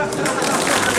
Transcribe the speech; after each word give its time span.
Obrigado. 0.00 0.88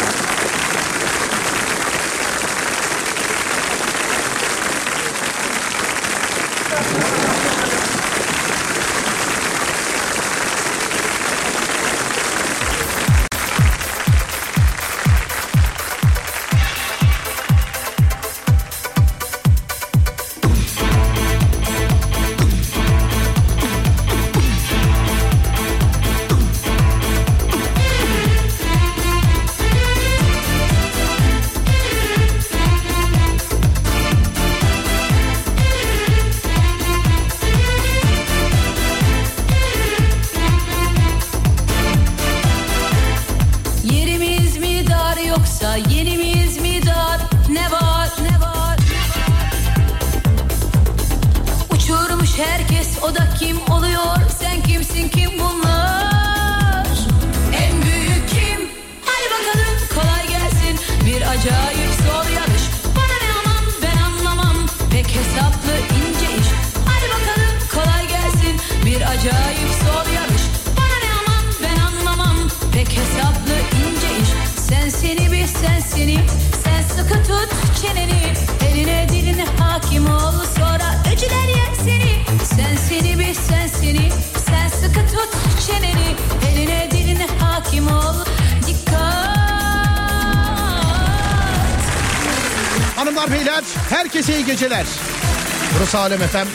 Alem 95.99 96.21
Efem. 96.21 96.47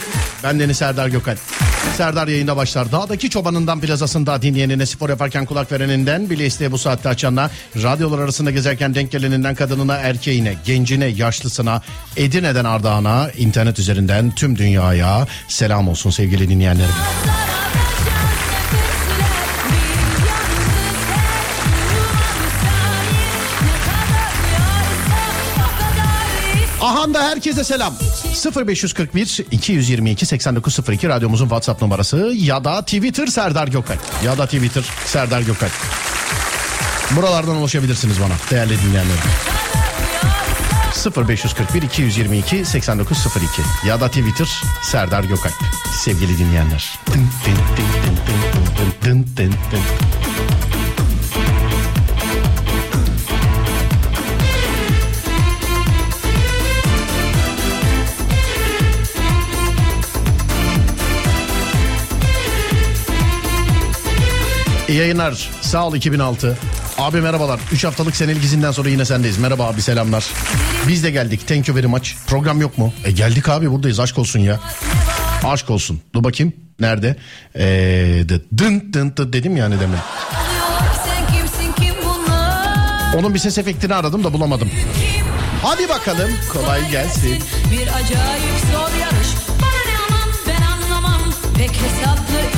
Ben 0.43 0.61
Deniz 0.61 0.77
Serdar 0.77 1.09
Gökal. 1.09 1.37
Serdar 1.97 2.29
yayında 2.29 2.57
başlar. 2.57 2.93
Dağdaki 2.93 3.31
çobanından 3.31 3.81
plazasında 3.81 4.43
dinleyenine 4.43 4.87
spor 4.87 5.09
yaparken 5.09 5.47
kulak 5.47 5.73
vereninden 5.73 6.31
bile 6.31 6.47
isteye 6.47 6.73
bu 6.73 6.79
saatte 6.79 7.09
açanına, 7.09 7.51
radyolar 7.83 8.19
arasında 8.19 8.51
gezerken 8.51 8.95
denk 8.95 9.11
geleninden 9.11 9.55
kadınına, 9.55 9.97
erkeğine, 9.97 10.55
gencine, 10.65 11.07
yaşlısına, 11.07 11.83
Edirne'den 12.17 12.65
Ardahan'a, 12.65 13.31
internet 13.31 13.79
üzerinden 13.79 14.31
tüm 14.31 14.59
dünyaya 14.59 15.27
selam 15.49 15.89
olsun 15.89 16.11
sevgili 16.11 16.49
dinleyenlerim. 16.49 16.95
Ahanda 26.81 27.23
herkese 27.23 27.65
selam. 27.65 27.95
0541 28.35 29.41
222 29.51 30.27
8902 30.27 31.09
radyomuzun 31.09 31.45
WhatsApp 31.45 31.83
numarası 31.83 32.17
ya 32.37 32.65
da 32.65 32.83
Twitter 32.83 33.27
Serdar 33.27 33.69
Gökal. 33.69 33.97
Ya 34.25 34.39
da 34.39 34.47
Twitter 34.47 34.85
Serdar 35.07 35.41
Gökal. 35.41 35.69
Buralardan 37.17 37.57
ulaşabilirsiniz 37.57 38.21
bana 38.21 38.35
değerli 38.51 38.79
dinleyenlerim. 38.83 39.31
0541 41.29 41.83
222 41.83 42.65
8902 42.65 43.63
ya 43.89 44.01
da 44.01 44.09
Twitter 44.09 44.49
Serdar 44.83 45.25
Gökalp 45.25 45.55
sevgili 45.93 46.39
dinleyenler. 46.39 46.99
Dın 47.07 47.15
dın 47.15 47.57
dın 47.77 47.87
dın 48.07 48.17
dın 48.27 49.05
dın 49.05 49.27
dın 49.37 49.37
dın 49.37 49.53
dın. 49.53 50.64
İyi 64.89 64.99
yayınlar. 64.99 65.49
Sağ 65.61 65.87
ol 65.87 65.95
2006. 65.95 66.59
Abi 66.99 67.21
merhabalar. 67.21 67.61
3 67.73 67.85
haftalık 67.85 68.17
senelik 68.17 68.45
izinden 68.45 68.73
sonra 68.73 68.89
yine 68.89 69.05
sendeyiz. 69.05 69.39
Merhaba 69.39 69.67
abi 69.67 69.83
selamlar. 69.83 70.25
Biz 70.89 71.05
de 71.05 71.11
geldik. 71.11 71.49
Thank 71.49 71.69
you 71.69 71.77
very 71.77 71.87
much. 71.87 72.11
Program 72.27 72.61
yok 72.61 72.79
mu? 72.79 72.93
E 73.05 73.11
geldik 73.11 73.49
abi 73.49 73.71
buradayız. 73.71 74.01
Aşk 74.01 74.19
olsun 74.19 74.41
ya. 74.41 74.61
Aşk 75.45 75.71
olsun. 75.71 76.01
Dur 76.15 76.25
bakayım. 76.25 76.53
Nerede? 76.81 77.17
Ee, 77.57 78.25
dın 78.59 78.93
dın 78.93 79.13
dın 79.17 79.33
dedim 79.33 79.57
yani 79.57 79.81
demin. 79.81 79.99
Onun 83.19 83.35
bir 83.35 83.39
ses 83.39 83.59
efektini 83.59 83.95
aradım 83.95 84.25
da 84.25 84.33
bulamadım. 84.33 84.71
Hadi 85.63 85.89
bakalım. 85.89 86.31
Kolay 86.53 86.91
gelsin. 86.91 87.39
Bir 87.73 87.87
acayip 87.87 88.61
zor 88.73 89.01
yarış. 89.01 89.29
Bana 89.63 89.81
ne 89.87 89.97
aman 90.09 90.29
ben 90.47 90.63
anlamam. 90.63 91.21
Pek 91.59 91.71
hesaplı 91.71 92.54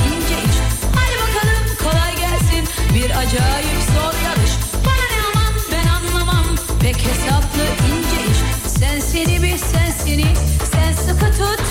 Bir 2.97 3.09
acayip 3.09 3.81
zor 3.95 4.13
yarış. 4.25 4.51
Bana 4.85 5.05
ne 5.11 5.19
aman 5.27 5.53
ben 5.71 5.87
anlamam. 5.87 6.45
Pek 6.81 6.95
hesaplı 6.95 7.63
ince 7.87 8.31
iş. 8.31 8.71
Sen 8.79 8.99
seni 8.99 9.43
bir 9.43 9.57
sen 9.57 9.91
seni. 10.05 10.25
Sen 10.71 10.93
sıkı 10.93 11.31
tut 11.31 11.61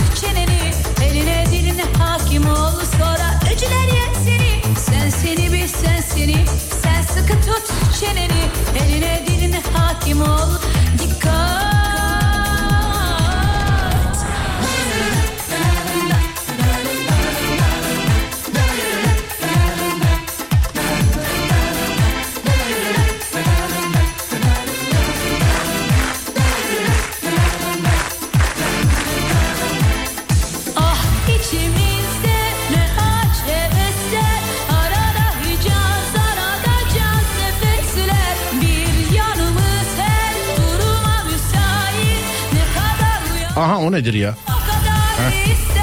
o 43.86 43.92
nedir 43.92 44.14
ya? 44.14 44.34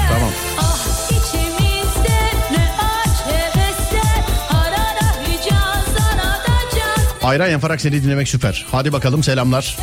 Tamam. 0.08 0.30
Ayran 7.22 7.48
yaparak 7.48 7.80
seni 7.80 8.02
dinlemek 8.02 8.28
süper. 8.28 8.66
Hadi 8.72 8.92
bakalım 8.92 9.22
selamlar. 9.22 9.76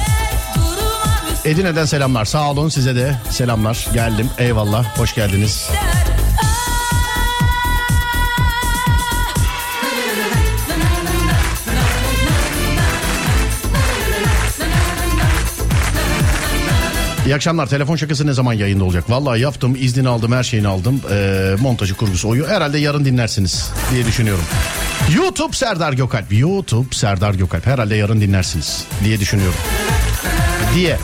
Edine'den 1.45 1.85
selamlar. 1.85 2.25
Sağ 2.25 2.51
olun 2.51 2.69
size 2.69 2.95
de 2.95 3.15
selamlar. 3.29 3.87
Geldim. 3.93 4.29
Eyvallah. 4.37 4.97
Hoş 4.97 5.15
geldiniz. 5.15 5.51
İster. 5.51 5.90
İyi 17.25 17.35
akşamlar. 17.35 17.67
Telefon 17.67 17.95
şakası 17.95 18.27
ne 18.27 18.33
zaman 18.33 18.53
yayında 18.53 18.83
olacak? 18.83 19.09
Vallahi 19.09 19.41
yaptım, 19.41 19.75
iznini 19.79 20.07
aldım, 20.07 20.31
her 20.31 20.43
şeyini 20.43 20.67
aldım. 20.67 21.01
Ee, 21.11 21.55
montajı, 21.59 21.95
kurgusu, 21.95 22.29
oyu. 22.29 22.47
Herhalde 22.47 22.79
yarın 22.79 23.05
dinlersiniz 23.05 23.69
diye 23.93 24.05
düşünüyorum. 24.05 24.43
YouTube 25.15 25.55
Serdar 25.55 25.93
Gökalp. 25.93 26.25
YouTube 26.33 26.95
Serdar 26.95 27.33
Gökalp. 27.33 27.65
Herhalde 27.65 27.95
yarın 27.95 28.21
dinlersiniz 28.21 28.85
diye 29.03 29.19
düşünüyorum. 29.19 29.59
Diye. 30.75 30.97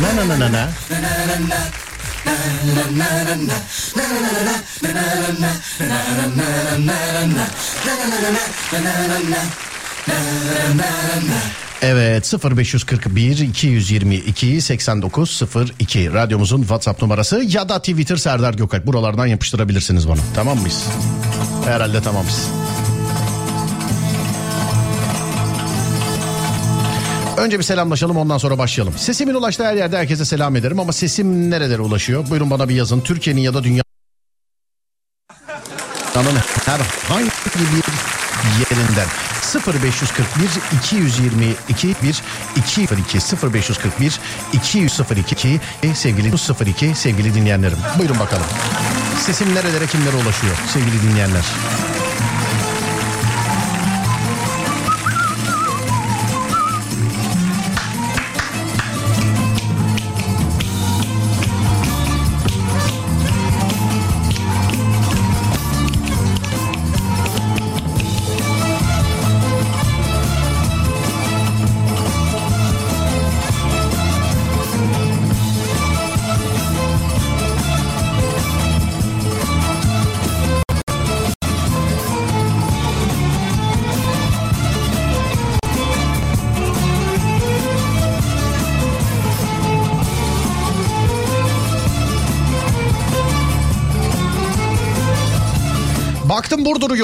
Na 0.00 0.16
na 0.16 0.28
na 0.28 0.38
na 0.38 0.52
na. 0.52 0.68
Evet 11.82 12.34
0541 12.44 13.38
222 13.38 14.60
8902 14.60 16.12
radyomuzun 16.12 16.60
WhatsApp 16.60 17.02
numarası 17.02 17.44
ya 17.48 17.68
da 17.68 17.78
Twitter 17.78 18.16
Serdar 18.16 18.54
Gökalp 18.54 18.86
buralardan 18.86 19.26
yapıştırabilirsiniz 19.26 20.08
bana. 20.08 20.20
Tamam 20.34 20.58
mıyız? 20.58 20.84
Herhalde 21.64 22.02
tamamız. 22.02 22.48
Önce 27.36 27.58
bir 27.58 27.64
selamlaşalım 27.64 28.16
ondan 28.16 28.38
sonra 28.38 28.58
başlayalım. 28.58 28.94
Sesimin 28.98 29.34
ulaştığı 29.34 29.64
her 29.64 29.74
yerde 29.74 29.98
herkese 29.98 30.24
selam 30.24 30.56
ederim 30.56 30.80
ama 30.80 30.92
sesim 30.92 31.50
nerelere 31.50 31.82
ulaşıyor? 31.82 32.30
Buyurun 32.30 32.50
bana 32.50 32.68
bir 32.68 32.74
yazın. 32.74 33.00
Türkiye'nin 33.00 33.40
ya 33.40 33.54
da 33.54 33.64
dünya 33.64 33.82
dünyanın 36.14 36.36
herhangi 36.66 37.30
bir 37.56 38.76
yerinden 38.76 39.25
0541 39.54 40.50
222 40.84 41.94
1 42.02 42.22
202 42.56 43.18
0541 43.52 44.20
202 44.52 45.60
sevgili 45.94 46.32
02 46.60 46.94
sevgili 46.94 47.34
dinleyenlerim. 47.34 47.78
Buyurun 47.98 48.18
bakalım. 48.18 48.46
Sesim 49.26 49.54
nerelere 49.54 49.86
kimlere 49.86 50.16
ulaşıyor 50.16 50.56
sevgili 50.72 51.02
dinleyenler? 51.02 51.44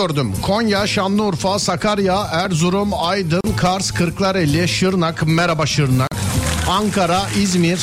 Gördüm. 0.09 0.33
Konya, 0.43 0.87
Şanlıurfa, 0.87 1.59
Sakarya, 1.59 2.29
Erzurum, 2.33 2.91
Aydın, 2.95 3.43
Kars, 3.57 3.91
Kırklareli, 3.91 4.69
Şırnak, 4.69 5.23
merhaba 5.27 5.67
Şırnak. 5.67 6.09
Ankara, 6.71 7.21
İzmir, 7.43 7.81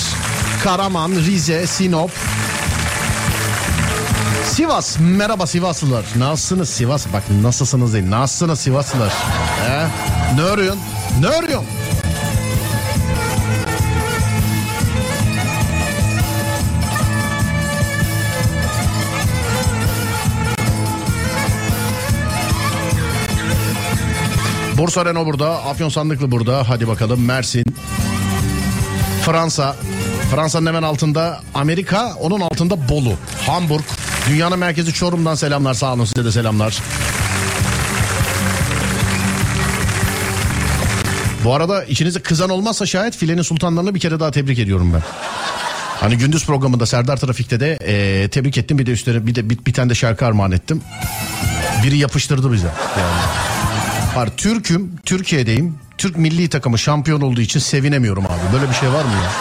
Karaman, 0.63 1.11
Rize, 1.11 1.67
Sinop. 1.67 2.11
Sivas, 4.45 4.97
merhaba 4.99 5.47
Sivaslılar. 5.47 6.05
Nasılsınız 6.17 6.69
Sivas? 6.69 7.05
Bak 7.13 7.23
nasılsınız 7.41 7.93
değil. 7.93 8.09
Nasılsınız 8.09 8.59
Sivaslılar? 8.59 9.13
He? 9.67 9.87
Ne 10.35 10.41
arıyorsun? 10.43 10.81
Ne 11.21 11.27
arıyorsun? 11.27 11.67
Bursa 24.79 25.05
Renault 25.05 25.25
burada, 25.25 25.63
Afyon 25.63 25.89
Sandıklı 25.89 26.31
burada. 26.31 26.69
Hadi 26.69 26.87
bakalım 26.87 27.25
Mersin. 27.25 27.63
Fransa. 29.25 29.75
Fransa'nın 30.31 30.65
hemen 30.65 30.83
altında 30.83 31.41
Amerika, 31.53 32.13
onun 32.19 32.39
altında 32.41 32.89
Bolu. 32.89 33.13
Hamburg. 33.45 33.83
Dünyanın 34.29 34.59
merkezi 34.59 34.93
Çorum'dan 34.93 35.35
selamlar. 35.35 35.73
Sağ 35.73 35.93
olun 35.93 36.05
size 36.05 36.25
de 36.25 36.31
selamlar. 36.31 36.77
Bu 41.43 41.53
arada 41.53 41.83
içinizde 41.83 42.19
kızan 42.19 42.49
olmazsa 42.49 42.85
şayet 42.85 43.15
filenin 43.15 43.41
sultanlarını 43.41 43.95
bir 43.95 43.99
kere 43.99 44.19
daha 44.19 44.31
tebrik 44.31 44.59
ediyorum 44.59 44.91
ben. 44.93 45.01
Hani 45.99 46.17
gündüz 46.17 46.45
programında 46.45 46.85
Serdar 46.85 47.17
Trafik'te 47.17 47.59
de 47.59 47.77
e, 47.81 48.27
tebrik 48.29 48.57
ettim 48.57 48.77
bir 48.77 48.85
de 48.85 48.91
üstüne 48.91 49.27
bir 49.27 49.35
de 49.35 49.49
bir, 49.49 49.65
bir 49.65 49.73
tane 49.73 49.89
de 49.89 49.95
şarkı 49.95 50.25
armağan 50.25 50.51
ettim. 50.51 50.81
Biri 51.83 51.97
yapıştırdı 51.97 52.53
bize. 52.53 52.67
Yani. 52.99 53.48
Var 54.15 54.29
Türk'üm, 54.37 54.91
Türkiye'deyim. 55.05 55.75
Türk 55.97 56.17
milli 56.17 56.49
takımı 56.49 56.79
şampiyon 56.79 57.21
olduğu 57.21 57.41
için 57.41 57.59
sevinemiyorum 57.59 58.25
abi. 58.25 58.53
Böyle 58.53 58.69
bir 58.69 58.75
şey 58.75 58.89
var 58.89 59.03
mı 59.03 59.11
ya? 59.11 59.31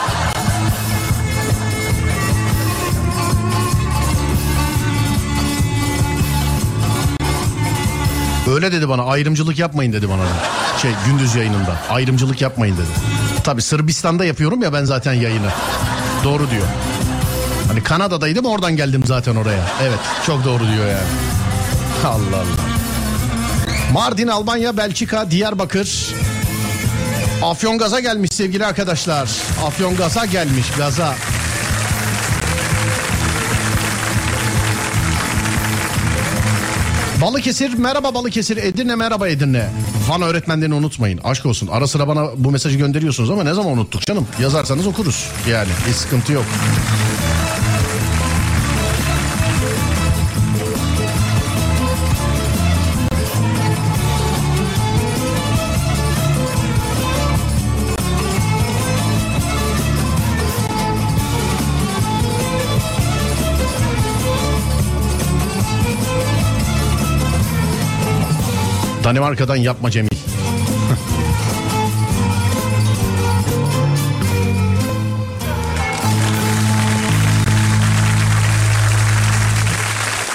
Öyle 8.54 8.72
dedi 8.72 8.88
bana 8.88 9.02
ayrımcılık 9.02 9.58
yapmayın 9.58 9.92
dedi 9.92 10.08
bana. 10.08 10.22
Şey 10.82 10.90
gündüz 11.06 11.34
yayınında 11.34 11.76
ayrımcılık 11.90 12.40
yapmayın 12.40 12.76
dedi. 12.76 12.86
Tabi 13.44 13.62
Sırbistan'da 13.62 14.24
yapıyorum 14.24 14.62
ya 14.62 14.72
ben 14.72 14.84
zaten 14.84 15.12
yayını. 15.12 15.48
Doğru 16.24 16.50
diyor. 16.50 16.66
Hani 17.68 17.82
Kanada'daydım 17.82 18.44
oradan 18.46 18.76
geldim 18.76 19.02
zaten 19.06 19.36
oraya. 19.36 19.64
Evet 19.82 19.98
çok 20.26 20.44
doğru 20.44 20.60
diyor 20.60 20.86
yani. 20.86 21.08
Allah 22.04 22.36
Allah. 22.36 22.87
Mardin, 23.92 24.28
Almanya, 24.28 24.76
Belçika, 24.76 25.30
Diyarbakır. 25.30 26.14
Afyon 27.42 27.78
gaza 27.78 28.00
gelmiş 28.00 28.30
sevgili 28.32 28.66
arkadaşlar. 28.66 29.30
Afyon 29.66 29.96
gaza 29.96 30.24
gelmiş 30.24 30.66
gaza. 30.78 31.14
Balıkesir 37.22 37.74
merhaba 37.74 38.14
Balıkesir 38.14 38.56
Edirne 38.56 38.94
merhaba 38.94 39.28
Edirne. 39.28 39.68
Van 40.08 40.22
öğretmenlerini 40.22 40.74
unutmayın 40.74 41.20
aşk 41.24 41.46
olsun. 41.46 41.68
Ara 41.72 41.86
sıra 41.86 42.08
bana 42.08 42.28
bu 42.36 42.50
mesajı 42.50 42.78
gönderiyorsunuz 42.78 43.30
ama 43.30 43.44
ne 43.44 43.54
zaman 43.54 43.72
unuttuk 43.72 44.02
canım. 44.02 44.26
Yazarsanız 44.40 44.86
okuruz 44.86 45.28
yani 45.50 45.68
hiç 45.88 45.96
sıkıntı 45.96 46.32
yok. 46.32 46.44
Danimarka'dan 69.08 69.56
yapma 69.56 69.90
Cemil. 69.90 70.08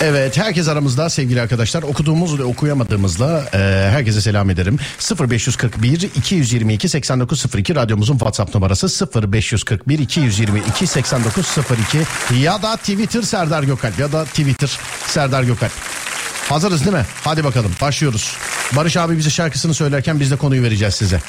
Evet 0.02 0.38
herkes 0.38 0.68
aramızda 0.68 1.10
sevgili 1.10 1.42
arkadaşlar 1.42 1.84
okuduğumuz 1.84 2.40
ve 2.40 2.44
okuyamadığımızla 2.44 3.44
e, 3.54 3.58
herkese 3.92 4.22
selam 4.22 4.50
ederim. 4.50 4.80
0541 5.30 6.02
222 6.02 6.90
8902 6.90 7.76
radyomuzun 7.76 8.18
WhatsApp 8.18 8.56
numarası 8.56 9.08
0541 9.32 10.00
222 10.00 10.88
8902 10.88 11.98
ya 12.42 12.62
da 12.62 12.76
Twitter 12.78 13.22
Serdar 13.22 13.64
Gökalp 13.64 14.00
ya 14.00 14.12
da 14.12 14.26
Twitter 14.26 14.80
Serdar 15.08 15.44
Gökalp. 15.44 16.03
Hazırız 16.50 16.86
değil 16.86 16.98
mi? 16.98 17.06
Hadi 17.24 17.44
bakalım 17.44 17.72
başlıyoruz. 17.82 18.38
Barış 18.76 18.98
abi 18.98 19.18
bize 19.18 19.30
şarkısını 19.30 19.74
söylerken 19.74 20.20
biz 20.20 20.32
de 20.32 20.36
konuyu 20.36 20.64
vereceğiz 20.64 20.94
size. 20.96 21.22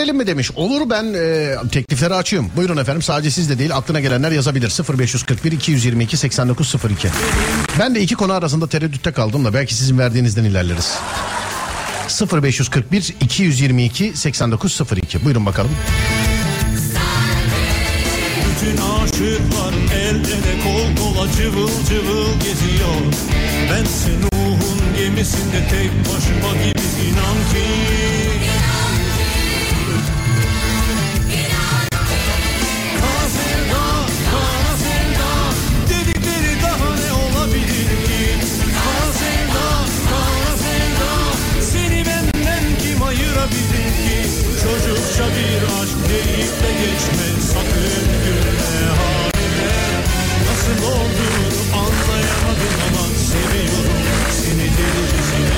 Verelim 0.00 0.16
mi 0.16 0.26
demiş. 0.26 0.50
Olur 0.56 0.90
ben 0.90 1.14
e, 1.14 1.54
teklifleri 1.72 2.14
açıyorum. 2.14 2.50
Buyurun 2.56 2.76
efendim 2.76 3.02
sadece 3.02 3.30
siz 3.30 3.50
de 3.50 3.58
değil 3.58 3.76
aklına 3.76 4.00
gelenler 4.00 4.30
yazabilir. 4.30 4.72
0541 4.98 5.52
222 5.52 6.16
8902. 6.16 7.08
Ben 7.78 7.94
de 7.94 8.00
iki 8.00 8.14
konu 8.14 8.32
arasında 8.32 8.68
tereddütte 8.68 9.12
kaldım 9.12 9.44
da 9.44 9.54
belki 9.54 9.74
sizin 9.74 9.98
verdiğinizden 9.98 10.44
ilerleriz. 10.44 10.98
0541 12.42 13.14
222 13.20 14.12
8902. 14.16 15.24
Buyurun 15.24 15.46
bakalım. 15.46 15.70
Bütün 18.50 18.76
aşıklar 18.76 19.74
el 19.94 20.16
ele 20.16 20.62
kol 20.64 21.04
kola 21.04 21.32
cıvıl 21.32 21.70
cıvıl 21.88 22.40
geziyor 22.40 23.00
Bense 23.70 24.10
Nuh'un 24.10 24.96
gemisinde 24.96 25.68
tek 25.70 25.90
başıma 26.00 26.52
gibi 26.64 27.08
inan 27.08 27.36
ki 27.52 28.29
deyip 46.08 46.54
de 46.62 46.70
geçme 46.80 47.26
Sakın 47.52 48.04
gülme 48.24 48.86
halime. 48.98 49.70
Nasıl 50.46 50.78
olduğunu 50.92 51.76
anlayamadım 51.82 52.74
ama 52.88 53.04
Seviyorum 53.30 54.00
seni 54.30 54.66
delicesine 54.78 55.49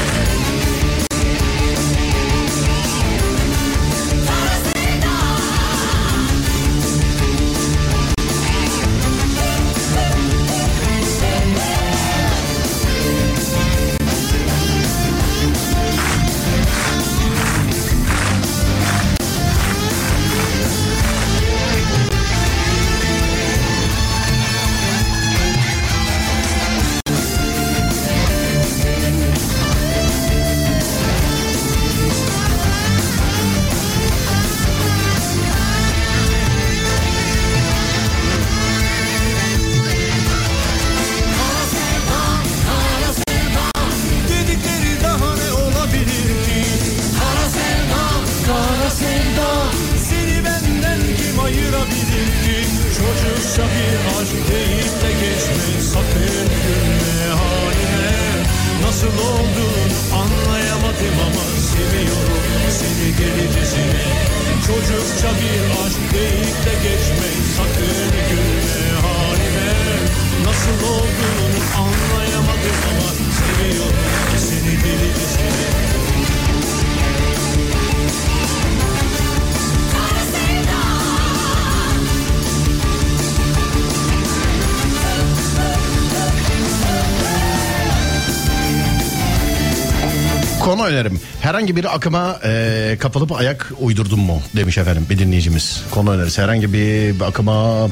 Herhangi 91.63 91.77
bir 91.77 91.95
akıma 91.95 92.41
e, 92.45 92.97
kapılıp 93.01 93.33
ayak 93.33 93.73
uydurdun 93.81 94.21
mu 94.21 94.43
demiş 94.57 94.79
efendim 94.79 95.07
bir 95.11 95.19
dinleyicimiz. 95.19 95.83
Konu 95.91 96.11
önerisi 96.11 96.43
herhangi 96.43 96.73
bir 96.73 97.21
akıma 97.21 97.89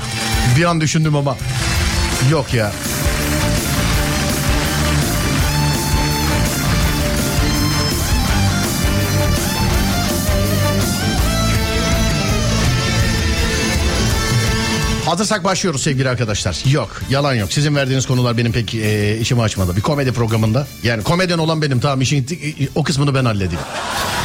bir 0.56 0.64
an 0.64 0.80
düşündüm 0.80 1.16
ama 1.16 1.36
yok 2.30 2.54
ya. 2.54 2.72
Hazırsak 15.06 15.44
başlıyoruz 15.44 15.82
sevgili 15.82 16.08
arkadaşlar. 16.08 16.62
Yok 16.72 17.02
yalan 17.10 17.34
yok. 17.34 17.52
Sizin 17.52 17.76
verdiğiniz 17.76 18.06
konular 18.06 18.36
benim 18.38 18.52
pek 18.52 18.74
e, 18.74 19.18
içimi 19.20 19.42
açmadı. 19.42 19.76
Bir 19.76 19.80
komedi 19.80 20.12
programında. 20.12 20.66
Yani 20.82 21.02
komedyen 21.02 21.38
olan 21.38 21.62
benim 21.62 21.80
tamam 21.80 22.00
işin 22.00 22.26
o 22.74 22.82
kısmını 22.82 23.14
ben 23.14 23.24
halledeyim. 23.24 23.64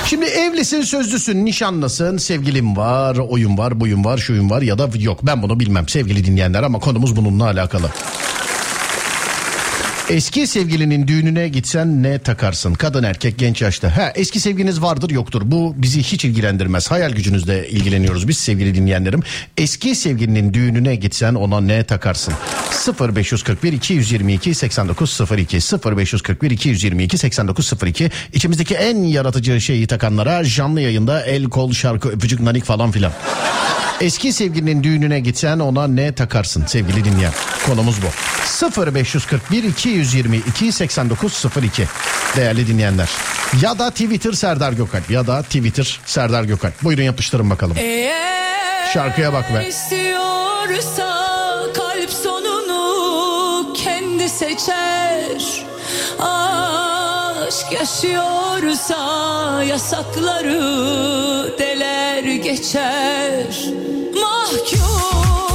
Şimdi 0.06 0.26
evlisin, 0.26 0.82
sözlüsün, 0.82 1.46
nişanlısın, 1.46 2.18
sevgilim 2.18 2.78
var, 2.78 3.16
oyun 3.16 3.58
var, 3.58 3.80
buyun 3.80 4.06
var, 4.06 4.18
şuyun 4.18 4.50
var 4.50 4.62
ya 4.62 4.78
da 4.78 4.90
yok. 5.00 5.20
Ben 5.24 5.42
bunu 5.42 5.60
bilmem 5.60 5.88
sevgili 5.88 6.26
dinleyenler 6.26 6.64
ama 6.64 6.80
konumuz 6.80 7.16
bununla 7.16 7.46
alakalı. 7.46 7.90
Eski 10.12 10.48
sevgilinin 10.48 11.08
düğününe 11.08 11.48
gitsen 11.48 12.03
ne 12.03 12.20
takarsın? 12.20 12.74
Kadın 12.74 13.03
erkek 13.03 13.38
genç 13.38 13.62
yaşta. 13.62 13.98
Ha 13.98 14.12
eski 14.15 14.39
sevginiz 14.39 14.82
vardır 14.82 15.10
yoktur. 15.10 15.41
Bu 15.46 15.74
bizi 15.77 16.03
hiç 16.03 16.25
ilgilendirmez. 16.25 16.91
Hayal 16.91 17.12
gücünüzle 17.12 17.70
ilgileniyoruz 17.70 18.27
biz 18.27 18.38
sevgili 18.38 18.75
dinleyenlerim. 18.75 19.20
Eski 19.58 19.96
sevgilinin 19.96 20.53
düğününe 20.53 20.96
gitsen 20.96 21.36
ona 21.36 21.62
ne 21.62 21.84
takarsın? 21.84 22.34
0541 23.15 23.74
222 23.74 24.56
8902 24.56 25.60
0541 25.86 26.51
222 26.51 27.18
8902 27.18 28.12
İçimizdeki 28.34 28.75
en 28.75 28.98
yaratıcı 29.03 29.62
şeyi 29.62 29.88
takanlara 29.88 30.46
canlı 30.46 30.82
yayında 30.82 31.25
el 31.25 31.44
kol 31.44 31.72
şarkı 31.72 32.10
öpücük 32.10 32.39
nanik 32.39 32.63
falan 32.63 32.91
filan. 32.91 33.12
Eski 34.01 34.34
sevgilinin 34.34 34.84
düğününe 34.84 35.20
gitsen 35.20 35.60
ona 35.60 35.88
ne 35.88 36.15
takarsın 36.15 36.65
sevgili 36.65 37.06
dinleyen? 37.06 37.34
Konumuz 37.65 37.96
bu. 38.01 38.08
0541 38.88 39.63
222 39.63 40.00
8902 40.72 41.88
değerli 42.36 42.67
dinleyenler. 42.67 43.10
Ya 43.62 43.79
da 43.79 43.89
Twitter 43.89 44.31
Serdar 44.34 44.72
Gökalp 44.74 45.10
ya 45.12 45.27
da 45.27 45.41
Twitter 45.43 46.00
Serdar 46.05 46.43
Gökalp. 46.43 46.84
Buyurun 46.84 47.03
yapıştırın 47.03 47.50
bakalım. 47.50 47.75
Eğer 47.79 48.91
Şarkıya 48.93 49.34
bak 49.34 49.53
be. 49.55 49.67
istiyorsa 49.67 51.17
kalp 51.75 52.10
sonunu 52.24 53.74
kendi 53.74 54.29
seçer. 54.29 55.65
Aşk 56.20 57.72
yaşıyorsa 57.72 58.98
yasakları 59.63 60.60
deler 61.60 62.24
geçer. 62.24 63.46
Mahkum 64.15 65.50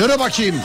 Yürü 0.00 0.18
bakayım. 0.18 0.56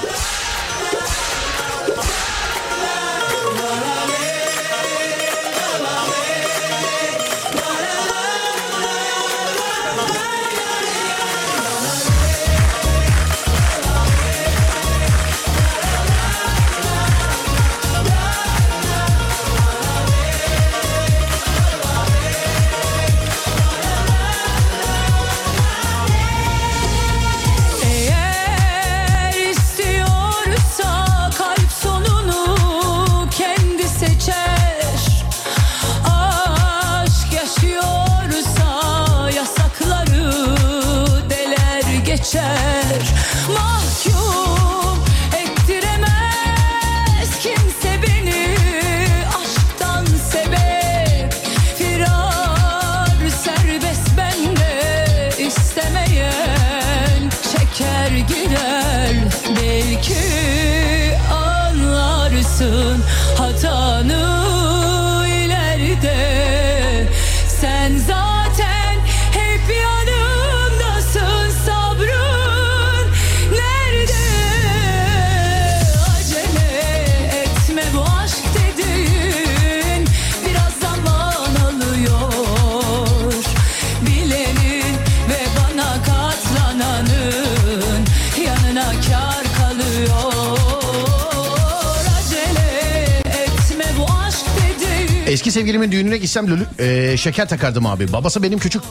Sevgilimin 95.56 95.92
düğününe 95.92 96.18
gitsem 96.18 96.48
lülü, 96.48 96.66
e, 96.80 97.18
şeker 97.18 97.50
takardım 97.50 97.86
abi. 97.86 98.14
Babası 98.14 98.44
benim 98.44 98.60
küçük, 98.60 98.82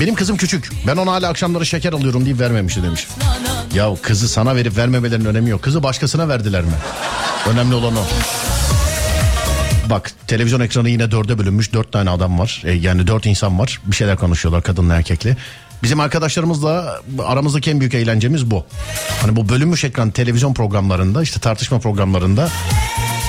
benim 0.00 0.14
kızım 0.14 0.36
küçük. 0.36 0.70
Ben 0.86 0.96
ona 0.96 1.12
hala 1.12 1.28
akşamları 1.28 1.66
şeker 1.66 1.92
alıyorum 1.92 2.24
deyip 2.24 2.40
vermemişti 2.40 2.82
demiş. 2.82 3.06
Ya 3.74 3.94
kızı 4.02 4.28
sana 4.28 4.56
verip 4.56 4.76
vermemelerin 4.76 5.24
önemi 5.24 5.50
yok. 5.50 5.62
Kızı 5.62 5.82
başkasına 5.82 6.28
verdiler 6.28 6.62
mi? 6.62 6.72
Önemli 7.50 7.74
olan 7.74 7.96
o. 7.96 8.02
Bak 9.90 10.12
televizyon 10.26 10.60
ekranı 10.60 10.88
yine 10.88 11.10
dörde 11.10 11.38
bölünmüş. 11.38 11.72
Dört 11.72 11.92
tane 11.92 12.10
adam 12.10 12.38
var. 12.38 12.62
E, 12.64 12.72
yani 12.72 13.06
dört 13.06 13.26
insan 13.26 13.58
var. 13.58 13.80
Bir 13.86 13.96
şeyler 13.96 14.16
konuşuyorlar 14.16 14.62
kadınla 14.62 14.94
erkekle. 14.94 15.36
Bizim 15.82 16.00
arkadaşlarımızla 16.00 17.00
aramızdaki 17.24 17.70
en 17.70 17.80
büyük 17.80 17.94
eğlencemiz 17.94 18.50
bu. 18.50 18.66
Hani 19.22 19.36
bu 19.36 19.48
bölünmüş 19.48 19.84
ekran 19.84 20.10
televizyon 20.10 20.54
programlarında 20.54 21.22
işte 21.22 21.40
tartışma 21.40 21.78
programlarında 21.78 22.48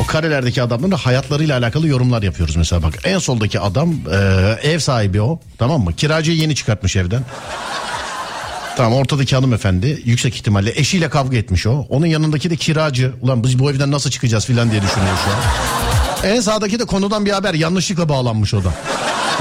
o 0.04 0.06
karelerdeki 0.06 0.62
adamların 0.62 0.92
hayatlarıyla 0.92 1.58
alakalı 1.58 1.88
yorumlar 1.88 2.24
yapıyoruz 2.24 2.56
mesela 2.56 2.84
bak. 2.84 2.94
En 3.04 3.20
soldaki 3.20 3.60
adam 3.60 3.94
e, 4.12 4.18
ev 4.70 4.80
sahibi 4.80 5.22
o 5.22 5.40
tamam 5.58 5.82
mı? 5.82 5.94
Kiracıyı 5.94 6.38
yeni 6.38 6.56
çıkartmış 6.56 6.96
evden. 6.96 7.22
Tamam 8.78 8.94
ortadaki 8.94 9.36
hanımefendi 9.36 10.02
yüksek 10.06 10.36
ihtimalle 10.36 10.72
eşiyle 10.76 11.10
kavga 11.10 11.38
etmiş 11.38 11.68
o. 11.68 11.86
Onun 11.90 12.06
yanındaki 12.06 12.50
de 12.50 12.56
kiracı. 12.56 13.14
Ulan 13.22 13.44
biz 13.44 13.60
bu 13.60 13.72
evden 13.72 13.92
nasıl 13.92 14.10
çıkacağız 14.10 14.46
filan 14.46 14.72
diye 14.72 14.82
düşünüyor 14.82 15.16
şu 15.26 15.32
an. 15.32 16.34
En 16.36 16.42
sağdaki 16.42 16.80
de 16.80 16.86
konudan 16.86 17.26
bir 17.26 17.32
haber 17.32 17.54
yanlışlıkla 17.54 18.10
bağlanmış 18.10 18.54
o 18.54 18.64
da. 18.64 18.74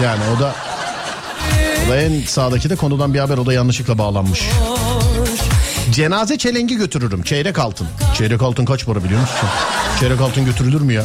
Yani 0.03 0.21
o 0.37 0.41
da 0.41 0.55
o 1.87 1.91
da 1.91 1.97
en 1.97 2.23
sağdaki 2.27 2.71
de 2.71 2.77
konudan 2.77 3.15
bir 3.15 3.19
haber 3.19 3.39
o 3.39 3.47
da 3.47 3.53
yanlışlıkla 3.53 3.99
bağlanmış. 3.99 4.41
Cenaze 5.99 6.39
çelengi 6.39 6.77
götürürüm. 6.77 7.23
Çeyrek 7.23 7.59
altın. 7.59 7.87
Çeyrek 8.19 8.43
altın 8.43 8.65
kaç 8.65 8.87
para 8.87 9.05
biliyor 9.05 9.21
musun? 9.21 9.49
Çeyrek 10.01 10.21
altın 10.21 10.45
götürülür 10.45 10.81
mü 10.81 10.93
ya? 10.93 11.05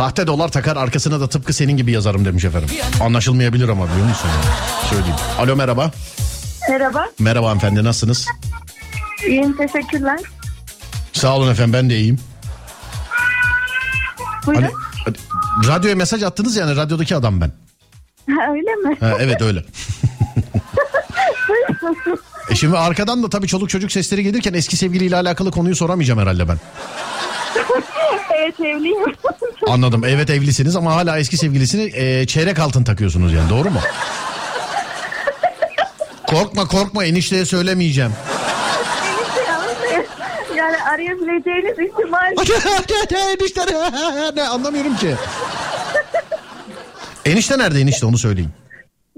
Sahte 0.00 0.26
dolar 0.26 0.48
takar 0.48 0.76
arkasına 0.76 1.20
da 1.20 1.28
tıpkı 1.28 1.52
senin 1.52 1.76
gibi 1.76 1.92
yazarım 1.92 2.24
demiş 2.24 2.44
efendim. 2.44 2.68
Anlaşılmayabilir 3.00 3.68
ama 3.68 3.90
biliyor 3.90 4.08
musun? 4.08 4.30
Söyleyeyim. 4.90 5.16
Alo 5.38 5.56
merhaba. 5.56 5.90
Merhaba. 6.70 7.08
Merhaba 7.18 7.46
hanımefendi 7.46 7.84
nasılsınız? 7.84 8.26
İyiyim 9.26 9.56
teşekkürler. 9.56 10.20
Sağ 11.12 11.36
olun 11.36 11.50
efendim 11.50 11.72
ben 11.72 11.90
de 11.90 11.98
iyiyim. 11.98 12.18
Buyurun. 14.46 14.62
Hani, 15.04 15.16
radyoya 15.68 15.96
mesaj 15.96 16.22
attınız 16.22 16.56
yani 16.56 16.76
radyodaki 16.76 17.16
adam 17.16 17.40
ben. 17.40 17.52
Ha, 18.30 18.52
öyle 18.52 18.74
mi? 18.74 18.96
Ha, 19.00 19.16
evet 19.20 19.42
öyle. 19.42 19.64
E 22.50 22.54
şimdi 22.54 22.78
arkadan 22.78 23.22
da 23.22 23.30
tabii 23.30 23.46
çoluk 23.46 23.68
çocuk 23.70 23.92
sesleri 23.92 24.22
gelirken 24.22 24.54
eski 24.54 24.76
sevgiliyle 24.76 25.16
alakalı 25.16 25.50
konuyu 25.50 25.76
soramayacağım 25.76 26.20
herhalde 26.20 26.48
ben. 26.48 26.58
evet 28.38 28.60
evliyim. 28.60 29.14
Anladım. 29.68 30.04
Evet 30.04 30.30
evlisiniz 30.30 30.76
ama 30.76 30.94
hala 30.96 31.18
eski 31.18 31.36
sevgilisini 31.36 31.92
e, 31.94 32.26
çeyrek 32.26 32.58
altın 32.58 32.84
takıyorsunuz 32.84 33.32
yani 33.32 33.50
doğru 33.50 33.70
mu? 33.70 33.80
korkma 36.26 36.66
korkma 36.66 37.04
enişteye 37.04 37.44
söylemeyeceğim. 37.46 38.12
yani 40.56 40.76
arayabileceğiniz 40.82 41.78
ihtimal 41.78 42.32
enişte 43.26 43.60
ne 44.36 44.42
anlamıyorum 44.42 44.96
ki. 44.96 45.14
Enişte 47.24 47.58
nerede 47.58 47.80
enişte 47.80 48.06
onu 48.06 48.18
söyleyin. 48.18 48.50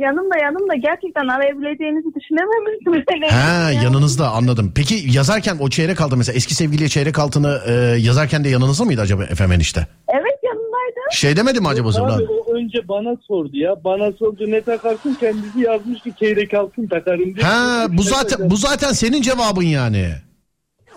Yanımda 0.02 0.38
yanımda 0.38 0.74
gerçekten 0.74 1.28
arayabileceğinizi 1.28 2.08
düşünememiştim. 2.14 2.92
Ha 3.30 3.70
ya. 3.70 3.82
yanınızda 3.82 4.30
anladım. 4.30 4.72
Peki 4.76 4.94
yazarken 5.16 5.56
o 5.60 5.68
çeyrek 5.70 6.00
altın 6.00 6.18
mesela 6.18 6.36
eski 6.36 6.54
sevgiliye 6.54 6.88
çeyrek 6.88 7.18
altını 7.18 7.60
e, 7.68 7.72
yazarken 7.98 8.44
de 8.44 8.48
yanınızda 8.48 8.84
mıydı 8.84 9.00
acaba 9.00 9.24
efendim 9.24 9.52
enişte? 9.52 9.86
Evet 10.08 10.38
yanımdaydı. 10.42 11.00
Şey 11.12 11.36
demedi 11.36 11.60
mi 11.60 11.68
acaba 11.68 11.88
Abi 11.88 11.92
Zırlan? 11.94 12.22
o 12.28 12.54
önce 12.54 12.88
bana 12.88 13.16
sordu 13.28 13.50
ya. 13.52 13.84
Bana 13.84 14.12
sordu 14.12 14.44
ne 14.50 14.60
takarsın 14.60 15.14
kendisi 15.20 15.60
yazmış 15.60 16.00
ki 16.02 16.12
çeyrek 16.18 16.54
altın 16.54 16.86
takarım 16.86 17.34
diye. 17.34 17.46
Ha 17.46 17.86
bu 17.88 18.02
zaten 18.02 18.50
bu 18.50 18.56
zaten 18.56 18.92
senin 18.92 19.22
cevabın 19.22 19.62
yani. 19.62 20.08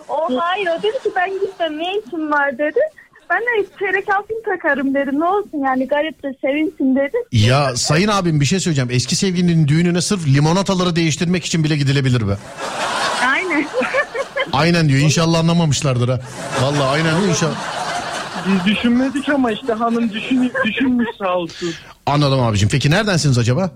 O 0.08 0.40
hayır 0.40 0.68
o 0.78 0.82
dedi 0.82 1.02
ki 1.02 1.10
ben 1.16 1.30
gitmem 1.40 1.78
ne 1.78 1.98
işim 2.06 2.30
var 2.30 2.58
dedi. 2.58 2.80
Ben 3.30 3.40
de 3.40 3.66
çeyrek 3.78 4.08
altın 4.18 4.42
takarım 4.44 4.94
dedim. 4.94 5.20
Ne 5.20 5.24
olsun 5.24 5.58
yani 5.64 5.86
garip 5.88 6.22
de 6.22 6.34
sevinsin 6.40 6.96
dedi. 6.96 7.16
Ya 7.32 7.76
sayın 7.76 8.08
abim 8.08 8.40
bir 8.40 8.44
şey 8.44 8.60
söyleyeceğim. 8.60 8.90
Eski 8.92 9.16
sevgilinin 9.16 9.68
düğününe 9.68 10.00
sırf 10.00 10.26
limonataları 10.26 10.96
değiştirmek 10.96 11.44
için 11.44 11.64
bile 11.64 11.76
gidilebilir 11.76 12.28
be. 12.28 12.36
Aynen. 13.26 13.66
Aynen 14.52 14.88
diyor. 14.88 15.00
İnşallah 15.00 15.38
anlamamışlardır 15.38 16.08
ha. 16.08 16.20
Vallahi 16.62 16.82
aynen 16.82 17.18
diyor 17.20 17.28
inşallah. 17.28 17.56
Biz 18.48 18.74
düşünmedik 18.74 19.28
ama 19.28 19.52
işte 19.52 19.72
hanım 19.72 20.12
düşün, 20.12 20.52
düşünmüş 20.64 21.08
sağ 21.18 21.36
olsun. 21.36 21.74
Anladım 22.06 22.40
abicim. 22.40 22.68
Peki 22.72 22.90
neredensiniz 22.90 23.38
acaba? 23.38 23.70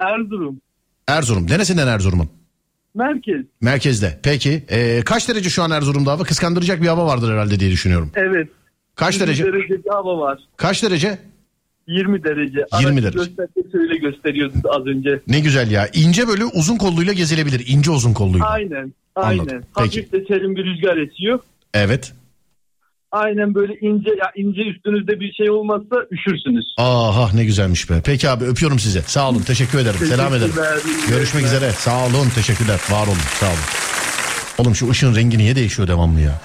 Erzurum. 0.00 0.60
Erzurum. 1.08 1.46
Neresinden 1.50 1.86
Erzurum'un? 1.86 2.28
Merkez. 2.94 3.40
Merkezde. 3.60 4.20
Peki. 4.22 4.64
Ee, 4.70 5.02
kaç 5.06 5.28
derece 5.28 5.50
şu 5.50 5.62
an 5.62 5.70
Erzurum'da 5.70 6.12
hava? 6.12 6.22
Kıskandıracak 6.24 6.82
bir 6.82 6.86
hava 6.86 7.06
vardır 7.06 7.32
herhalde 7.32 7.60
diye 7.60 7.70
düşünüyorum. 7.70 8.10
Evet. 8.14 8.48
Kaç 8.96 9.14
20 9.14 9.26
derece? 9.26 9.44
derece 9.44 9.84
bir 9.84 9.90
hava 9.90 10.18
var. 10.18 10.38
Kaç 10.56 10.82
derece? 10.82 11.18
20 11.88 12.24
derece. 12.24 12.58
20 12.58 12.66
Aracı 12.72 13.02
derece. 13.02 13.18
Göstergesi 13.18 13.78
öyle 13.78 13.96
gösteriyordu 13.96 14.68
az 14.70 14.86
önce. 14.86 15.20
Ne 15.28 15.40
güzel 15.40 15.70
ya. 15.70 15.88
İnce 15.94 16.28
böyle 16.28 16.44
uzun 16.44 16.76
kolluyla 16.76 17.12
gezilebilir. 17.12 17.64
İnce 17.66 17.90
uzun 17.90 18.14
kolluyla. 18.14 18.46
Aynen. 18.46 18.92
Aynen. 19.16 19.38
Anladım. 19.38 19.62
Peki. 19.78 20.00
Hafif 20.00 20.12
de 20.12 20.24
serin 20.28 20.56
bir 20.56 20.64
rüzgar 20.64 20.96
esiyor. 20.96 21.38
Evet. 21.74 22.12
Aynen 23.12 23.54
böyle 23.54 23.74
ince 23.80 24.10
ya 24.10 24.32
ince 24.36 24.62
üstünüzde 24.62 25.20
bir 25.20 25.32
şey 25.32 25.50
olmazsa 25.50 25.96
üşürsünüz. 26.10 26.74
Aha 26.78 27.30
ne 27.34 27.44
güzelmiş 27.44 27.90
be. 27.90 28.02
Peki 28.04 28.28
abi 28.30 28.44
öpüyorum 28.44 28.78
sizi. 28.78 29.02
Sağ 29.02 29.28
olun. 29.30 29.40
Teşekkür 29.40 29.78
ederim. 29.78 30.00
Selam 30.08 30.34
ederim. 30.34 30.54
Görüşmek 31.08 31.44
üzere. 31.44 31.70
Sağ 31.70 32.06
olun. 32.06 32.28
Teşekkürler. 32.34 32.80
Var 32.90 33.06
olun. 33.06 33.16
Sağ 33.40 33.46
olun. 33.46 33.56
Oğlum 34.58 34.74
şu 34.74 34.90
ışığın 34.90 35.14
rengi 35.14 35.38
niye 35.38 35.56
değişiyor 35.56 35.88
devamlı 35.88 36.20
ya? 36.20 36.40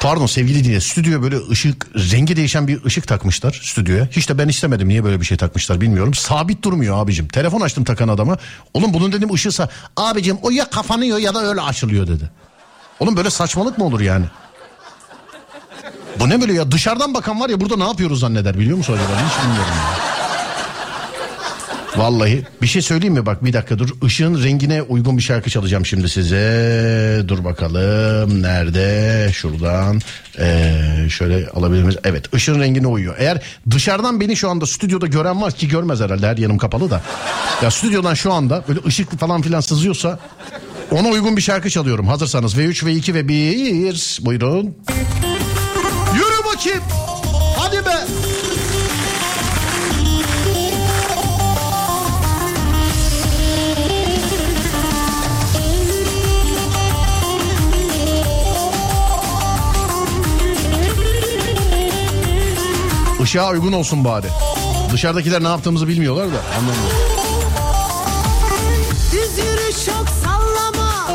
Pardon 0.00 0.26
sevgili 0.26 0.64
diye 0.64 0.80
stüdyo 0.80 1.22
böyle 1.22 1.36
ışık 1.50 1.86
rengi 1.94 2.36
değişen 2.36 2.68
bir 2.68 2.84
ışık 2.84 3.06
takmışlar 3.08 3.60
stüdyoya. 3.62 4.08
Hiç 4.10 4.28
de 4.28 4.38
ben 4.38 4.48
istemedim 4.48 4.88
niye 4.88 5.04
böyle 5.04 5.20
bir 5.20 5.26
şey 5.26 5.36
takmışlar 5.36 5.80
bilmiyorum. 5.80 6.14
Sabit 6.14 6.62
durmuyor 6.64 6.98
abicim. 6.98 7.28
Telefon 7.28 7.60
açtım 7.60 7.84
takan 7.84 8.08
adama. 8.08 8.38
Oğlum 8.74 8.94
bunun 8.94 9.12
dedim 9.12 9.34
ışığısa 9.34 9.68
abicim 9.96 10.38
o 10.42 10.50
ya 10.50 10.70
kapanıyor 10.70 11.18
ya 11.18 11.34
da 11.34 11.42
öyle 11.48 11.60
açılıyor 11.60 12.06
dedi. 12.06 12.30
Oğlum 13.00 13.16
böyle 13.16 13.30
saçmalık 13.30 13.78
mı 13.78 13.84
olur 13.84 14.00
yani? 14.00 14.24
Bu 16.20 16.28
ne 16.28 16.40
böyle 16.40 16.52
ya 16.52 16.70
dışarıdan 16.72 17.14
bakan 17.14 17.40
var 17.40 17.48
ya 17.48 17.60
burada 17.60 17.76
ne 17.76 17.84
yapıyoruz 17.84 18.20
zanneder 18.20 18.58
biliyor 18.58 18.76
musun 18.76 18.92
acaba? 18.92 19.28
Hiç 19.28 19.44
bilmiyorum 19.44 19.74
ya. 19.76 20.05
Vallahi 21.96 22.44
bir 22.62 22.66
şey 22.66 22.82
söyleyeyim 22.82 23.14
mi? 23.14 23.26
Bak 23.26 23.44
bir 23.44 23.52
dakika 23.52 23.78
dur. 23.78 23.88
Işığın 24.02 24.42
rengine 24.44 24.82
uygun 24.82 25.16
bir 25.16 25.22
şarkı 25.22 25.50
çalacağım 25.50 25.86
şimdi 25.86 26.08
size. 26.08 27.22
Dur 27.28 27.44
bakalım. 27.44 28.42
Nerede? 28.42 29.30
Şuradan. 29.32 30.00
Ee, 30.38 31.08
şöyle 31.10 31.48
alabilir 31.48 31.82
miyiz? 31.82 31.98
Evet 32.04 32.34
ışığın 32.34 32.60
rengine 32.60 32.86
uyuyor. 32.86 33.14
Eğer 33.18 33.42
dışarıdan 33.70 34.20
beni 34.20 34.36
şu 34.36 34.50
anda 34.50 34.66
stüdyoda 34.66 35.06
gören 35.06 35.42
var 35.42 35.52
ki 35.52 35.68
görmez 35.68 36.00
herhalde. 36.00 36.26
Her 36.26 36.36
yanım 36.36 36.58
kapalı 36.58 36.90
da. 36.90 37.02
Ya 37.62 37.70
stüdyodan 37.70 38.14
şu 38.14 38.32
anda 38.32 38.64
böyle 38.68 38.80
ışık 38.86 39.18
falan 39.20 39.42
filan 39.42 39.60
sızıyorsa 39.60 40.18
ona 40.90 41.08
uygun 41.08 41.36
bir 41.36 41.42
şarkı 41.42 41.70
çalıyorum. 41.70 42.06
Hazırsanız 42.06 42.58
V3 42.58 42.84
V2 42.84 43.14
ve 43.14 43.28
1 43.28 44.18
buyurun. 44.22 44.76
Yürü 46.14 46.54
bakayım. 46.54 46.82
Hadi 47.56 47.76
be 47.76 48.35
Işığa 63.26 63.50
uygun 63.50 63.72
olsun 63.72 64.04
bari. 64.04 64.26
Dışarıdakiler 64.92 65.42
ne 65.42 65.48
yaptığımızı 65.48 65.88
bilmiyorlar 65.88 66.26
da 66.26 66.40
anlamıyorum. 66.58 66.98
Düz 69.12 69.38
yürü 69.38 69.72
çok 69.72 70.08
sallama 70.24 71.08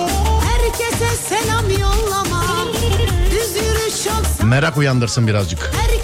Herkese 0.44 1.16
selam 1.30 1.70
yollama 1.70 2.44
Düz 3.32 3.56
yürü 3.56 3.90
çok 3.90 4.26
sallama 4.26 4.50
Merak 4.50 4.78
uyandırsın 4.78 5.28
birazcık. 5.28 5.72
Herkese 5.82 6.01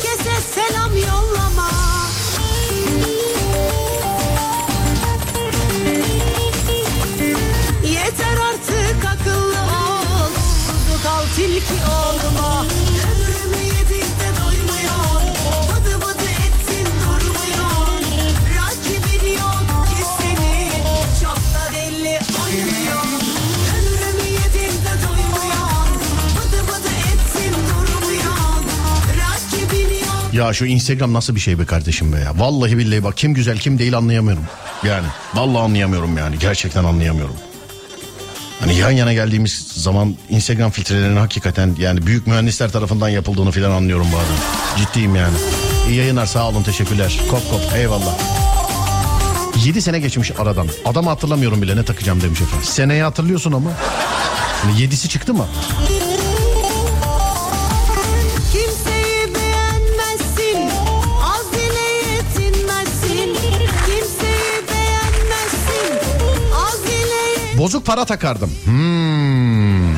Ya 30.38 30.54
şu 30.54 30.66
Instagram 30.66 31.14
nasıl 31.14 31.36
bir 31.36 31.40
şey 31.40 31.60
be 31.60 31.66
kardeşim 31.66 32.14
be 32.14 32.20
ya. 32.20 32.40
Vallahi 32.40 32.78
billahi 32.78 33.04
bak 33.04 33.18
kim 33.18 33.34
güzel 33.34 33.58
kim 33.58 33.80
değil 33.80 33.98
anlayamıyorum. 33.98 34.44
Yani 34.84 35.08
vallahi 35.34 35.62
anlayamıyorum 35.62 36.18
yani. 36.18 36.40
Gerçekten 36.40 36.84
anlayamıyorum. 36.84 37.36
Hani 38.60 38.76
yan 38.76 38.92
yana 38.92 39.14
geldiğimiz 39.14 39.68
zaman 39.74 40.16
Instagram 40.30 40.72
filtrelerinin 40.72 41.18
hakikaten 41.18 41.76
yani 41.80 42.08
büyük 42.08 42.28
mühendisler 42.28 42.72
tarafından 42.72 43.10
yapıldığını 43.10 43.52
falan 43.52 43.72
anlıyorum 43.72 44.08
bazen. 44.14 44.38
Ciddiyim 44.86 45.16
yani. 45.16 45.36
İyi 45.90 45.98
yayınlar 45.98 46.26
sağ 46.26 46.50
olun 46.50 46.64
teşekkürler. 46.64 47.20
Kop 47.30 47.52
kop 47.52 47.62
eyvallah. 47.76 48.18
7 49.66 49.82
sene 49.82 50.00
geçmiş 50.00 50.32
aradan. 50.40 50.68
Adamı 50.86 51.10
hatırlamıyorum 51.10 51.62
bile 51.62 51.76
ne 51.76 51.84
takacağım 51.84 52.22
demiş 52.22 52.42
efendim. 52.42 52.66
Seneyi 52.66 53.04
hatırlıyorsun 53.04 53.52
ama. 53.52 53.70
Hani 54.64 54.80
7'si 54.80 55.08
çıktı 55.08 55.34
mı? 55.34 55.46
Bozuk 67.68 67.86
para 67.86 68.06
takardım. 68.06 68.52
Hmm. 68.66 69.94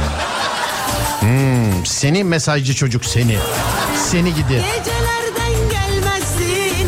Hmm. 1.19 1.85
Seni 1.85 2.23
mesajcı 2.23 2.75
çocuk 2.75 3.05
seni. 3.05 3.37
Seni 4.11 4.29
gidi. 4.29 4.43
Gecelerden 4.49 5.69
gelmezsin 5.71 6.87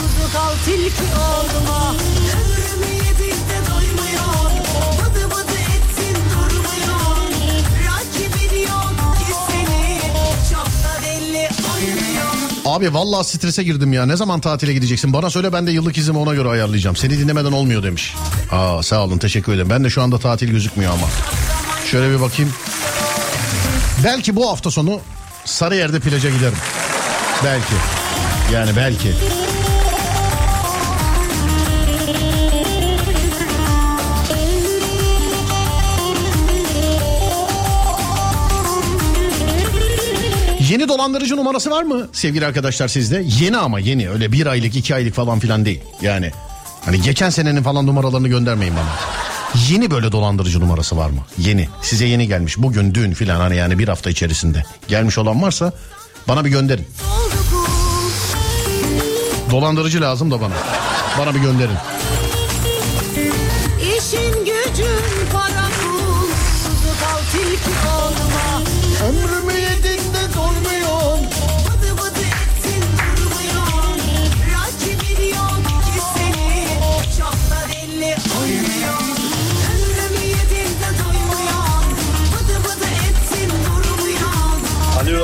Kuzu 0.00 0.32
kal 0.32 0.52
tilki 0.64 1.02
olma 1.02 1.94
Abi 12.64 12.94
vallahi 12.94 13.24
strese 13.24 13.62
girdim 13.62 13.92
ya. 13.92 14.06
Ne 14.06 14.16
zaman 14.16 14.40
tatile 14.40 14.72
gideceksin? 14.72 15.12
Bana 15.12 15.30
söyle 15.30 15.52
ben 15.52 15.66
de 15.66 15.70
yıllık 15.70 15.98
izimi 15.98 16.18
ona 16.18 16.34
göre 16.34 16.48
ayarlayacağım. 16.48 16.96
Seni 16.96 17.18
dinlemeden 17.18 17.52
olmuyor 17.52 17.82
demiş. 17.82 18.14
Aa 18.52 18.82
sağ 18.82 19.04
olun 19.04 19.18
teşekkür 19.18 19.52
ederim. 19.52 19.70
Ben 19.70 19.84
de 19.84 19.90
şu 19.90 20.02
anda 20.02 20.18
tatil 20.18 20.50
gözükmüyor 20.50 20.92
ama. 20.92 21.06
Şöyle 21.90 22.16
bir 22.16 22.20
bakayım. 22.20 22.52
Belki 24.04 24.36
bu 24.36 24.50
hafta 24.50 24.70
sonu 24.70 25.00
Sarıyer'de 25.44 26.00
plaja 26.00 26.30
giderim. 26.30 26.58
Belki. 27.44 27.74
Yani 28.52 28.70
belki. 28.76 29.12
Yeni 40.70 40.88
dolandırıcı 40.88 41.36
numarası 41.36 41.70
var 41.70 41.82
mı 41.82 42.08
sevgili 42.12 42.46
arkadaşlar 42.46 42.88
sizde? 42.88 43.24
Yeni 43.40 43.56
ama 43.56 43.80
yeni 43.80 44.10
öyle 44.10 44.32
bir 44.32 44.46
aylık 44.46 44.76
iki 44.76 44.94
aylık 44.94 45.14
falan 45.14 45.38
filan 45.38 45.64
değil. 45.64 45.80
Yani 46.02 46.30
hani 46.84 47.02
geçen 47.02 47.30
senenin 47.30 47.62
falan 47.62 47.86
numaralarını 47.86 48.28
göndermeyin 48.28 48.74
bana. 48.76 49.20
Yeni 49.68 49.90
böyle 49.90 50.12
dolandırıcı 50.12 50.60
numarası 50.60 50.96
var 50.96 51.10
mı? 51.10 51.20
Yeni. 51.38 51.68
Size 51.82 52.06
yeni 52.06 52.28
gelmiş. 52.28 52.58
Bugün, 52.58 52.94
dün 52.94 53.12
filan 53.12 53.40
hani 53.40 53.56
yani 53.56 53.78
bir 53.78 53.88
hafta 53.88 54.10
içerisinde. 54.10 54.64
Gelmiş 54.88 55.18
olan 55.18 55.42
varsa 55.42 55.72
bana 56.28 56.44
bir 56.44 56.50
gönderin. 56.50 56.86
Dolandırıcı 59.50 60.00
lazım 60.00 60.30
da 60.30 60.40
bana. 60.40 60.54
Bana 61.18 61.34
bir 61.34 61.40
gönderin. 61.40 61.76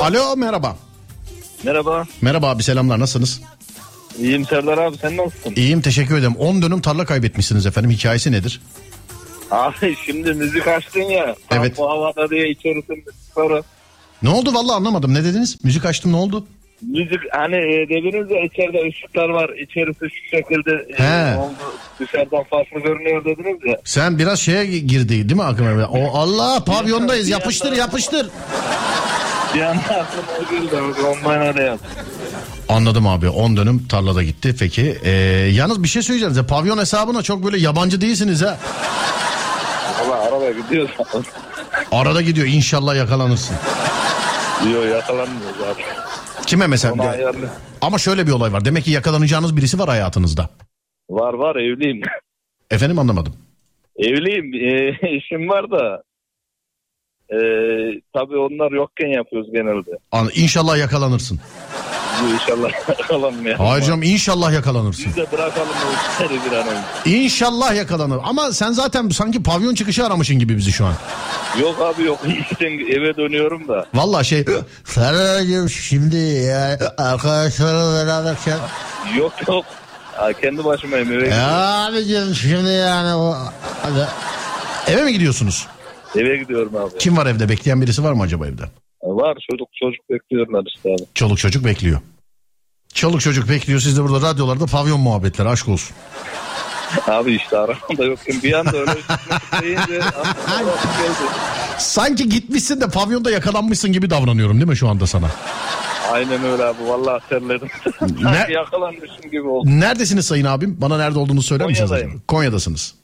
Alo 0.01 0.35
merhaba. 0.35 0.77
Merhaba. 1.63 2.05
Merhaba 2.21 2.49
abi 2.49 2.63
selamlar 2.63 2.99
nasılsınız? 2.99 3.41
İyiyim 4.19 4.45
Serdar 4.45 4.77
abi 4.77 4.97
sen 4.97 5.17
nasılsın? 5.17 5.53
İyiyim 5.55 5.81
teşekkür 5.81 6.17
ederim. 6.17 6.35
10 6.35 6.61
dönüm 6.61 6.81
tarla 6.81 7.05
kaybetmişsiniz 7.05 7.65
efendim. 7.65 7.91
Hikayesi 7.91 8.31
nedir? 8.31 8.61
Abi 9.51 9.95
şimdi 10.05 10.33
müzik 10.33 10.67
açtın 10.67 11.01
ya. 11.01 11.35
Evet. 11.51 11.77
Bu 11.77 11.89
havada 11.89 12.29
diye 12.29 12.49
içerisinde 12.49 13.09
sonra. 13.35 13.63
Ne 14.23 14.29
oldu 14.29 14.53
vallahi 14.53 14.75
anlamadım. 14.75 15.13
Ne 15.13 15.23
dediniz? 15.23 15.57
Müzik 15.63 15.85
açtım 15.85 16.11
ne 16.11 16.15
oldu? 16.15 16.47
Müzik 16.81 17.19
hani 17.31 17.55
e, 17.55 17.89
dediniz 17.89 18.31
ya 18.31 18.43
içeride 18.43 18.89
ışıklar 18.89 19.29
var. 19.29 19.49
İçerisi 19.49 19.99
şu 20.09 20.29
şekilde 20.37 20.85
e, 20.97 21.03
He. 21.03 21.37
oldu. 21.37 21.53
Dışarıdan 21.99 22.43
farklı 22.43 22.79
görünüyor 22.79 23.25
dediniz 23.25 23.57
ya. 23.65 23.77
Sen 23.83 24.17
biraz 24.19 24.39
şeye 24.39 24.65
girdi 24.65 25.09
değil 25.09 25.35
mi 25.35 25.43
aklıma? 25.43 25.85
O 25.87 26.17
Allah 26.17 26.63
pavyondayız 26.65 27.29
yapıştır 27.29 27.71
yapıştır. 27.71 28.29
Bir 29.55 29.61
anda 29.61 29.79
aklıma 29.81 30.27
o 31.07 31.11
abi. 31.11 31.27
Ondan 31.27 31.61
yaptım. 31.61 31.87
Anladım 32.69 33.07
abi 33.07 33.29
10 33.29 33.57
dönüm 33.57 33.87
tarlada 33.87 34.23
gitti 34.23 34.55
peki. 34.59 34.97
Ee, 35.03 35.11
yalnız 35.53 35.83
bir 35.83 35.87
şey 35.87 36.01
söyleyeceğim 36.01 36.33
size 36.33 36.47
pavyon 36.47 36.77
hesabına 36.77 37.23
çok 37.23 37.45
böyle 37.45 37.57
yabancı 37.57 38.01
değilsiniz 38.01 38.41
ha. 38.41 38.57
Valla 40.07 40.21
araba 40.21 40.51
gidiyor. 40.51 40.89
Arada 41.91 42.21
gidiyor 42.21 42.47
inşallah 42.47 42.95
yakalanırsın. 42.95 43.55
Diyor 44.63 44.87
yakalanmıyor 44.87 45.51
zaten. 45.59 45.96
Kime 46.47 46.63
Ona 46.63 46.67
mesela? 46.69 47.09
ayarlı. 47.09 47.49
Ama 47.81 47.97
şöyle 47.97 48.27
bir 48.27 48.31
olay 48.31 48.53
var. 48.53 48.65
Demek 48.65 48.83
ki 48.83 48.91
yakalanacağınız 48.91 49.57
birisi 49.57 49.79
var 49.79 49.89
hayatınızda. 49.89 50.49
Var 51.09 51.33
var 51.33 51.55
evliyim. 51.55 52.01
Efendim 52.71 52.99
anlamadım. 52.99 53.33
Evliyim. 53.95 54.53
E, 54.53 54.97
işim 55.17 55.49
var 55.49 55.71
da. 55.71 56.03
E, 57.29 57.37
tabii 58.13 58.37
onlar 58.37 58.71
yokken 58.71 59.07
yapıyoruz 59.07 59.51
genelde. 59.51 59.91
An- 60.11 60.29
İnşallah 60.35 60.77
yakalanırsın. 60.77 61.39
Bu 62.23 62.33
inşallah 62.33 62.69
yakalanmayalım. 62.99 63.65
Hayır 63.65 63.83
canım 63.83 64.03
inşallah 64.03 64.53
yakalanırsın. 64.53 65.05
Biz 65.07 65.15
de 65.15 65.31
bırakalım 65.31 65.67
o 65.69 66.13
işleri 66.23 66.39
bir 66.51 66.55
an 66.57 66.67
önce. 66.67 67.17
İnşallah 67.17 67.75
yakalanır. 67.75 68.19
Ama 68.23 68.51
sen 68.51 68.71
zaten 68.71 69.09
sanki 69.09 69.43
pavyon 69.43 69.75
çıkışı 69.75 70.05
aramışın 70.05 70.39
gibi 70.39 70.57
bizi 70.57 70.71
şu 70.71 70.85
an. 70.85 70.93
Yok 71.61 71.81
abi 71.81 72.03
yok. 72.03 72.19
İşten 72.51 72.71
eve 72.71 73.17
dönüyorum 73.17 73.67
da. 73.67 73.85
Vallahi 73.93 74.25
şey 74.25 74.45
Serdar'cığım 74.85 75.69
şimdi 75.69 76.17
ya 76.17 76.79
arkadaşlarla 76.97 78.05
beraberken 78.05 78.57
Yok 79.17 79.33
yok. 79.47 79.65
Ha, 80.15 80.33
kendi 80.33 80.65
başımayım 80.65 81.11
eve, 81.11 81.27
ya 81.29 81.47
abicim 81.87 82.35
şimdi 82.35 82.69
yani 82.69 83.15
o 83.15 83.35
hadi. 83.83 84.07
Eve 84.87 85.03
mi 85.03 85.13
gidiyorsunuz? 85.13 85.67
Eve 86.17 86.37
gidiyorum 86.37 86.75
abi. 86.75 86.97
Kim 86.99 87.17
var 87.17 87.25
evde? 87.25 87.49
Bekleyen 87.49 87.81
birisi 87.81 88.03
var 88.03 88.13
mı 88.13 88.23
acaba 88.23 88.47
evde? 88.47 88.63
Var 89.03 89.37
çocuk 89.51 89.67
çocuk 89.73 90.09
bekliyorlar 90.09 90.63
işte 90.75 90.89
abi. 90.89 91.03
Çoluk 91.13 91.37
çocuk 91.37 91.65
bekliyor. 91.65 91.99
Çoluk 92.93 93.21
çocuk 93.21 93.49
bekliyor. 93.49 93.79
Siz 93.79 93.97
de 93.97 94.03
burada 94.03 94.29
radyolarda 94.33 94.65
pavyon 94.65 94.99
muhabbetleri 94.99 95.49
aşk 95.49 95.67
olsun. 95.67 95.95
Abi 97.07 97.35
işte 97.35 97.57
aramda 97.57 98.03
yokken 98.05 98.43
bir 98.43 98.53
anda 98.53 98.77
öyle 98.77 98.91
deyince 99.61 99.85
geldi. 99.93 100.03
Sanki 101.77 102.29
gitmişsin 102.29 102.81
de 102.81 102.87
pavyonda 102.89 103.31
yakalanmışsın 103.31 103.91
gibi 103.91 104.09
davranıyorum 104.09 104.57
değil 104.57 104.67
mi 104.67 104.77
şu 104.77 104.89
anda 104.89 105.07
sana? 105.07 105.31
Aynen 106.11 106.43
öyle 106.43 106.63
abi 106.63 106.83
vallahi 106.87 107.29
terledim. 107.29 107.67
Ne? 108.01 108.23
Sanki 108.23 108.51
yakalanmışım 108.53 109.31
gibi 109.31 109.41
oldu. 109.47 109.69
Neredesiniz 109.69 110.25
sayın 110.27 110.45
abim? 110.45 110.77
Bana 110.81 110.97
nerede 110.97 111.19
olduğunu 111.19 111.41
söyler 111.41 111.67
misiniz? 111.67 111.89
Konya'dayım. 111.89 112.11
acaba? 112.11 112.23
Konya'dasınız. 112.27 112.95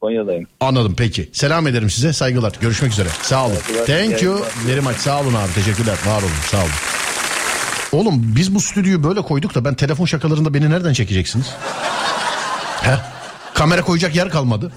Konya'dayım. 0.00 0.46
Anladım 0.60 0.94
peki. 0.98 1.30
Selam 1.32 1.66
ederim 1.66 1.90
size. 1.90 2.12
Saygılar. 2.12 2.52
Görüşmek 2.60 2.92
üzere. 2.92 3.08
Sağ 3.22 3.46
olun. 3.46 3.56
Thank 3.86 4.22
you 4.22 4.44
very 4.66 4.80
much. 4.80 4.96
Sağ 4.96 5.20
olun 5.20 5.34
abi. 5.34 5.52
Teşekkürler. 5.54 5.98
Var 6.06 6.22
olun. 6.22 6.30
Sağ 6.50 6.58
olun. 6.58 6.70
Oğlum 7.92 8.22
biz 8.36 8.54
bu 8.54 8.60
stüdyoyu 8.60 9.04
böyle 9.04 9.22
koyduk 9.22 9.54
da 9.54 9.64
ben 9.64 9.74
telefon 9.74 10.04
şakalarında 10.04 10.54
beni 10.54 10.70
nereden 10.70 10.92
çekeceksiniz? 10.92 11.46
He? 12.82 12.96
Kamera 13.54 13.82
koyacak 13.82 14.16
yer 14.16 14.30
kalmadı. 14.30 14.72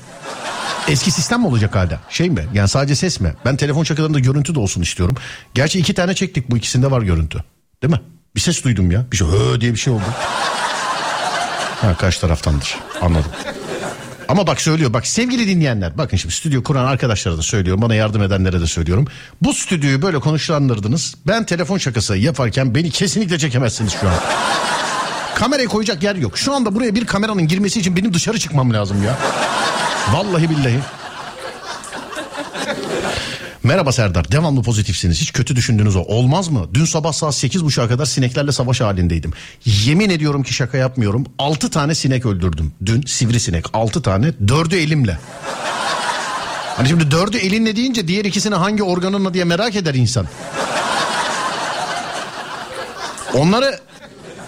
Eski 0.88 1.12
sistem 1.12 1.40
mi 1.40 1.48
olacak 1.48 1.76
hala? 1.76 2.00
Şey 2.10 2.30
mi? 2.30 2.46
Yani 2.54 2.68
sadece 2.70 2.96
ses 2.96 3.20
mi? 3.20 3.34
Ben 3.46 3.58
telefon 3.58 3.84
şakalarında 3.84 4.20
görüntü 4.20 4.56
de 4.56 4.60
olsun 4.60 4.82
istiyorum. 4.82 5.16
Gerçi 5.54 5.80
iki 5.80 5.94
tane 5.94 6.14
çektik 6.16 6.52
bu 6.52 6.58
ikisinde 6.58 6.92
var 6.92 7.02
görüntü. 7.02 7.44
Değil 7.84 7.94
mi? 7.94 8.02
Bir 8.36 8.42
ses 8.42 8.64
duydum 8.64 8.92
ya. 8.92 9.06
Bir 9.12 9.18
şey 9.18 9.28
hı 9.28 9.62
diye 9.62 9.72
bir 9.74 9.78
şey 9.80 9.94
oldu. 9.94 10.04
Ha 11.82 11.96
karşı 11.98 12.22
taraftandır. 12.22 12.78
Anladım. 13.02 13.32
Ama 14.28 14.48
bak 14.48 14.62
söylüyor 14.62 14.94
bak 14.94 15.08
sevgili 15.08 15.48
dinleyenler 15.48 15.98
bakın 15.98 16.18
şimdi 16.18 16.36
stüdyo 16.36 16.64
kuran 16.64 16.86
arkadaşlara 16.86 17.38
da 17.38 17.42
söylüyorum 17.42 17.82
bana 17.82 17.96
yardım 17.96 18.22
edenlere 18.24 18.62
de 18.62 18.68
söylüyorum. 18.68 19.08
Bu 19.42 19.54
stüdyoyu 19.54 20.02
böyle 20.02 20.20
konuşlandırdınız. 20.20 21.16
Ben 21.28 21.46
telefon 21.46 21.78
şakası 21.78 22.18
yaparken 22.18 22.76
beni 22.76 22.90
kesinlikle 22.92 23.40
çekemezsiniz 23.40 23.94
şu 24.02 24.10
an. 24.10 24.16
Kamerayı 25.36 25.68
koyacak 25.68 26.04
yer 26.04 26.16
yok. 26.16 26.38
Şu 26.38 26.54
anda 26.54 26.76
buraya 26.76 26.96
bir 26.96 27.06
kameranın 27.06 27.48
girmesi 27.48 27.80
için 27.80 27.96
benim 27.96 28.14
dışarı 28.14 28.40
çıkmam 28.40 28.74
lazım 28.74 29.04
ya. 29.04 29.18
Vallahi 30.14 30.50
billahi. 30.50 30.80
Merhaba 33.64 33.92
Serdar. 33.92 34.32
Devamlı 34.32 34.62
pozitifsiniz. 34.62 35.22
Hiç 35.22 35.32
kötü 35.34 35.56
düşündüğünüz 35.56 35.96
o. 35.96 36.00
Olmaz 36.00 36.48
mı? 36.48 36.68
Dün 36.74 36.86
sabah 36.86 37.14
saat 37.14 37.34
8.30'a 37.34 37.88
kadar 37.88 38.06
sineklerle 38.06 38.52
savaş 38.52 38.82
halindeydim. 38.82 39.34
Yemin 39.66 40.10
ediyorum 40.10 40.44
ki 40.44 40.54
şaka 40.54 40.78
yapmıyorum. 40.78 41.26
6 41.40 41.70
tane 41.70 41.96
sinek 41.96 42.26
öldürdüm. 42.26 42.74
Dün 42.86 43.02
sivrisinek. 43.02 43.66
6 43.74 44.02
tane. 44.02 44.28
4'ü 44.28 44.76
elimle. 44.76 45.20
Hani 46.78 46.88
şimdi 46.88 47.12
dördü 47.12 47.38
elinle 47.38 47.76
deyince 47.76 48.08
diğer 48.08 48.26
ikisini 48.26 48.56
hangi 48.56 48.84
organınla 48.84 49.34
diye 49.34 49.44
merak 49.44 49.76
eder 49.76 49.94
insan. 49.94 50.26
Onları 53.34 53.80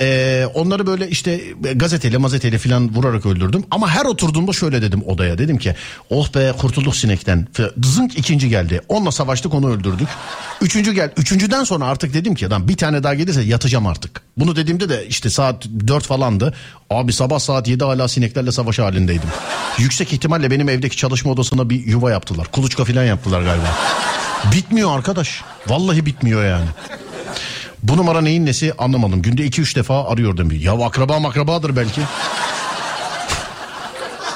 ee, 0.01 0.45
onları 0.53 0.87
böyle 0.87 1.09
işte 1.09 1.41
gazeteyle 1.75 2.17
mazeteyle 2.17 2.57
falan 2.57 2.95
vurarak 2.95 3.25
öldürdüm. 3.25 3.63
Ama 3.71 3.89
her 3.89 4.05
oturduğumda 4.05 4.53
şöyle 4.53 4.81
dedim 4.81 5.03
odaya. 5.07 5.37
Dedim 5.37 5.57
ki 5.57 5.75
oh 6.09 6.35
be 6.35 6.53
kurtulduk 6.57 6.95
sinekten. 6.95 7.47
Zınk 7.83 8.17
ikinci 8.17 8.49
geldi. 8.49 8.81
Onunla 8.89 9.11
savaştık 9.11 9.53
onu 9.53 9.69
öldürdük. 9.69 10.07
Üçüncü 10.61 10.93
gel. 10.93 11.11
Üçüncüden 11.17 11.63
sonra 11.63 11.85
artık 11.85 12.13
dedim 12.13 12.35
ki 12.35 12.47
adam 12.47 12.67
bir 12.67 12.77
tane 12.77 13.03
daha 13.03 13.13
gelirse 13.13 13.41
yatacağım 13.41 13.87
artık. 13.87 14.21
Bunu 14.37 14.55
dediğimde 14.55 14.89
de 14.89 15.07
işte 15.07 15.29
saat 15.29 15.65
dört 15.87 16.03
falandı. 16.03 16.53
Abi 16.89 17.13
sabah 17.13 17.39
saat 17.39 17.67
yedi 17.67 17.83
hala 17.83 18.07
sineklerle 18.07 18.51
savaş 18.51 18.79
halindeydim. 18.79 19.29
Yüksek 19.77 20.13
ihtimalle 20.13 20.51
benim 20.51 20.69
evdeki 20.69 20.97
çalışma 20.97 21.31
odasına 21.31 21.69
bir 21.69 21.85
yuva 21.85 22.11
yaptılar. 22.11 22.47
Kuluçka 22.51 22.85
falan 22.85 23.03
yaptılar 23.03 23.41
galiba. 23.41 23.77
Bitmiyor 24.51 24.95
arkadaş. 24.95 25.41
Vallahi 25.67 26.05
bitmiyor 26.05 26.45
yani. 26.45 26.65
Bu 27.87 27.97
numara 27.97 28.21
neyin 28.21 28.45
nesi 28.45 28.73
anlamadım. 28.77 29.21
Günde 29.21 29.47
2-3 29.47 29.75
defa 29.75 30.05
arıyor 30.07 30.37
demiş. 30.37 30.63
Ya 30.63 30.73
akraba 30.85 31.19
makrabadır 31.19 31.75
belki. 31.75 32.01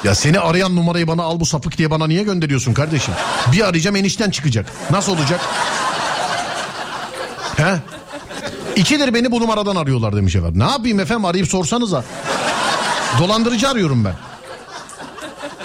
Ya 0.04 0.14
seni 0.14 0.40
arayan 0.40 0.76
numarayı 0.76 1.06
bana 1.06 1.22
al 1.22 1.40
bu 1.40 1.46
sapık 1.46 1.78
diye 1.78 1.90
bana 1.90 2.06
niye 2.06 2.22
gönderiyorsun 2.22 2.74
kardeşim? 2.74 3.14
Bir 3.52 3.68
arayacağım 3.68 3.96
enişten 3.96 4.30
çıkacak. 4.30 4.66
Nasıl 4.90 5.12
olacak? 5.18 5.40
He? 7.56 7.74
İkidir 8.76 9.14
beni 9.14 9.32
bu 9.32 9.40
numaradan 9.40 9.76
arıyorlar 9.76 10.16
demiş 10.16 10.36
efendim. 10.36 10.60
Ne 10.60 10.70
yapayım 10.70 11.00
efendim 11.00 11.24
arayıp 11.24 11.48
sorsanıza. 11.48 12.04
Dolandırıcı 13.18 13.68
arıyorum 13.68 14.04
ben. 14.04 14.14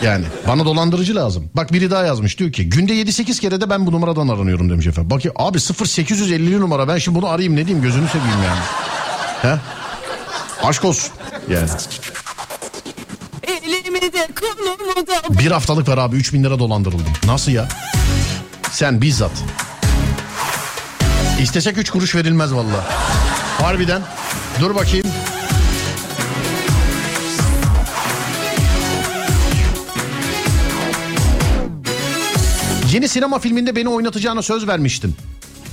Yani 0.03 0.25
bana 0.47 0.65
dolandırıcı 0.65 1.15
lazım. 1.15 1.49
Bak 1.53 1.73
biri 1.73 1.91
daha 1.91 2.03
yazmış 2.03 2.39
diyor 2.39 2.51
ki 2.51 2.69
günde 2.69 2.93
7-8 2.93 3.39
kere 3.41 3.61
de 3.61 3.69
ben 3.69 3.87
bu 3.87 3.91
numaradan 3.91 4.27
aranıyorum 4.27 4.69
demiş 4.69 4.87
efendim. 4.87 5.09
Bak 5.09 5.25
ya, 5.25 5.31
abi 5.35 5.57
0850 5.59 6.59
numara 6.59 6.87
ben 6.87 6.97
şimdi 6.97 7.17
bunu 7.17 7.27
arayayım 7.27 7.55
ne 7.55 7.65
diyeyim 7.65 7.83
gözünü 7.83 8.07
seveyim 8.07 8.43
yani. 8.45 8.59
He? 9.41 9.59
Aşk 10.67 10.85
olsun 10.85 11.11
yani. 11.49 11.69
Bir 15.29 15.51
haftalık 15.51 15.87
var 15.87 15.97
abi 15.97 16.15
3000 16.15 16.43
lira 16.43 16.59
dolandırıldım. 16.59 17.13
Nasıl 17.25 17.51
ya? 17.51 17.67
Sen 18.71 19.01
bizzat. 19.01 19.31
İstesek 21.41 21.77
3 21.77 21.89
kuruş 21.89 22.15
verilmez 22.15 22.53
valla. 22.53 22.85
Harbiden. 23.61 24.01
Dur 24.59 24.75
bakayım. 24.75 25.07
Yeni 32.95 33.07
sinema 33.07 33.39
filminde 33.39 33.75
beni 33.75 33.89
oynatacağına 33.89 34.41
söz 34.41 34.67
vermiştin. 34.67 35.15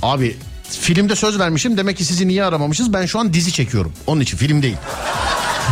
Abi 0.01 0.35
filmde 0.69 1.15
söz 1.15 1.39
vermişim 1.39 1.77
demek 1.77 1.97
ki 1.97 2.05
sizi 2.05 2.27
niye 2.27 2.43
aramamışız? 2.43 2.93
Ben 2.93 3.05
şu 3.05 3.19
an 3.19 3.33
dizi 3.33 3.51
çekiyorum. 3.51 3.93
Onun 4.07 4.21
için 4.21 4.37
film 4.37 4.61
değil. 4.61 4.77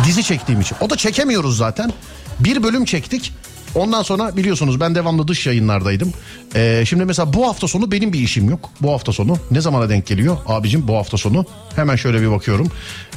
Dizi 0.06 0.22
çektiğim 0.24 0.60
için. 0.60 0.76
O 0.80 0.90
da 0.90 0.96
çekemiyoruz 0.96 1.56
zaten. 1.56 1.92
Bir 2.40 2.62
bölüm 2.62 2.84
çektik. 2.84 3.32
Ondan 3.74 4.02
sonra 4.02 4.36
biliyorsunuz 4.36 4.80
ben 4.80 4.94
devamlı 4.94 5.28
dış 5.28 5.46
yayınlardaydım. 5.46 6.12
Ee, 6.54 6.84
şimdi 6.86 7.04
mesela 7.04 7.32
bu 7.32 7.48
hafta 7.48 7.68
sonu 7.68 7.92
benim 7.92 8.12
bir 8.12 8.20
işim 8.20 8.50
yok. 8.50 8.70
Bu 8.80 8.92
hafta 8.92 9.12
sonu 9.12 9.38
ne 9.50 9.60
zamana 9.60 9.88
denk 9.88 10.06
geliyor 10.06 10.36
abicim 10.46 10.88
bu 10.88 10.96
hafta 10.96 11.16
sonu? 11.16 11.46
Hemen 11.76 11.96
şöyle 11.96 12.20
bir 12.22 12.30
bakıyorum. 12.30 12.68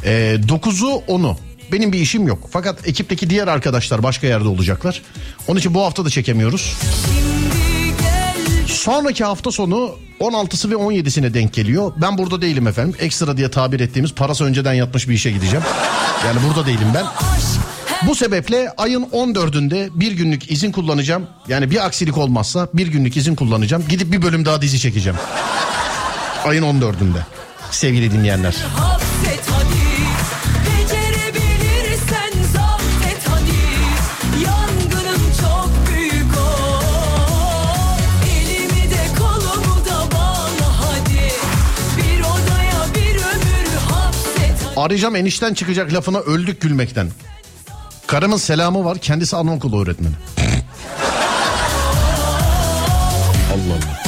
Ee, 0.04 0.38
9'u 0.48 1.04
10'u 1.08 1.38
benim 1.72 1.94
bir 1.94 2.00
işim 2.00 2.28
yok. 2.28 2.50
Fakat 2.52 2.88
ekipteki 2.88 3.30
diğer 3.30 3.48
arkadaşlar 3.48 4.04
başka 4.04 4.28
yerde 4.28 4.48
olacaklar. 4.48 5.02
Onun 5.48 5.60
için 5.60 5.74
bu 5.74 5.82
hafta 5.82 6.06
da 6.06 6.10
çekemiyoruz. 6.10 6.76
Sonraki 8.68 9.24
hafta 9.24 9.52
sonu 9.52 9.96
16'sı 10.20 10.70
ve 10.72 10.76
17'sine 10.76 11.34
denk 11.34 11.54
geliyor. 11.54 11.94
Ben 12.02 12.18
burada 12.18 12.42
değilim 12.42 12.68
efendim. 12.68 12.96
Ekstra 13.00 13.38
diye 13.38 13.52
tabir 13.52 13.80
ettiğimiz 13.80 14.14
parası 14.14 14.44
önceden 14.44 14.74
yatmış 14.74 15.10
bir 15.10 15.14
işe 15.14 15.32
gideceğim. 15.32 15.66
Yani 16.26 16.40
burada 16.48 16.66
değilim 16.66 16.88
ben. 16.94 17.06
Bu 18.08 18.16
sebeple 18.16 18.70
ayın 18.78 19.04
14'ünde 19.04 19.90
bir 20.00 20.12
günlük 20.12 20.52
izin 20.52 20.72
kullanacağım. 20.72 21.28
Yani 21.48 21.72
bir 21.72 21.86
aksilik 21.86 22.18
olmazsa 22.18 22.68
bir 22.74 22.88
günlük 22.88 23.18
izin 23.18 23.36
kullanacağım. 23.36 23.84
Gidip 23.90 24.12
bir 24.12 24.22
bölüm 24.22 24.46
daha 24.46 24.62
dizi 24.62 24.80
çekeceğim. 24.80 25.20
Ayın 26.46 26.64
14'ünde. 26.64 27.20
Sevgili 27.72 28.12
dinleyenler. 28.12 28.56
Arayacağım 44.86 45.16
enişten 45.16 45.54
çıkacak 45.54 45.94
lafına 45.94 46.20
öldük 46.20 46.62
gülmekten. 46.62 47.12
Karımın 48.08 48.38
selamı 48.38 48.86
var 48.86 48.98
kendisi 48.98 49.36
anaokulu 49.36 49.84
öğretmeni. 49.84 50.14
Allah 53.54 53.74
Allah. 53.74 54.04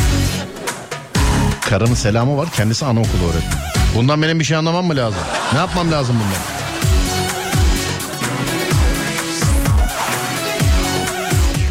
Karımın 1.61 1.95
selamı 1.95 2.37
var 2.37 2.47
kendisi 2.55 2.85
anaokulu 2.85 3.23
öğretmeni. 3.23 3.61
Bundan 3.95 4.21
benim 4.21 4.39
bir 4.39 4.45
şey 4.45 4.57
anlamam 4.57 4.85
mı 4.85 4.95
lazım? 4.95 5.19
Ne 5.53 5.59
yapmam 5.59 5.91
lazım 5.91 6.15
bundan? 6.15 6.41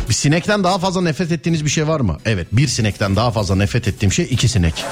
Bir 0.09 0.15
sinekten 0.15 0.65
daha 0.65 0.79
fazla 0.79 1.01
nefret 1.01 1.33
ettiğiniz 1.33 1.65
bir 1.65 1.71
şey 1.71 1.89
var 1.89 2.01
mı? 2.01 2.19
Evet 2.25 2.49
bir 2.53 2.69
sinekten 2.69 3.17
daha 3.17 3.31
fazla 3.31 3.57
nefret 3.57 3.89
ettiğim 3.89 4.13
şey 4.13 4.29
iki 4.31 4.49
sinek. 4.49 4.85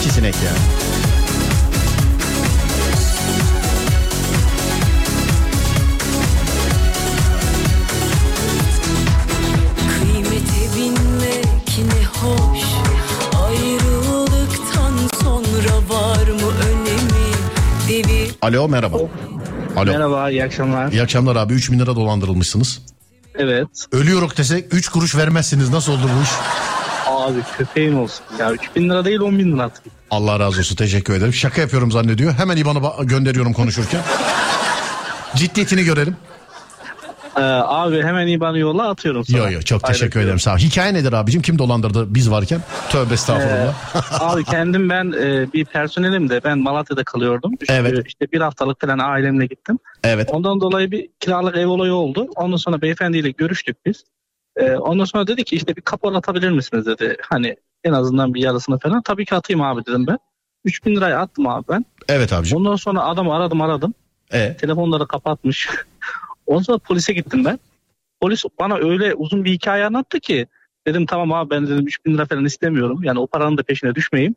İki 0.00 0.10
sinek 0.10 0.34
yani. 0.34 0.85
Alo 18.46 18.68
merhaba. 18.68 18.96
Alo. 19.76 19.90
Merhaba, 19.92 20.30
iyi 20.30 20.44
akşamlar. 20.44 20.92
İyi 20.92 21.02
akşamlar 21.02 21.36
abi 21.36 21.54
3 21.54 21.72
bin 21.72 21.78
lira 21.78 21.96
dolandırılmışsınız. 21.96 22.82
Evet. 23.34 23.68
Ölüyoruz 23.92 24.36
desek 24.36 24.74
3 24.74 24.88
kuruş 24.88 25.16
vermezsiniz 25.16 25.70
nasıl 25.70 25.92
olur 25.92 26.08
bu 26.18 26.22
iş? 26.22 26.28
Abi 27.06 27.38
köpeğin 27.58 27.92
olsun. 27.96 28.24
Ya 28.38 28.52
3000 28.52 28.90
lira 28.90 29.04
değil 29.04 29.20
10 29.20 29.38
bin 29.38 29.52
lira 29.52 29.62
atayım. 29.62 29.92
Allah 30.10 30.40
razı 30.40 30.58
olsun 30.58 30.76
teşekkür 30.76 31.14
ederim. 31.14 31.32
Şaka 31.34 31.60
yapıyorum 31.60 31.92
zannediyor. 31.92 32.32
Hemen 32.34 32.56
IBAN'ı 32.56 32.78
ba- 32.78 33.06
gönderiyorum 33.06 33.52
konuşurken. 33.52 34.00
Ciddiyetini 35.36 35.84
görelim. 35.84 36.16
Ee, 37.36 37.40
abi 37.42 38.02
hemen 38.02 38.26
IBAN'ı 38.26 38.58
yolla 38.58 38.88
atıyorum 38.88 39.24
sana. 39.24 39.38
Yo 39.38 39.50
yo 39.50 39.60
çok 39.60 39.84
teşekkür 39.84 40.20
ederim 40.20 40.38
sağ 40.38 40.54
ol. 40.54 40.58
Hikaye 40.58 40.94
nedir 40.94 41.12
abicim? 41.12 41.42
Kim 41.42 41.58
dolandırdı 41.58 42.14
biz 42.14 42.30
varken? 42.30 42.60
Tövbe 42.90 43.14
estağfurullah. 43.14 43.74
Abi 44.20 44.44
kendim 44.44 44.90
ben 44.90 45.12
e, 45.20 45.52
bir 45.52 45.64
personelim 45.64 46.28
de 46.30 46.40
ben 46.44 46.58
Malatya'da 46.58 47.04
kalıyordum. 47.04 47.52
İşte, 47.60 47.74
Evet. 47.74 48.06
işte 48.06 48.26
bir 48.32 48.40
haftalık 48.40 48.80
falan 48.80 48.98
ailemle 48.98 49.46
gittim. 49.46 49.78
evet. 50.04 50.28
Ondan 50.32 50.60
dolayı 50.60 50.90
bir 50.90 51.08
kiralık 51.20 51.56
ev 51.56 51.66
olayı 51.66 51.92
oldu. 51.92 52.28
Ondan 52.36 52.56
sonra 52.56 52.82
beyefendiyle 52.82 53.30
görüştük 53.30 53.86
biz. 53.86 54.04
Ee, 54.56 54.72
ondan 54.72 55.04
sonra 55.04 55.26
dedi 55.26 55.44
ki 55.44 55.56
işte 55.56 55.76
bir 55.76 55.82
kapora 55.82 56.16
atabilir 56.16 56.50
misiniz 56.50 56.86
dedi. 56.86 57.16
Hani 57.28 57.56
en 57.84 57.92
azından 57.92 58.34
bir 58.34 58.40
yarısını 58.42 58.78
falan. 58.78 59.02
Tabii 59.02 59.24
ki 59.24 59.34
atayım 59.34 59.62
abi 59.62 59.86
dedim 59.86 60.06
ben. 60.06 60.18
3000 60.64 60.96
liraya 60.96 61.18
attım 61.20 61.46
abi 61.46 61.64
ben. 61.68 61.84
Evet 62.08 62.32
abicim. 62.32 62.58
Ondan 62.58 62.76
sonra 62.76 63.04
adamı 63.04 63.34
aradım 63.34 63.60
aradım. 63.60 63.94
E, 64.32 64.56
telefonları 64.56 65.06
kapatmış. 65.06 65.68
Ondan 66.46 66.62
sonra 66.62 66.78
polise 66.78 67.12
gittim 67.12 67.44
ben. 67.44 67.58
Polis 68.20 68.42
bana 68.58 68.74
öyle 68.76 69.14
uzun 69.14 69.44
bir 69.44 69.52
hikaye 69.52 69.84
anlattı 69.84 70.20
ki 70.20 70.46
dedim 70.86 71.06
tamam 71.06 71.32
abi 71.32 71.50
ben 71.50 71.66
dedim 71.66 71.86
3000 71.86 72.14
lira 72.14 72.26
falan 72.26 72.44
istemiyorum. 72.44 73.00
Yani 73.02 73.18
o 73.18 73.26
paranın 73.26 73.58
da 73.58 73.62
peşine 73.62 73.94
düşmeyeyim. 73.94 74.34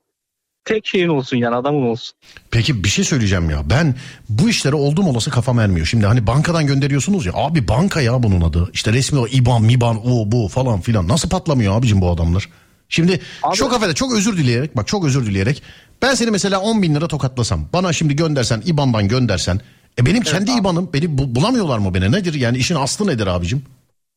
Tek 0.66 0.88
şeyin 0.88 1.08
olsun 1.08 1.38
yani 1.38 1.56
adamın 1.56 1.82
olsun. 1.88 2.16
peki 2.52 2.84
bir 2.84 2.90
şey 2.90 3.06
söyleyeceğim 3.06 3.50
ya. 3.50 3.70
Ben 3.70 3.96
bu 4.30 4.50
işlere 4.50 4.76
oldum 4.76 5.08
olası 5.08 5.32
kafam 5.32 5.60
ermiyor. 5.60 5.86
Şimdi 5.86 6.06
hani 6.06 6.28
bankadan 6.28 6.68
gönderiyorsunuz 6.68 7.26
ya. 7.26 7.32
Abi 7.36 7.68
banka 7.68 8.02
ya 8.02 8.24
bunun 8.24 8.42
adı. 8.42 8.70
İşte 8.74 8.94
resmi 8.94 9.20
o 9.20 9.28
IBAN, 9.28 9.64
MIBAN, 9.64 9.98
o 10.08 10.32
bu 10.32 10.48
falan 10.48 10.82
filan. 10.82 11.08
Nasıl 11.08 11.30
patlamıyor 11.30 11.74
abicim 11.80 12.02
bu 12.02 12.10
adamlar? 12.10 12.50
Şimdi 12.90 13.20
Abi- 13.44 13.56
çok 13.56 13.74
affedersin 13.74 13.96
çok 13.96 14.14
özür 14.18 14.38
dileyerek 14.38 14.78
bak 14.78 14.88
çok 14.88 15.06
özür 15.06 15.26
dileyerek 15.26 15.64
ben 16.02 16.14
seni 16.14 16.32
mesela 16.32 16.60
10 16.60 16.82
bin 16.82 16.96
lira 16.96 17.08
tokatlasam 17.08 17.68
bana 17.74 17.94
şimdi 17.94 18.16
göndersen 18.16 18.62
IBAN'dan 18.66 19.08
göndersen 19.08 19.60
e 20.00 20.06
benim 20.06 20.24
kendi 20.24 20.52
IBAN'ım 20.52 20.90
beni 20.94 21.18
bu- 21.18 21.36
bulamıyorlar 21.36 21.78
mı 21.78 21.94
beni 21.94 22.12
nedir 22.12 22.34
yani 22.34 22.58
işin 22.58 22.76
aslı 22.76 23.08
nedir 23.08 23.28
abicim? 23.28 23.64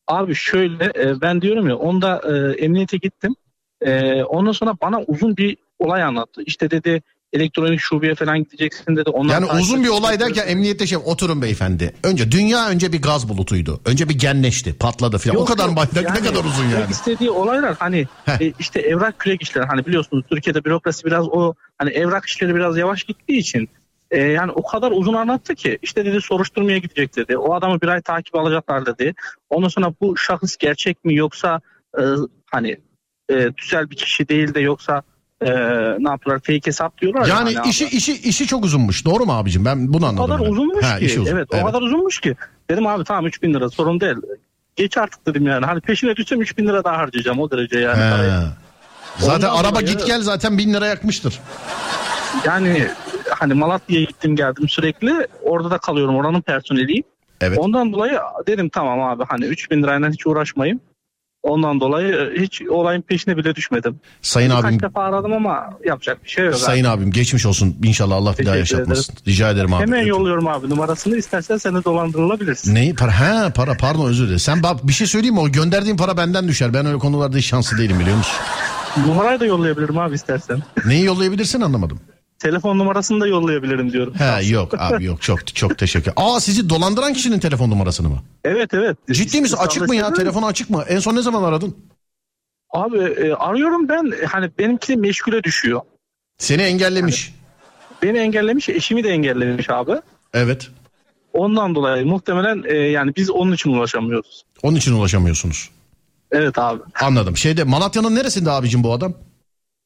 Abi 0.08 0.34
şöyle 0.34 0.84
e, 0.84 1.20
ben 1.20 1.42
diyorum 1.42 1.68
ya 1.68 1.76
onda 1.76 2.20
e, 2.28 2.64
emniyete 2.64 2.96
gittim. 2.96 3.34
E, 3.80 4.22
ondan 4.22 4.52
sonra 4.52 4.74
bana 4.82 5.00
uzun 5.06 5.36
bir 5.36 5.56
olay 5.78 6.02
anlattı. 6.02 6.42
İşte 6.46 6.70
dedi 6.70 7.02
elektronik 7.32 7.80
şubeye 7.80 8.14
falan 8.14 8.38
gideceksin 8.44 8.96
dedi. 8.96 9.10
Ondan 9.10 9.32
Yani 9.32 9.60
uzun 9.60 9.84
bir 9.84 9.88
olay 9.88 10.20
derken 10.20 10.46
emniyette 10.48 10.86
şey 10.86 10.98
oturun 11.04 11.42
beyefendi. 11.42 11.94
Önce 12.04 12.32
dünya 12.32 12.68
önce 12.68 12.92
bir 12.92 13.02
gaz 13.02 13.28
bulutuydu. 13.28 13.80
Önce 13.84 14.08
bir 14.08 14.18
genleşti 14.18 14.74
patladı 14.78 15.18
filan. 15.18 15.36
O 15.36 15.44
kadar 15.44 15.66
yok. 15.68 15.76
bay- 15.76 15.86
ne- 15.94 16.02
Yani 16.02 16.18
kadar 16.18 16.44
uzun 16.44 16.64
yani. 16.64 16.90
istediği 16.90 17.30
olaylar 17.30 17.76
hani 17.78 18.06
Heh. 18.24 18.40
e, 18.40 18.52
işte 18.58 18.80
evrak 18.80 19.18
kürek 19.18 19.42
işleri 19.42 19.64
hani 19.64 19.86
biliyorsunuz 19.86 20.24
Türkiye'de 20.30 20.64
bürokrasi 20.64 21.04
biraz 21.04 21.28
o 21.28 21.54
hani 21.78 21.90
evrak 21.90 22.24
işleri 22.26 22.54
biraz 22.54 22.76
yavaş 22.76 23.04
gittiği 23.04 23.38
için 23.38 23.68
e, 24.12 24.22
yani 24.22 24.52
o 24.52 24.62
kadar 24.62 24.90
uzun 24.90 25.14
anlattı 25.14 25.54
ki 25.54 25.78
işte 25.82 26.04
dedi 26.04 26.20
soruşturmaya 26.20 26.78
gidecek 26.78 27.16
dedi. 27.16 27.36
O 27.36 27.54
adamı 27.54 27.80
bir 27.80 27.88
ay 27.88 28.02
takip 28.02 28.34
alacaklar 28.36 28.86
dedi. 28.86 29.14
Ondan 29.50 29.68
sonra 29.68 29.92
bu 30.00 30.16
şahıs 30.16 30.56
gerçek 30.56 31.04
mi 31.04 31.14
yoksa 31.16 31.60
e, 31.98 32.02
hani 32.50 32.76
e, 33.28 33.52
tüzel 33.52 33.90
bir 33.90 33.96
kişi 33.96 34.28
değil 34.28 34.54
de 34.54 34.60
yoksa 34.60 35.02
e, 35.44 35.50
ne 35.98 36.08
yaptılar 36.10 36.38
fake 36.38 36.60
hesap 36.64 37.00
diyorlar. 37.00 37.26
ya 37.26 37.34
Yani 37.36 37.54
hani 37.56 37.70
işi 37.70 37.86
abi. 37.86 37.94
işi 37.96 38.12
işi 38.28 38.46
çok 38.46 38.64
uzunmuş. 38.64 39.04
Doğru 39.04 39.24
mu 39.26 39.32
abicim? 39.32 39.64
Ben 39.64 39.92
bunu 39.92 40.04
o 40.04 40.08
anladım. 40.08 40.26
kadar 40.26 40.40
ben. 40.46 40.50
uzunmuş 40.52 40.84
Ha, 40.84 40.98
ki. 40.98 41.04
uzun. 41.20 41.26
Evet, 41.26 41.48
o 41.54 41.64
kadar 41.66 41.82
uzunmuş 41.82 42.20
ki. 42.20 42.36
Dedim 42.70 42.86
abi 42.86 43.04
tamam 43.04 43.26
3000 43.26 43.54
lira 43.54 43.68
sorun 43.70 44.00
değil. 44.00 44.16
Geç 44.76 44.98
artık 44.98 45.26
dedim 45.26 45.46
yani. 45.46 45.66
Hani 45.66 45.80
peşine 45.80 46.16
düşsem 46.16 46.40
3000 46.40 46.66
lira 46.66 46.84
daha 46.84 46.98
harcayacağım 46.98 47.38
o 47.40 47.50
derece 47.50 47.78
yani. 47.78 48.10
parayı. 48.10 48.30
He. 48.30 48.44
Zaten 49.18 49.48
Ondan 49.48 49.56
araba 49.64 49.70
dolayı- 49.80 49.86
git 49.86 50.06
gel 50.06 50.20
zaten 50.22 50.58
bin 50.58 50.74
lira 50.74 50.86
yakmıştır. 50.86 51.40
Yani 52.44 52.88
hani 53.38 53.54
Malatya'ya 53.54 54.04
gittim 54.04 54.36
geldim 54.36 54.68
sürekli. 54.68 55.26
Orada 55.42 55.70
da 55.70 55.78
kalıyorum. 55.78 56.16
Oranın 56.16 56.40
personeliyim. 56.40 57.04
Evet. 57.40 57.58
Ondan 57.58 57.92
dolayı 57.92 58.18
dedim 58.46 58.68
tamam 58.68 59.00
abi 59.00 59.24
hani 59.28 59.44
3000 59.44 59.82
lirayla 59.82 60.10
hiç 60.10 60.26
uğraşmayayım. 60.26 60.80
Ondan 61.42 61.80
dolayı 61.80 62.14
e, 62.14 62.42
hiç 62.42 62.62
olayın 62.62 63.02
peşine 63.02 63.36
bile 63.36 63.54
düşmedim. 63.54 64.00
Sayın 64.22 64.50
Kaç 64.50 64.64
abim 64.64 64.82
defa 64.82 65.02
aradım 65.02 65.32
ama 65.32 65.70
yapacak 65.84 66.24
bir 66.24 66.28
şey 66.28 66.44
yok. 66.44 66.54
Sayın 66.54 66.84
abim 66.84 67.10
geçmiş 67.10 67.46
olsun. 67.46 67.76
İnşallah 67.84 68.16
Allah 68.16 68.34
bir 68.38 68.46
daha 68.46 68.56
yaşatmasın. 68.56 69.14
Rica 69.26 69.50
ederim 69.50 69.74
abi. 69.74 69.82
Hemen 69.82 70.00
Öpüyorum. 70.00 70.20
yolluyorum 70.20 70.48
abi 70.48 70.70
numarasını. 70.70 71.16
İstersen 71.16 71.56
seni 71.56 71.84
dolandırılabilirsin. 71.84 72.74
Neyi? 72.74 72.94
Para, 72.94 73.20
he 73.20 73.52
para 73.52 73.76
pardon 73.76 74.08
özür 74.08 74.24
dilerim. 74.24 74.38
Sen 74.38 74.62
bak 74.62 74.88
bir 74.88 74.92
şey 74.92 75.06
söyleyeyim 75.06 75.34
mi? 75.34 75.40
O 75.40 75.48
gönderdiğin 75.48 75.96
para 75.96 76.16
benden 76.16 76.48
düşer. 76.48 76.74
Ben 76.74 76.86
öyle 76.86 76.98
konularda 76.98 77.36
hiç 77.36 77.46
şanslı 77.46 77.78
değilim 77.78 78.00
biliyor 78.00 78.16
musun? 78.16 78.36
Numarayı 79.06 79.40
da 79.40 79.46
yollayabilirim 79.46 79.98
abi 79.98 80.14
istersen. 80.14 80.62
Neyi 80.86 81.04
yollayabilirsin 81.04 81.60
anlamadım. 81.60 82.00
Telefon 82.42 82.78
numarasını 82.78 83.20
da 83.20 83.26
yollayabilirim 83.26 83.92
diyorum. 83.92 84.14
He 84.14 84.44
yok 84.46 84.74
abi 84.78 85.04
yok 85.04 85.22
çok 85.22 85.46
çok 85.54 85.78
teşekkür. 85.78 86.12
Aa 86.16 86.40
sizi 86.40 86.68
dolandıran 86.70 87.12
kişinin 87.12 87.38
telefon 87.38 87.70
numarasını 87.70 88.08
mı? 88.08 88.22
Evet 88.44 88.74
evet. 88.74 88.96
Ciddi 89.10 89.40
misin? 89.40 89.56
Açık 89.60 89.88
mı 89.88 89.96
ya? 89.96 90.12
Telefonu 90.12 90.46
açık 90.46 90.70
mı? 90.70 90.84
En 90.88 90.98
son 90.98 91.16
ne 91.16 91.22
zaman 91.22 91.42
aradın? 91.42 91.76
Abi 92.70 92.98
e, 92.98 93.32
arıyorum 93.32 93.88
ben 93.88 94.12
hani 94.26 94.50
benimki 94.58 94.96
meşgule 94.96 95.42
düşüyor. 95.42 95.80
Seni 96.38 96.62
engellemiş. 96.62 97.34
Beni 98.02 98.18
engellemiş 98.18 98.68
eşimi 98.68 99.04
de 99.04 99.08
engellemiş 99.08 99.70
abi. 99.70 99.92
Evet. 100.34 100.70
Ondan 101.32 101.74
dolayı 101.74 102.06
muhtemelen 102.06 102.62
e, 102.66 102.74
yani 102.76 103.12
biz 103.16 103.30
onun 103.30 103.52
için 103.52 103.70
ulaşamıyoruz. 103.70 104.42
Onun 104.62 104.76
için 104.76 104.92
ulaşamıyorsunuz. 104.92 105.70
Evet 106.32 106.58
abi. 106.58 106.80
Anladım. 107.02 107.36
Şeyde 107.36 107.64
Malatya'nın 107.64 108.14
neresinde 108.14 108.50
abicim 108.50 108.82
bu 108.84 108.92
adam? 108.92 109.14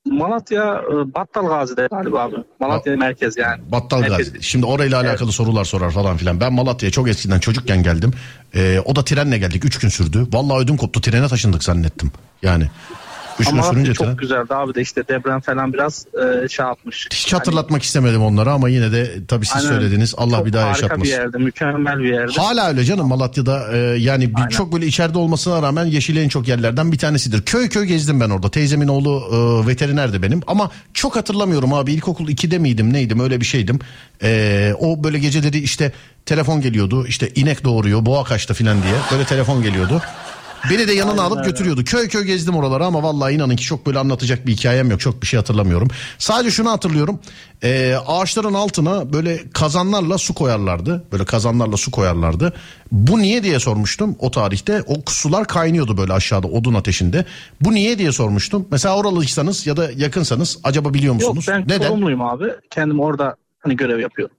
Malatya 0.06 0.82
e, 0.92 1.14
Battal 1.14 1.46
Gazi'de 1.46 1.88
galiba 1.90 2.22
abi. 2.22 2.36
Malatya 2.60 2.96
merkez 2.96 3.36
yani. 3.36 3.62
Battal 3.72 4.00
Merkez. 4.00 4.32
Gazi. 4.32 4.42
Şimdi 4.42 4.66
orayla 4.66 5.00
alakalı 5.00 5.32
sorular 5.32 5.64
sorar 5.64 5.90
falan 5.90 6.16
filan. 6.16 6.40
Ben 6.40 6.52
Malatya'ya 6.52 6.90
çok 6.90 7.08
eskiden 7.08 7.38
çocukken 7.38 7.82
geldim. 7.82 8.12
Ee, 8.54 8.80
o 8.84 8.96
da 8.96 9.04
trenle 9.04 9.38
geldik. 9.38 9.64
Üç 9.64 9.78
gün 9.78 9.88
sürdü. 9.88 10.26
Vallahi 10.32 10.58
ödüm 10.58 10.76
koptu. 10.76 11.00
Trene 11.00 11.28
taşındık 11.28 11.64
zannettim. 11.64 12.12
Yani. 12.42 12.70
Üstüne 13.40 13.60
Ama 13.60 13.70
sürünce 13.70 13.94
çok 13.94 14.06
tren. 14.06 14.16
güzeldi 14.16 14.54
abi 14.54 14.74
de 14.74 14.80
işte 14.82 15.08
deprem 15.08 15.40
falan 15.40 15.72
biraz 15.72 16.06
e, 16.44 16.48
şey 16.48 16.66
yapmış. 16.66 17.08
Hiç 17.12 17.32
hatırlatmak 17.32 17.82
istemedim 17.82 18.22
onları 18.22 18.50
ama 18.52 18.68
yine 18.68 18.92
de 18.92 19.26
tabii 19.28 19.46
siz 19.46 19.56
Aynen. 19.56 19.68
söylediniz. 19.68 20.14
Allah 20.18 20.36
Çok 20.36 20.46
bir 20.46 20.52
daha 20.52 20.62
harika 20.64 20.76
yaşatmasın. 20.76 21.04
bir 21.04 21.18
yerdi, 21.18 21.38
mükemmel 21.38 21.98
bir 21.98 22.12
yerdi. 22.12 22.32
Hala 22.36 22.68
öyle 22.68 22.84
canım 22.84 23.08
Malatya'da 23.08 23.72
e, 23.72 23.76
yani 23.78 24.36
bir, 24.36 24.48
çok 24.50 24.72
böyle 24.72 24.86
içeride 24.86 25.18
olmasına 25.18 25.62
rağmen 25.62 25.84
yeşil 25.84 26.16
en 26.16 26.28
çok 26.28 26.48
yerlerden 26.48 26.92
bir 26.92 26.98
tanesidir. 26.98 27.42
Köy 27.42 27.68
köy 27.68 27.84
gezdim 27.84 28.20
ben 28.20 28.30
orada. 28.30 28.50
Teyzemin 28.50 28.88
oğlu 28.88 29.22
e, 29.64 29.68
veterinerdi 29.68 30.22
benim 30.22 30.40
ama 30.46 30.70
çok 30.94 31.16
hatırlamıyorum 31.16 31.74
abi 31.74 31.92
ilkokul 31.92 32.28
2'de 32.28 32.58
miydim 32.58 32.92
neydim 32.92 33.20
öyle 33.20 33.40
bir 33.40 33.46
şeydim. 33.46 33.78
E, 34.22 34.72
o 34.78 35.04
böyle 35.04 35.18
geceleri 35.18 35.58
işte 35.58 35.92
telefon 36.26 36.60
geliyordu 36.60 37.06
işte 37.06 37.30
inek 37.34 37.64
doğuruyor 37.64 38.06
boğa 38.06 38.24
kaçtı 38.24 38.54
filan 38.54 38.82
diye 38.82 38.94
böyle 39.12 39.24
telefon 39.24 39.62
geliyordu. 39.62 40.02
Beni 40.70 40.88
de 40.88 40.92
yanına 40.92 41.22
alıp 41.22 41.44
götürüyordu. 41.44 41.84
Köy 41.84 42.08
köy 42.08 42.24
gezdim 42.24 42.56
oraları 42.56 42.84
ama 42.84 43.02
vallahi 43.02 43.34
inanın 43.34 43.56
ki 43.56 43.64
çok 43.64 43.86
böyle 43.86 43.98
anlatacak 43.98 44.46
bir 44.46 44.52
hikayem 44.52 44.90
yok. 44.90 45.00
Çok 45.00 45.22
bir 45.22 45.26
şey 45.26 45.36
hatırlamıyorum. 45.38 45.88
Sadece 46.18 46.50
şunu 46.50 46.70
hatırlıyorum. 46.70 47.20
Ee, 47.62 47.94
ağaçların 48.06 48.54
altına 48.54 49.12
böyle 49.12 49.50
kazanlarla 49.50 50.18
su 50.18 50.34
koyarlardı. 50.34 51.04
Böyle 51.12 51.24
kazanlarla 51.24 51.76
su 51.76 51.90
koyarlardı. 51.90 52.52
Bu 52.92 53.18
niye 53.18 53.42
diye 53.42 53.60
sormuştum 53.60 54.16
o 54.18 54.30
tarihte. 54.30 54.82
O 54.86 54.94
sular 55.08 55.46
kaynıyordu 55.46 55.96
böyle 55.96 56.12
aşağıda 56.12 56.46
odun 56.48 56.74
ateşinde. 56.74 57.24
Bu 57.60 57.72
niye 57.74 57.98
diye 57.98 58.12
sormuştum. 58.12 58.68
Mesela 58.70 58.96
oralıysanız 58.96 59.66
ya 59.66 59.76
da 59.76 59.90
yakınsanız 59.96 60.58
acaba 60.64 60.94
biliyor 60.94 61.14
Yok 61.20 61.34
musunuz? 61.34 61.46
ben 61.48 61.62
Neden? 61.76 61.88
sorumluyum 61.88 62.22
abi. 62.22 62.44
Kendim 62.70 63.00
orada 63.00 63.36
hani 63.58 63.76
görev 63.76 63.98
yapıyorum. 64.00 64.36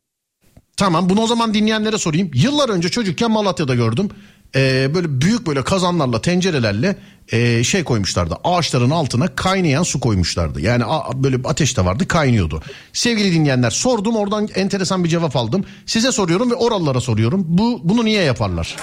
Tamam 0.77 1.09
bunu 1.09 1.21
o 1.21 1.27
zaman 1.27 1.53
dinleyenlere 1.53 1.97
sorayım. 1.97 2.31
Yıllar 2.33 2.69
önce 2.69 2.89
çocukken 2.89 3.31
Malatya'da 3.31 3.75
gördüm. 3.75 4.09
Ee, 4.55 4.91
böyle 4.95 5.21
büyük 5.21 5.47
böyle 5.47 5.63
kazanlarla 5.63 6.21
tencerelerle 6.21 6.95
e, 7.31 7.63
şey 7.63 7.83
koymuşlardı. 7.83 8.35
Ağaçların 8.43 8.89
altına 8.89 9.27
kaynayan 9.35 9.83
su 9.83 9.99
koymuşlardı. 9.99 10.61
Yani 10.61 10.83
a- 10.85 11.23
böyle 11.23 11.37
ateş 11.43 11.77
de 11.77 11.85
vardı 11.85 12.07
kaynıyordu. 12.07 12.61
Sevgili 12.93 13.33
dinleyenler 13.33 13.69
sordum 13.69 14.15
oradan 14.15 14.47
enteresan 14.55 15.03
bir 15.03 15.09
cevap 15.09 15.35
aldım. 15.35 15.65
Size 15.85 16.11
soruyorum 16.11 16.51
ve 16.51 16.55
oralılara 16.55 16.99
soruyorum. 17.01 17.43
Bu 17.47 17.79
Bunu 17.83 18.05
niye 18.05 18.23
yaparlar? 18.23 18.75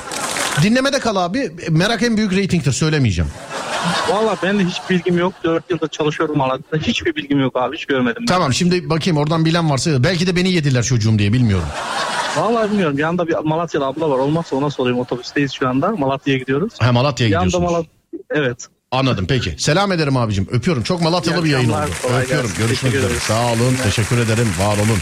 Dinlemede 0.63 0.99
kal 1.01 1.17
abi. 1.17 1.53
Merak 1.71 2.03
en 2.03 2.17
büyük 2.17 2.33
reytingtir 2.33 2.73
söylemeyeceğim. 2.73 3.31
Valla 4.11 4.37
ben 4.43 4.59
de 4.59 4.65
hiç 4.65 4.77
bilgim 4.91 5.19
yok. 5.19 5.33
4 5.45 5.71
yıldır 5.71 5.89
çalışıyorum 5.89 6.39
Malatya'da. 6.39 6.77
Hiçbir 6.87 7.15
bilgim 7.17 7.41
yok 7.41 7.57
abi. 7.57 7.77
Hiç 7.77 7.87
görmedim. 7.87 8.25
Tamam 8.27 8.55
şimdi 8.55 8.91
bakayım 8.91 9.17
oradan 9.19 9.45
bilen 9.45 9.71
varsa 9.71 10.05
belki 10.05 10.27
de 10.27 10.37
beni 10.37 10.53
yediler 10.53 10.83
çocuğum 10.83 11.19
diye 11.19 11.33
bilmiyorum. 11.33 11.67
Valla 12.37 12.71
bilmiyorum. 12.71 12.99
Yanında 12.99 13.29
bir 13.29 13.35
Malatyalı 13.35 13.87
abla 13.87 14.11
var. 14.11 14.19
Olmazsa 14.19 14.57
ona 14.57 14.71
sorayım. 14.71 14.99
Otobüsteyiz 14.99 15.53
şu 15.53 15.69
anda. 15.69 15.89
Malatya'ya 15.91 16.39
gidiyoruz. 16.39 16.73
Ha 16.81 16.93
Malatya'ya 16.93 17.33
Yanında 17.33 17.47
gidiyorsunuz. 17.47 17.73
Malatya. 17.73 17.91
Evet. 18.31 18.67
Anladım 18.91 19.27
peki. 19.29 19.55
Selam 19.59 19.93
ederim 19.93 20.17
abicim. 20.17 20.49
Öpüyorum. 20.51 20.83
Çok 20.83 21.03
Malatyalı 21.03 21.41
İyi 21.41 21.45
bir 21.45 21.51
yayın 21.51 21.69
oldu. 21.69 21.77
Öpüyorum. 22.05 22.29
gelsin. 22.29 22.57
Görüşmek 22.59 22.93
Teşekkür 22.93 22.99
üzere. 23.15 23.21
Sağ 23.21 23.47
olun. 23.53 23.77
Teşekkür 23.85 24.19
ederim. 24.19 24.49
Var 24.61 24.77
olun. 24.77 24.99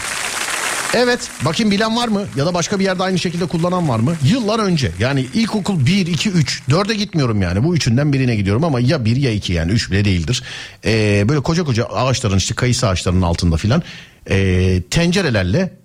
Evet. 0.93 1.29
Bakayım 1.45 1.71
bilen 1.71 1.97
var 1.97 2.07
mı? 2.07 2.23
Ya 2.35 2.45
da 2.45 2.53
başka 2.53 2.79
bir 2.79 2.83
yerde 2.83 3.03
aynı 3.03 3.19
şekilde 3.19 3.45
kullanan 3.45 3.89
var 3.89 3.99
mı? 3.99 4.15
Yıllar 4.23 4.59
önce. 4.59 4.91
Yani 4.99 5.25
ilkokul 5.33 5.85
1, 5.85 6.07
2, 6.07 6.29
3. 6.29 6.61
4'e 6.69 6.95
gitmiyorum 6.95 7.41
yani. 7.41 7.63
Bu 7.63 7.75
üçünden 7.75 8.13
birine 8.13 8.35
gidiyorum 8.35 8.63
ama 8.63 8.79
ya 8.79 9.05
1 9.05 9.15
ya 9.15 9.31
2 9.31 9.53
yani. 9.53 9.71
3 9.71 9.91
bile 9.91 10.05
değildir. 10.05 10.43
Ee, 10.85 11.25
böyle 11.29 11.39
koca 11.39 11.63
koca 11.63 11.85
ağaçların 11.85 12.37
işte 12.37 12.55
kayısı 12.55 12.87
ağaçlarının 12.87 13.21
altında 13.21 13.57
filan. 13.57 13.83
ee, 14.29 14.81
tencerelerle 14.91 15.82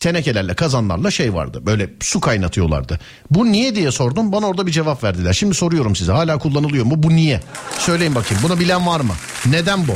tenekelerle 0.00 0.54
kazanlarla 0.54 1.10
şey 1.10 1.34
vardı 1.34 1.62
böyle 1.66 1.90
su 2.00 2.20
kaynatıyorlardı. 2.20 3.00
Bu 3.30 3.52
niye 3.52 3.74
diye 3.74 3.92
sordum 3.92 4.32
bana 4.32 4.46
orada 4.46 4.66
bir 4.66 4.72
cevap 4.72 5.04
verdiler. 5.04 5.32
Şimdi 5.32 5.54
soruyorum 5.54 5.96
size 5.96 6.12
hala 6.12 6.38
kullanılıyor 6.38 6.84
mu 6.84 6.94
bu 6.96 7.10
niye? 7.10 7.40
Söyleyin 7.78 8.14
bakayım 8.14 8.42
bunu 8.42 8.60
bilen 8.60 8.86
var 8.86 9.00
mı? 9.00 9.12
Neden 9.46 9.88
bu? 9.88 9.92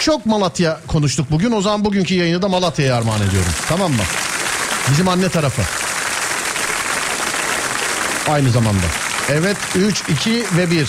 Çok 0.00 0.26
Malatya 0.26 0.80
konuştuk 0.86 1.30
bugün 1.30 1.52
o 1.52 1.60
zaman 1.60 1.84
bugünkü 1.84 2.14
yayını 2.14 2.42
da 2.42 2.48
Malatya'ya 2.48 2.96
armağan 2.96 3.22
ediyorum 3.22 3.52
tamam 3.68 3.92
mı? 3.92 4.02
Bizim 4.90 5.08
anne 5.08 5.28
tarafı. 5.28 5.62
Aynı 8.30 8.50
zamanda. 8.50 8.86
Evet 9.28 9.56
3, 9.74 10.02
2 10.08 10.44
ve 10.56 10.70
1. 10.70 10.88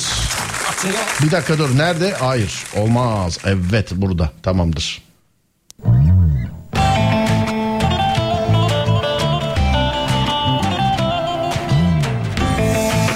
Bir 1.23 1.31
dakika 1.31 1.57
dur 1.57 1.77
nerede? 1.77 2.13
Hayır 2.13 2.63
olmaz. 2.75 3.37
Evet 3.45 3.91
burada 3.91 4.31
tamamdır. 4.43 5.04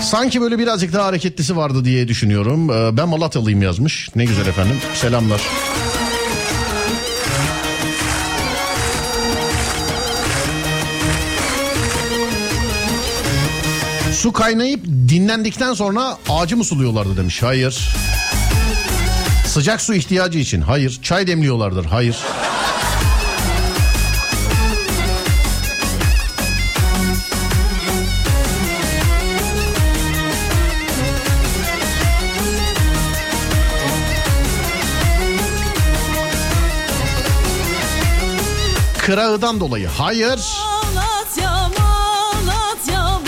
Sanki 0.09 0.41
böyle 0.41 0.59
birazcık 0.59 0.93
daha 0.93 1.05
hareketlisi 1.05 1.57
vardı 1.57 1.85
diye 1.85 2.07
düşünüyorum. 2.07 2.69
Ee, 2.69 2.97
Ben 2.97 3.09
Malatyalıyım 3.09 3.61
yazmış. 3.61 4.09
Ne 4.15 4.25
güzel 4.25 4.47
efendim. 4.47 4.75
Selamlar. 4.93 5.41
Su 14.13 14.31
kaynayıp 14.31 14.85
dinlendikten 14.85 15.73
sonra 15.73 16.17
ağacı 16.29 16.57
mı 16.57 16.63
suluyorlardı 16.63 17.17
demiş. 17.17 17.43
Hayır. 17.43 17.89
Sıcak 19.47 19.81
su 19.81 19.93
ihtiyacı 19.93 20.39
için. 20.39 20.61
Hayır. 20.61 20.99
Çay 21.03 21.27
demliyorlardır. 21.27 21.85
Hayır. 21.85 22.17
Kırağıdan 39.09 39.59
dolayı. 39.59 39.87
Hayır. 39.87 40.39
Malatya, 40.95 41.51
Malatya. 41.51 43.19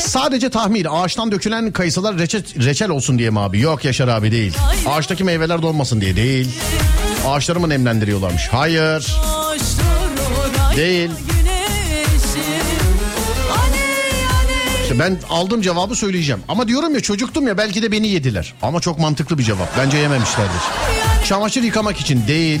Sadece 0.00 0.50
tahmin 0.50 0.84
ağaçtan 0.84 1.32
dökülen 1.32 1.72
kayısılar 1.72 2.18
reçel, 2.18 2.42
reçel 2.64 2.90
olsun 2.90 3.18
diye 3.18 3.30
mi 3.30 3.40
abi? 3.40 3.60
Yok 3.60 3.84
Yaşar 3.84 4.08
abi 4.08 4.32
değil. 4.32 4.56
Ağaçtaki 4.88 5.24
meyveler 5.24 5.62
donmasın 5.62 6.00
diye 6.00 6.16
değil. 6.16 6.58
Ağaçları 7.26 7.60
mı 7.60 7.68
nemlendiriyorlarmış? 7.68 8.48
Hayır. 8.48 9.16
Değil. 10.76 11.10
Ben 14.98 15.18
aldığım 15.30 15.62
cevabı 15.62 15.94
söyleyeceğim. 15.96 16.42
Ama 16.48 16.68
diyorum 16.68 16.94
ya 16.94 17.00
çocuktum 17.00 17.46
ya 17.46 17.58
belki 17.58 17.82
de 17.82 17.92
beni 17.92 18.08
yediler. 18.08 18.54
Ama 18.62 18.80
çok 18.80 18.98
mantıklı 18.98 19.38
bir 19.38 19.42
cevap. 19.42 19.78
Bence 19.78 19.98
yememişlerdir. 19.98 20.60
Çamaşır 21.24 21.62
yıkamak 21.62 22.00
için 22.00 22.26
değil. 22.28 22.60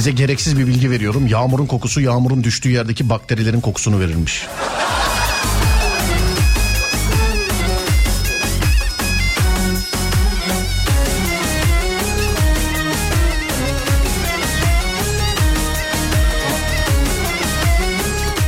Size 0.00 0.10
gereksiz 0.10 0.58
bir 0.58 0.66
bilgi 0.66 0.90
veriyorum. 0.90 1.26
Yağmurun 1.26 1.66
kokusu 1.66 2.00
yağmurun 2.00 2.44
düştüğü 2.44 2.70
yerdeki 2.70 3.08
bakterilerin 3.08 3.60
kokusunu 3.60 4.00
verirmiş. 4.00 4.46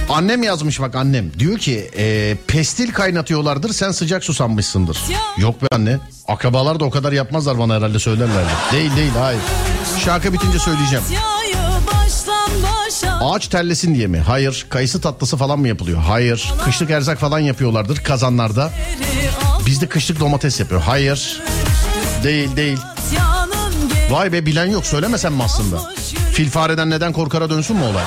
Annem 0.09 0.42
yazmış 0.42 0.80
bak 0.80 0.94
annem. 0.94 1.32
Diyor 1.38 1.59
ki 1.59 1.90
e, 1.96 2.36
pestil 2.46 2.92
kaynatıyorlardır 2.92 3.72
sen 3.72 3.90
sıcak 3.90 4.24
susanmışsındır. 4.24 4.98
Yok 5.38 5.62
be 5.62 5.66
anne. 5.72 5.98
Akrabalar 6.28 6.80
da 6.80 6.84
o 6.84 6.90
kadar 6.90 7.12
yapmazlar 7.12 7.59
bana 7.59 7.74
herhalde 7.74 7.98
söylerler. 7.98 8.44
Değil 8.72 8.96
değil 8.96 9.12
hayır. 9.18 9.40
Şarkı 10.05 10.32
bitince 10.32 10.59
söyleyeceğim. 10.59 11.05
Ağaç 13.22 13.48
terlesin 13.48 13.94
diye 13.94 14.06
mi? 14.06 14.18
Hayır. 14.18 14.66
Kayısı 14.68 15.00
tatlısı 15.00 15.36
falan 15.36 15.58
mı 15.58 15.68
yapılıyor? 15.68 15.98
Hayır. 16.00 16.52
Kışlık 16.64 16.90
erzak 16.90 17.18
falan 17.18 17.38
yapıyorlardır 17.38 17.96
kazanlarda. 17.96 18.70
Bizde 19.66 19.86
kışlık 19.88 20.20
domates 20.20 20.60
yapıyor. 20.60 20.80
Hayır. 20.82 21.42
Değil 22.24 22.56
değil. 22.56 22.78
Vay 24.10 24.32
be 24.32 24.46
bilen 24.46 24.66
yok 24.66 24.86
söylemesem 24.86 25.34
mi 25.34 25.42
aslında? 25.42 25.80
Fil 26.32 26.50
fareden 26.50 26.90
neden 26.90 27.12
korkara 27.12 27.50
dönsün 27.50 27.76
mü 27.76 27.84
olay? 27.84 28.04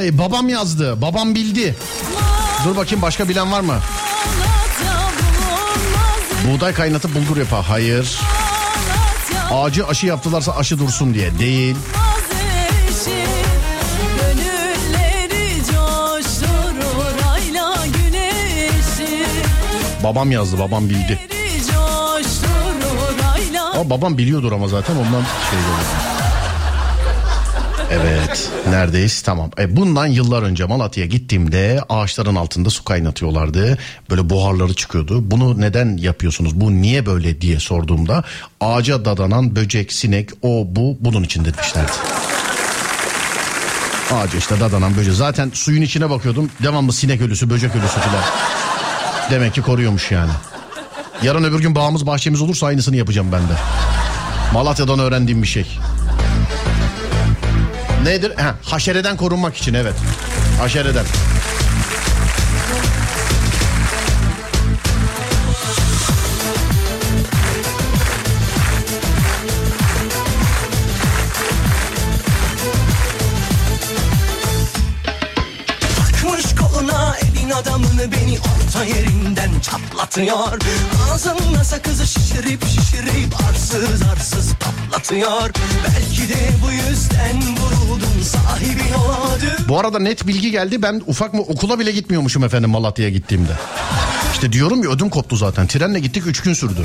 Vay 0.00 0.18
babam 0.18 0.48
yazdı. 0.48 1.02
Babam 1.02 1.34
bildi. 1.34 1.76
Dur 2.64 2.76
bakayım 2.76 3.02
başka 3.02 3.28
bilen 3.28 3.52
var 3.52 3.60
mı? 3.60 3.78
Buğday 6.46 6.74
kaynatıp 6.74 7.14
bulgur 7.14 7.36
yapar. 7.36 7.64
Hayır. 7.68 8.20
Ağacı 9.52 9.86
aşı 9.86 10.06
yaptılarsa 10.06 10.56
aşı 10.56 10.78
dursun 10.78 11.14
diye. 11.14 11.38
Değil. 11.38 11.76
Babam 20.04 20.32
yazdı. 20.32 20.58
Babam 20.58 20.90
bildi. 20.90 21.18
Ama 23.74 23.90
babam 23.90 24.18
biliyordur 24.18 24.52
ama 24.52 24.68
zaten 24.68 24.96
ondan 24.96 25.22
şey 25.50 25.58
oluyor. 25.58 26.09
Evet 27.90 28.50
neredeyiz 28.68 29.22
tamam. 29.22 29.50
E, 29.58 29.76
bundan 29.76 30.06
yıllar 30.06 30.42
önce 30.42 30.64
Malatya'ya 30.64 31.08
gittiğimde 31.08 31.80
ağaçların 31.88 32.34
altında 32.34 32.70
su 32.70 32.84
kaynatıyorlardı. 32.84 33.78
Böyle 34.10 34.30
buharları 34.30 34.74
çıkıyordu. 34.74 35.30
Bunu 35.30 35.60
neden 35.60 35.96
yapıyorsunuz 35.96 36.60
bu 36.60 36.72
niye 36.72 37.06
böyle 37.06 37.40
diye 37.40 37.60
sorduğumda 37.60 38.24
ağaca 38.60 39.04
dadanan 39.04 39.56
böcek 39.56 39.92
sinek 39.92 40.30
o 40.42 40.66
bu 40.66 40.96
bunun 41.00 41.22
için 41.22 41.44
demişlerdi. 41.44 41.92
Ağaca 44.12 44.38
işte 44.38 44.60
dadanan 44.60 44.96
böcek. 44.96 45.14
Zaten 45.14 45.50
suyun 45.54 45.82
içine 45.82 46.10
bakıyordum 46.10 46.50
devamlı 46.62 46.92
sinek 46.92 47.20
ölüsü 47.20 47.50
böcek 47.50 47.76
ölüsü 47.76 48.00
falan. 48.00 48.24
Demek 49.30 49.54
ki 49.54 49.62
koruyormuş 49.62 50.10
yani. 50.10 50.32
Yarın 51.22 51.44
öbür 51.44 51.60
gün 51.60 51.74
bağımız 51.74 52.06
bahçemiz 52.06 52.40
olursa 52.40 52.66
aynısını 52.66 52.96
yapacağım 52.96 53.28
ben 53.32 53.42
de. 53.42 53.52
Malatya'dan 54.52 54.98
öğrendiğim 54.98 55.42
bir 55.42 55.48
şey. 55.48 55.66
Nedir? 58.04 58.32
Ha, 58.36 58.54
haşereden 58.64 59.16
korunmak 59.16 59.56
için 59.56 59.74
evet. 59.74 59.94
Haşereden. 60.58 61.04
Takmış 75.96 76.54
koluna 76.54 77.16
elin 77.16 77.50
adamını 77.50 78.12
beni 78.12 78.38
orta 78.38 78.84
yerinden 79.40 79.60
çatlatıyor 79.60 80.58
Ağzımda 81.12 81.64
sakızı 81.64 82.06
şişirip 82.06 82.66
şişirip 82.66 83.34
arsız 83.48 84.02
arsız 84.12 84.52
patlatıyor 84.54 85.50
Belki 85.84 86.28
de 86.28 86.48
bu 86.64 86.70
yüzden 86.70 87.56
vuruldum 87.56 88.22
sahibin 88.22 88.92
olamadın 88.92 89.68
Bu 89.68 89.78
arada 89.80 89.98
net 89.98 90.26
bilgi 90.26 90.50
geldi. 90.50 90.82
Ben 90.82 91.02
ufak 91.06 91.34
mı 91.34 91.40
okula 91.40 91.78
bile 91.78 91.92
gitmiyormuşum 91.92 92.44
efendim 92.44 92.70
Malatya'ya 92.70 93.10
gittiğimde. 93.10 93.52
İşte 94.32 94.52
diyorum 94.52 94.82
ya 94.82 94.90
ödüm 94.90 95.10
koptu 95.10 95.36
zaten. 95.36 95.66
Trenle 95.66 96.00
gittik 96.00 96.22
3 96.26 96.42
gün 96.42 96.54
sürdü. 96.54 96.82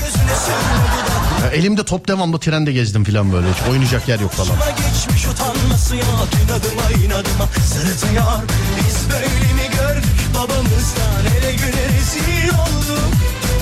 Ya 1.43 1.49
elimde 1.49 1.85
top 1.85 2.07
devamlı 2.07 2.39
trende 2.39 2.71
gezdim 2.71 3.03
falan 3.03 3.33
böyle. 3.33 3.47
Hiç 3.47 3.69
oynayacak 3.71 4.07
yer 4.07 4.19
yok 4.19 4.31
falan. 4.31 4.57
Geçmiş 4.77 5.25
utanması 5.25 5.95
yok 5.95 6.27
inadıma 6.45 7.05
inadıma 7.05 7.47
sırıtıyor 7.73 8.43
Biz 8.77 9.09
böyle 9.13 9.25
mi 9.25 9.77
gördük 9.77 10.05
babamızdan 10.35 11.34
güne 11.65 11.83
rezil 11.87 12.49
olduk 12.49 13.13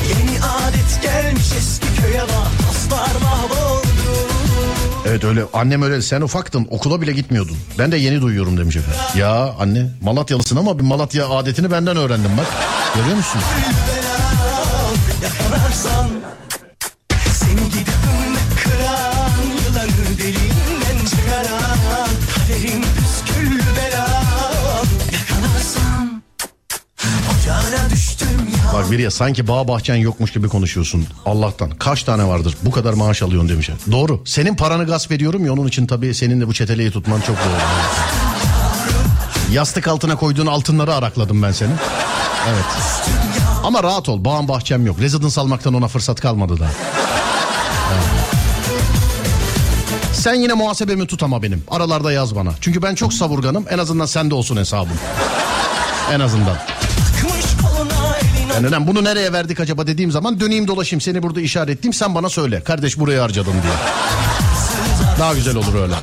Yeni 0.10 0.38
adet 0.44 1.02
gelmiş 1.02 1.52
eski 1.58 2.02
köye 2.02 2.22
bak 2.22 2.68
dostlar 2.68 3.22
mahvoldu 3.22 3.84
Evet 5.06 5.24
öyle 5.24 5.44
annem 5.54 5.82
öyle 5.82 6.02
sen 6.02 6.22
ufaktın 6.22 6.68
okula 6.72 7.02
bile 7.02 7.12
gitmiyordun. 7.12 7.58
Ben 7.80 7.92
de 7.92 7.98
yeni 7.98 8.22
duyuyorum 8.22 8.58
demiş 8.58 8.76
efendim. 8.76 9.00
Ya 9.18 9.54
anne 9.60 9.90
Malatyalısın 10.02 10.56
ama 10.56 10.80
bir 10.80 10.84
Malatya 10.84 11.30
adetini 11.30 11.72
benden 11.72 11.98
öğrendim 11.98 12.32
bak. 12.38 12.48
Görüyor 12.96 13.18
musun? 13.18 13.42
Yakalarsan 15.24 16.08
Bak 28.74 28.92
biri 28.92 29.02
ya 29.02 29.12
sanki 29.12 29.48
bağ 29.48 29.68
bahçen 29.68 29.96
yokmuş 29.96 30.34
gibi 30.34 30.48
konuşuyorsun. 30.50 31.06
Allah'tan 31.26 31.70
kaç 31.70 32.04
tane 32.04 32.28
vardır 32.28 32.58
bu 32.62 32.72
kadar 32.72 32.94
maaş 32.94 33.22
alıyorsun 33.22 33.50
demiş. 33.50 33.70
Doğru. 33.92 34.22
Senin 34.26 34.56
paranı 34.56 34.86
gasp 34.86 35.12
ediyorum 35.12 35.46
ya 35.46 35.54
onun 35.54 35.68
için 35.68 35.88
tabii 35.88 36.14
senin 36.14 36.42
de 36.42 36.48
bu 36.48 36.54
çeteleyi 36.54 36.92
tutman 36.92 37.22
çok 37.22 37.36
doğru. 37.36 37.56
Yastık 39.54 39.88
altına 39.88 40.16
koyduğun 40.16 40.46
altınları 40.46 40.96
arakladım 40.96 41.44
ben 41.44 41.52
senin. 41.52 41.76
Evet. 42.50 42.66
Ama 43.64 43.84
rahat 43.84 44.10
ol 44.10 44.26
bağım 44.26 44.48
bahçem 44.48 44.86
yok. 44.86 45.00
Residence 45.00 45.42
almaktan 45.42 45.74
ona 45.74 45.88
fırsat 45.88 46.22
kalmadı 46.22 46.60
da. 46.60 46.68
Sen 50.14 50.34
yine 50.34 50.54
muhasebemi 50.54 51.08
tut 51.08 51.24
ama 51.24 51.44
benim. 51.44 51.64
Aralarda 51.72 52.12
yaz 52.12 52.36
bana. 52.36 52.52
Çünkü 52.62 52.82
ben 52.82 52.96
çok 52.96 53.14
savurganım. 53.14 53.66
En 53.70 53.78
azından 53.78 54.06
sende 54.06 54.36
olsun 54.36 54.58
hesabım. 54.58 54.98
En 56.12 56.20
azından. 56.20 56.73
Yani 58.54 58.72
lan 58.72 58.88
bunu 58.88 59.04
nereye 59.04 59.34
verdik 59.34 59.60
acaba 59.60 59.88
dediğim 59.88 60.12
zaman 60.12 60.40
döneyim 60.40 60.68
dolaşayım 60.68 61.02
seni 61.02 61.24
burada 61.24 61.42
işaretleyeyim 61.42 61.94
sen 61.94 62.16
bana 62.16 62.30
söyle. 62.30 62.62
Kardeş 62.64 63.00
buraya 63.00 63.24
harcadım 63.24 63.54
diye. 63.54 63.74
Daha 65.20 65.34
güzel 65.34 65.56
olur 65.56 65.76
öyle. 65.76 65.94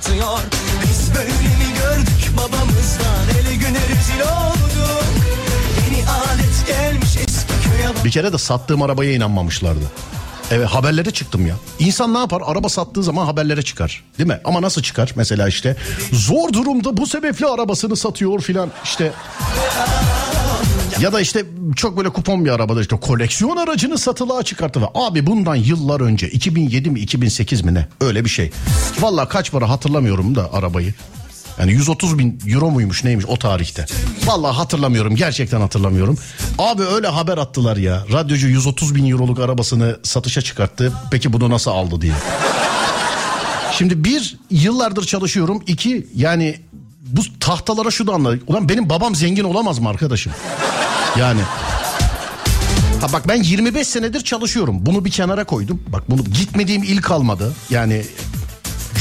Biz 0.82 1.14
böyle 1.14 1.28
mi 1.30 1.74
gördük 1.82 2.30
babamızdan 2.36 3.40
Ele 3.40 3.54
güne 3.54 3.78
rezil 3.78 4.20
olduk 4.20 5.04
Yeni 5.86 6.04
adet 6.08 6.66
gelmiş 6.66 7.16
eski 7.16 7.52
köye 7.70 8.04
Bir 8.04 8.10
kere 8.10 8.32
de 8.32 8.38
sattığım 8.38 8.82
arabaya 8.82 9.12
inanmamışlardı. 9.14 9.84
Evet 10.50 10.66
haberlere 10.66 11.10
çıktım 11.10 11.46
ya. 11.46 11.54
İnsan 11.78 12.14
ne 12.14 12.18
yapar? 12.18 12.42
Araba 12.46 12.68
sattığı 12.68 13.02
zaman 13.02 13.26
haberlere 13.26 13.62
çıkar. 13.62 14.04
Değil 14.18 14.28
mi? 14.28 14.40
Ama 14.44 14.62
nasıl 14.62 14.82
çıkar? 14.82 15.12
Mesela 15.16 15.48
işte 15.48 15.76
zor 16.12 16.52
durumda 16.52 16.96
bu 16.96 17.06
sebeple 17.06 17.46
arabasını 17.46 17.96
satıyor 17.96 18.40
filan. 18.40 18.70
İşte 18.84 19.12
ya 21.00 21.12
da 21.12 21.20
işte 21.20 21.44
çok 21.76 21.96
böyle 21.96 22.08
kupon 22.08 22.44
bir 22.44 22.50
arabada 22.50 22.80
işte 22.80 22.96
koleksiyon 22.96 23.56
aracını 23.56 23.98
satılığa 23.98 24.42
çıkarttı 24.42 24.80
abi 24.94 25.26
bundan 25.26 25.54
yıllar 25.54 26.00
önce 26.00 26.28
2007 26.28 26.90
mi 26.90 27.00
2008 27.00 27.64
mi 27.64 27.74
ne 27.74 27.88
öyle 28.00 28.24
bir 28.24 28.30
şey. 28.30 28.50
Valla 29.00 29.28
kaç 29.28 29.52
para 29.52 29.68
hatırlamıyorum 29.68 30.34
da 30.34 30.52
arabayı. 30.52 30.94
Yani 31.58 31.72
130 31.72 32.18
bin 32.18 32.38
euro 32.46 32.70
muymuş 32.70 33.04
neymiş 33.04 33.26
o 33.26 33.36
tarihte. 33.36 33.86
Vallahi 34.24 34.56
hatırlamıyorum 34.56 35.16
gerçekten 35.16 35.60
hatırlamıyorum. 35.60 36.18
Abi 36.58 36.82
öyle 36.82 37.08
haber 37.08 37.38
attılar 37.38 37.76
ya. 37.76 38.04
Radyocu 38.12 38.48
130 38.48 38.94
bin 38.94 39.10
euroluk 39.10 39.38
arabasını 39.40 39.98
satışa 40.02 40.42
çıkarttı. 40.42 40.92
Peki 41.10 41.32
bunu 41.32 41.50
nasıl 41.50 41.70
aldı 41.70 42.00
diye. 42.00 42.14
Şimdi 43.72 44.04
bir 44.04 44.36
yıllardır 44.50 45.04
çalışıyorum. 45.04 45.62
İki 45.66 46.06
yani 46.16 46.56
bu 47.06 47.20
tahtalara 47.40 47.90
şu 47.90 48.06
da 48.06 48.12
anla. 48.12 48.34
Ulan 48.46 48.68
benim 48.68 48.90
babam 48.90 49.14
zengin 49.14 49.44
olamaz 49.44 49.78
mı 49.78 49.88
arkadaşım? 49.88 50.32
Yani. 51.18 51.40
Ha 53.00 53.12
bak 53.12 53.28
ben 53.28 53.42
25 53.42 53.86
senedir 53.86 54.20
çalışıyorum. 54.20 54.86
Bunu 54.86 55.04
bir 55.04 55.10
kenara 55.10 55.44
koydum. 55.44 55.82
Bak 55.88 56.10
bunu 56.10 56.24
gitmediğim 56.24 56.82
il 56.82 57.02
kalmadı. 57.02 57.52
Yani 57.70 58.02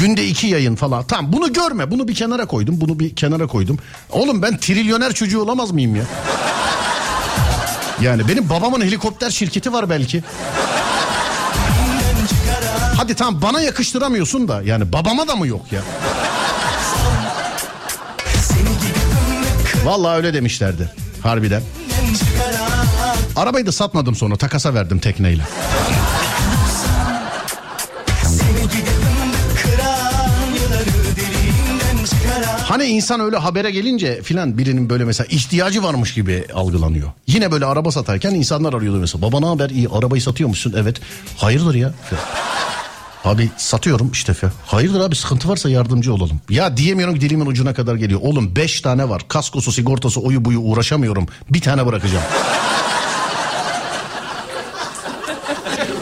günde 0.01 0.27
iki 0.27 0.47
yayın 0.47 0.75
falan. 0.75 1.03
Tamam 1.07 1.33
bunu 1.33 1.53
görme. 1.53 1.91
Bunu 1.91 2.07
bir 2.07 2.15
kenara 2.15 2.45
koydum. 2.45 2.81
Bunu 2.81 2.99
bir 2.99 3.15
kenara 3.15 3.47
koydum. 3.47 3.77
Oğlum 4.11 4.41
ben 4.41 4.57
trilyoner 4.57 5.13
çocuğu 5.13 5.41
olamaz 5.41 5.71
mıyım 5.71 5.95
ya? 5.95 6.03
Yani 8.01 8.27
benim 8.27 8.49
babamın 8.49 8.81
helikopter 8.81 9.29
şirketi 9.29 9.73
var 9.73 9.89
belki. 9.89 10.23
Hadi 12.97 13.15
tamam 13.15 13.41
bana 13.41 13.61
yakıştıramıyorsun 13.61 14.47
da 14.47 14.61
yani 14.61 14.93
babama 14.93 15.27
da 15.27 15.35
mı 15.35 15.47
yok 15.47 15.71
ya? 15.71 15.81
Vallahi 19.85 20.17
öyle 20.17 20.33
demişlerdi 20.33 20.89
harbiden. 21.23 21.61
Arabayı 23.39 23.65
da 23.65 23.71
satmadım 23.71 24.15
sonra 24.15 24.35
takasa 24.35 24.73
verdim 24.73 24.99
tekneyle. 24.99 25.43
Hani 32.63 32.83
insan 32.83 33.19
öyle 33.19 33.37
habere 33.37 33.71
gelince 33.71 34.21
filan 34.21 34.57
birinin 34.57 34.89
böyle 34.89 35.05
mesela 35.05 35.27
ihtiyacı 35.29 35.83
varmış 35.83 36.13
gibi 36.13 36.45
algılanıyor. 36.53 37.11
Yine 37.27 37.51
böyle 37.51 37.65
araba 37.65 37.91
satarken 37.91 38.33
insanlar 38.33 38.73
arıyordu 38.73 38.99
mesela. 38.99 39.21
Baba 39.21 39.39
ne 39.39 39.45
haber 39.45 39.69
iyi 39.69 39.89
arabayı 39.89 40.21
satıyor 40.21 40.49
musun? 40.49 40.73
Evet. 40.77 41.01
Hayırdır 41.37 41.75
ya? 41.75 41.93
Abi 43.25 43.49
satıyorum 43.57 44.11
işte. 44.11 44.33
Hayırdır 44.65 44.99
abi 44.99 45.15
sıkıntı 45.15 45.49
varsa 45.49 45.69
yardımcı 45.69 46.13
olalım. 46.13 46.41
Ya 46.49 46.77
diyemiyorum 46.77 47.21
dilimin 47.21 47.45
ucuna 47.45 47.73
kadar 47.73 47.95
geliyor. 47.95 48.19
Oğlum 48.23 48.55
5 48.55 48.81
tane 48.81 49.09
var. 49.09 49.21
Kaskosu 49.27 49.71
sigortası 49.71 50.21
oyu 50.21 50.45
buyu 50.45 50.59
uğraşamıyorum. 50.59 51.27
Bir 51.49 51.61
tane 51.61 51.85
bırakacağım. 51.85 52.23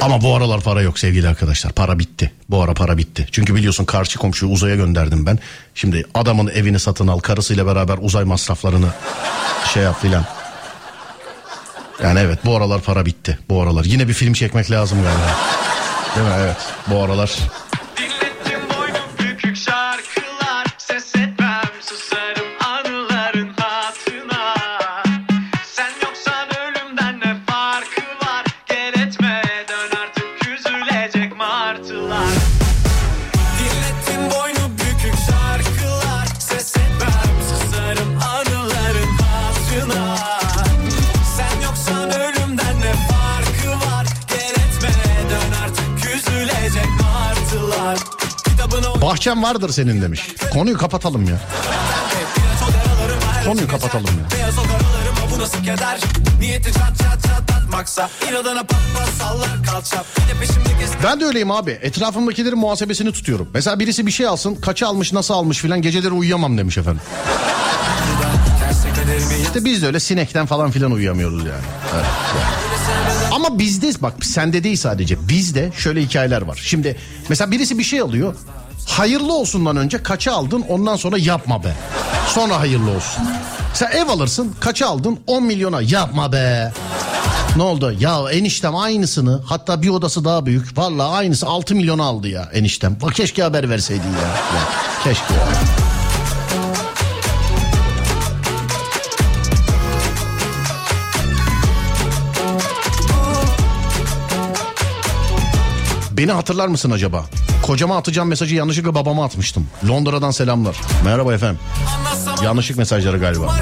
Ama 0.07 0.21
bu 0.21 0.35
aralar 0.35 0.61
para 0.61 0.81
yok 0.81 0.99
sevgili 0.99 1.27
arkadaşlar. 1.27 1.73
Para 1.73 1.99
bitti. 1.99 2.31
Bu 2.49 2.63
ara 2.63 2.73
para 2.73 2.97
bitti. 2.97 3.27
Çünkü 3.31 3.55
biliyorsun 3.55 3.85
karşı 3.85 4.19
komşuyu 4.19 4.51
uzaya 4.51 4.75
gönderdim 4.75 5.25
ben. 5.25 5.39
Şimdi 5.75 6.05
adamın 6.13 6.47
evini 6.47 6.79
satın 6.79 7.07
al, 7.07 7.19
karısıyla 7.19 7.65
beraber 7.65 7.97
uzay 8.01 8.23
masraflarını 8.23 8.87
şey 9.73 9.83
yap 9.83 10.01
filan. 10.01 10.25
Yani 12.03 12.19
evet 12.19 12.39
bu 12.45 12.55
aralar 12.55 12.81
para 12.81 13.05
bitti. 13.05 13.39
Bu 13.49 13.61
aralar. 13.61 13.85
Yine 13.85 14.07
bir 14.07 14.13
film 14.13 14.33
çekmek 14.33 14.71
lazım 14.71 14.97
galiba. 15.03 15.35
Değil 16.15 16.27
mi? 16.27 16.33
Evet. 16.39 16.57
Bu 16.87 17.03
aralar 17.03 17.37
Bahçem 49.07 49.43
vardır 49.43 49.69
senin 49.69 50.01
demiş. 50.01 50.27
Konuyu 50.53 50.77
kapatalım 50.77 51.25
ya. 51.29 51.39
Konuyu 53.45 53.67
kapatalım 53.67 54.05
ya. 54.05 54.47
Ben 61.03 61.19
de 61.19 61.25
öyleyim 61.25 61.51
abi. 61.51 61.71
Etrafımdakilerin 61.71 62.57
muhasebesini 62.57 63.11
tutuyorum. 63.11 63.49
Mesela 63.53 63.79
birisi 63.79 64.05
bir 64.05 64.11
şey 64.11 64.27
alsın, 64.27 64.55
kaça 64.55 64.87
almış, 64.87 65.13
nasıl 65.13 65.33
almış 65.33 65.57
filan 65.57 65.81
geceleri 65.81 66.11
uyuyamam 66.11 66.57
demiş 66.57 66.77
efendim. 66.77 67.01
İşte 69.41 69.65
biz 69.65 69.81
de 69.81 69.87
öyle 69.87 69.99
sinekten 69.99 70.45
falan 70.45 70.71
filan 70.71 70.91
uyuyamıyoruz 70.91 71.45
yani. 71.45 71.63
Evet, 71.95 72.05
yani. 72.35 73.33
Ama 73.35 73.59
bizde 73.59 73.91
bak 74.01 74.25
sende 74.25 74.63
değil 74.63 74.77
sadece 74.77 75.29
bizde 75.29 75.71
şöyle 75.77 76.01
hikayeler 76.01 76.41
var. 76.41 76.59
Şimdi 76.63 76.95
mesela 77.29 77.51
birisi 77.51 77.77
bir 77.77 77.83
şey 77.83 78.01
alıyor. 78.01 78.35
Hayırlı 78.88 79.33
olsundan 79.33 79.77
önce 79.77 80.03
kaça 80.03 80.33
aldın 80.33 80.65
ondan 80.69 80.95
sonra 80.95 81.17
yapma 81.17 81.63
be. 81.63 81.73
Sonra 82.27 82.59
hayırlı 82.59 82.91
olsun. 82.91 83.23
Sen 83.73 83.91
ev 83.91 84.07
alırsın 84.07 84.55
kaça 84.59 84.88
aldın 84.88 85.19
10 85.27 85.43
milyona 85.43 85.81
yapma 85.81 86.31
be. 86.31 86.73
Ne 87.55 87.63
oldu? 87.63 87.93
Ya 87.99 88.19
eniştem 88.31 88.75
aynısını 88.75 89.41
hatta 89.45 89.81
bir 89.81 89.89
odası 89.89 90.25
daha 90.25 90.45
büyük. 90.45 90.77
Vallahi 90.77 91.07
aynısı 91.15 91.47
6 91.47 91.75
milyon 91.75 91.99
aldı 91.99 92.27
ya 92.27 92.49
eniştem. 92.53 92.97
Bak 93.01 93.15
keşke 93.15 93.43
haber 93.43 93.69
verseydin 93.69 94.03
ya. 94.03 94.27
ya 94.27 94.63
keşke 95.03 95.33
ya. 95.33 95.47
Beni 106.11 106.31
hatırlar 106.31 106.67
mısın 106.67 106.91
acaba? 106.91 107.25
Kocama 107.68 107.97
atacağım 107.97 108.30
mesajı 108.30 108.55
yanlışlıkla 108.55 108.95
babama 108.95 109.26
atmıştım. 109.26 109.68
Londra'dan 109.88 110.32
selamlar. 110.32 110.76
Merhaba 111.05 111.34
efendim. 111.34 111.59
Yanlışlık 112.43 112.78
mesajları 112.78 113.18
galiba. 113.18 113.55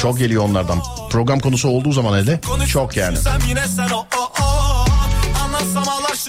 Çok 0.00 0.18
geliyor 0.18 0.44
onlardan. 0.44 0.78
Program 1.10 1.40
konusu 1.40 1.68
olduğu 1.68 1.92
zaman 1.92 2.18
hele 2.18 2.40
çok 2.68 2.96
yani. 2.96 3.18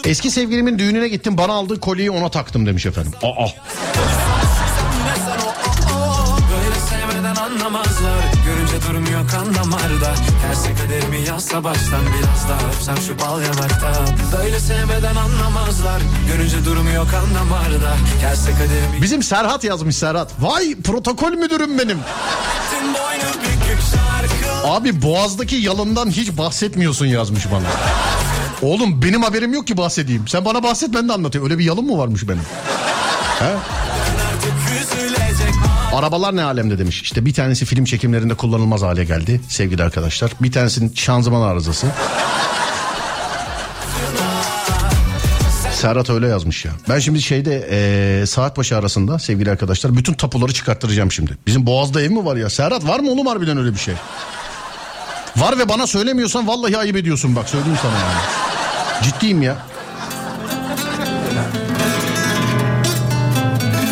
Eski 0.06 0.32
sevgilimin 0.32 0.80
düğününe 0.80 1.08
gittim 1.08 1.38
bana 1.38 1.54
aldığı 1.54 1.80
kolyeyi 1.80 2.12
ona 2.12 2.30
taktım 2.30 2.66
demiş 2.66 2.86
efendim. 2.86 3.12
Aa. 3.24 3.48
Görünce 8.76 8.94
durmuyor 8.94 9.30
kan 9.30 9.56
damarda 9.56 10.16
Terse 10.42 10.74
kaderimi 10.76 11.28
yazsa 11.28 11.64
baştan 11.64 12.02
biraz 12.02 12.50
daha 12.50 12.70
Öpsem 12.70 12.98
şu 12.98 13.20
bal 13.20 13.42
yanakta 13.42 14.06
Böyle 14.38 14.60
sevmeden 14.60 15.16
anlamazlar 15.16 16.02
Görünce 16.28 16.66
durmuyor 16.66 17.12
kan 17.12 17.36
damarda 17.36 17.94
Terse 18.22 18.52
kaderimi 18.52 19.02
Bizim 19.02 19.24
Serhat 19.24 19.64
yazmış 19.64 19.96
Serhat. 19.96 20.32
Vay 20.40 20.76
protokol 20.76 21.32
müdürüm 21.32 21.80
benim. 21.80 22.00
Abi 24.64 25.02
boğazdaki 25.02 25.56
yalından 25.56 26.10
hiç 26.10 26.38
bahsetmiyorsun 26.38 27.06
yazmış 27.06 27.52
bana. 27.52 27.68
Oğlum 28.62 29.02
benim 29.02 29.24
haberim 29.24 29.54
yok 29.54 29.68
ki 29.68 29.78
bahsedeyim. 29.78 30.28
Sen 30.28 30.46
bana 30.46 30.64
bahset 30.64 30.94
ben 30.94 31.10
de 31.10 31.14
anlatayım. 31.14 31.46
Öyle 31.46 31.58
bir 31.58 31.64
yalın 31.64 31.86
mı 31.86 31.98
varmış 31.98 32.28
benim? 32.28 32.44
He? 33.40 33.56
Arabalar 35.96 36.36
ne 36.36 36.44
alemde 36.44 36.80
demiş. 36.80 37.02
İşte 37.02 37.26
bir 37.26 37.34
tanesi 37.34 37.66
film 37.66 37.86
çekimlerinde 37.86 38.34
kullanılmaz 38.34 38.82
hale 38.82 39.04
geldi 39.04 39.42
sevgili 39.50 39.84
arkadaşlar. 39.84 40.32
Bir 40.42 40.52
tanesinin 40.52 40.94
şanzıman 40.96 41.42
arızası. 41.42 41.88
Serhat 45.74 46.10
öyle 46.10 46.28
yazmış 46.28 46.66
ya. 46.66 46.72
Ben 46.90 47.00
şimdi 47.00 47.22
şeyde 47.22 47.68
eee 47.72 48.26
saat 48.26 48.58
başı 48.58 48.78
arasında 48.78 49.20
sevgili 49.20 49.52
arkadaşlar 49.52 49.98
bütün 49.98 50.14
tapuları 50.14 50.54
çıkarttıracağım 50.54 51.12
şimdi. 51.12 51.38
Bizim 51.48 51.66
Boğaz'da 51.66 52.02
ev 52.02 52.12
mi 52.12 52.26
var 52.26 52.36
ya? 52.36 52.50
Serhat 52.50 52.88
var 52.88 53.00
mı 53.00 53.12
oğlum 53.12 53.28
harbiden 53.28 53.58
öyle 53.58 53.74
bir 53.74 53.80
şey? 53.80 53.94
Var 55.38 55.60
ve 55.60 55.70
bana 55.70 55.88
söylemiyorsan 55.88 56.48
vallahi 56.48 56.78
ayıp 56.78 56.96
ediyorsun 56.96 57.36
bak 57.36 57.50
söyleyeyim 57.50 57.78
sana 57.82 57.94
yani. 57.94 58.20
Ciddiyim 59.04 59.42
ya. 59.42 59.58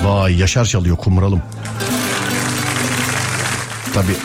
Vay 0.03 0.39
Yaşar 0.39 0.65
çalıyor 0.65 0.97
kumralım. 0.97 1.41
Tabii 3.93 4.15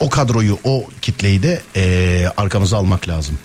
o 0.00 0.10
kadroyu 0.10 0.58
o 0.64 0.84
kitleyi 1.02 1.42
de 1.42 1.62
eee 1.74 2.32
arkamıza 2.36 2.76
almak 2.76 3.08
lazım. 3.08 3.38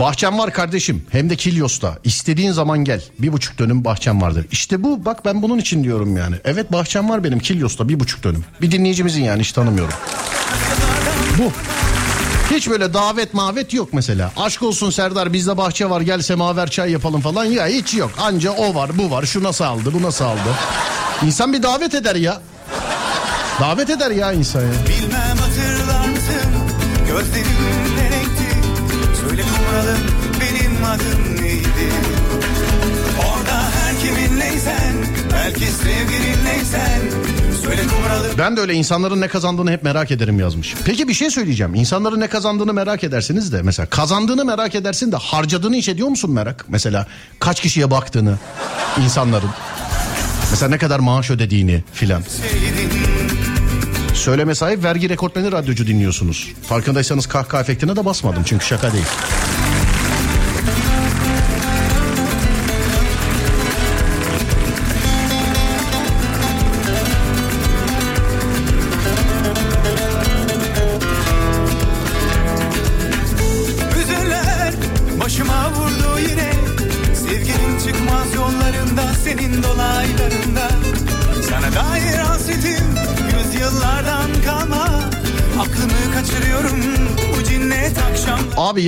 Bahçem 0.00 0.38
var 0.38 0.52
kardeşim 0.52 1.02
hem 1.10 1.30
de 1.30 1.36
Kilyos'ta. 1.36 1.98
İstediğin 2.04 2.52
zaman 2.52 2.78
gel. 2.78 3.02
Bir 3.18 3.32
buçuk 3.32 3.58
dönüm 3.58 3.84
bahçem 3.84 4.22
vardır. 4.22 4.46
İşte 4.52 4.82
bu 4.82 5.04
bak 5.04 5.24
ben 5.24 5.42
bunun 5.42 5.58
için 5.58 5.84
diyorum 5.84 6.16
yani. 6.16 6.36
Evet 6.44 6.72
bahçem 6.72 7.08
var 7.08 7.24
benim 7.24 7.38
Kilyos'ta 7.38 7.88
bir 7.88 8.00
buçuk 8.00 8.24
dönüm. 8.24 8.44
Bir 8.60 8.70
dinleyicimizin 8.70 9.22
yani 9.24 9.40
hiç 9.40 9.52
tanımıyorum. 9.52 9.94
Bu. 11.38 11.52
Hiç 12.52 12.70
böyle 12.70 12.94
davet 12.94 13.34
mavet 13.34 13.74
yok 13.74 13.88
mesela. 13.92 14.32
Aşk 14.36 14.62
olsun 14.62 14.90
Serdar 14.90 15.32
bizde 15.32 15.56
bahçe 15.56 15.90
var 15.90 16.00
gel 16.00 16.22
semaver 16.22 16.70
çay 16.70 16.92
yapalım 16.92 17.20
falan. 17.20 17.44
Ya 17.44 17.66
hiç 17.66 17.94
yok. 17.94 18.10
Anca 18.20 18.50
o 18.50 18.74
var 18.74 18.90
bu 18.98 19.10
var 19.10 19.24
şu 19.26 19.42
nasıl 19.42 19.64
aldı 19.64 19.92
bu 19.92 20.02
nasıl 20.02 20.24
aldı. 20.24 20.40
İnsan 21.26 21.52
bir 21.52 21.62
davet 21.62 21.94
eder 21.94 22.14
ya. 22.14 22.40
Davet 23.60 23.90
eder 23.90 24.10
ya 24.10 24.32
insan 24.32 24.60
ya. 24.60 24.68
Bilmem 24.88 25.36
hatırlar 25.36 25.92
Gözlerim 27.12 27.96
ne 27.96 28.04
renkti 28.04 28.56
Söyle 29.20 29.42
numaralı 29.42 29.96
benim 30.40 30.84
adım 30.84 31.42
neydi 31.42 31.92
Orada 33.18 33.62
her 33.62 34.00
kiminleysen 34.00 34.94
Belki 35.32 35.66
sevgilinleysen 35.66 37.00
Ben 38.38 38.56
de 38.56 38.60
öyle 38.60 38.74
insanların 38.74 39.20
ne 39.20 39.28
kazandığını 39.28 39.70
hep 39.70 39.82
merak 39.82 40.10
ederim 40.10 40.38
yazmış. 40.40 40.74
Peki 40.84 41.08
bir 41.08 41.14
şey 41.14 41.30
söyleyeceğim. 41.30 41.74
İnsanların 41.74 42.20
ne 42.20 42.26
kazandığını 42.26 42.72
merak 42.72 43.04
edersiniz 43.04 43.52
de 43.52 43.62
mesela 43.62 43.86
kazandığını 43.86 44.44
merak 44.44 44.74
edersin 44.74 45.12
de 45.12 45.16
harcadığını 45.16 45.76
hiç 45.76 45.88
ediyor 45.88 46.08
musun 46.08 46.30
merak? 46.30 46.64
Mesela 46.68 47.06
kaç 47.40 47.60
kişiye 47.60 47.90
baktığını 47.90 48.38
insanların. 49.04 49.50
Mesela 50.50 50.70
ne 50.70 50.78
kadar 50.78 50.98
maaş 51.00 51.30
ödediğini 51.30 51.84
filan. 51.92 52.22
Söyleme 54.14 54.54
sahip 54.54 54.84
vergi 54.84 55.08
rekortmeni 55.08 55.52
radyocu 55.52 55.86
dinliyorsunuz. 55.86 56.48
Farkındaysanız 56.68 57.26
kahkaha 57.26 57.60
efektine 57.60 57.96
de 57.96 58.04
basmadım 58.04 58.42
çünkü 58.46 58.66
şaka 58.66 58.92
değil. 58.92 59.04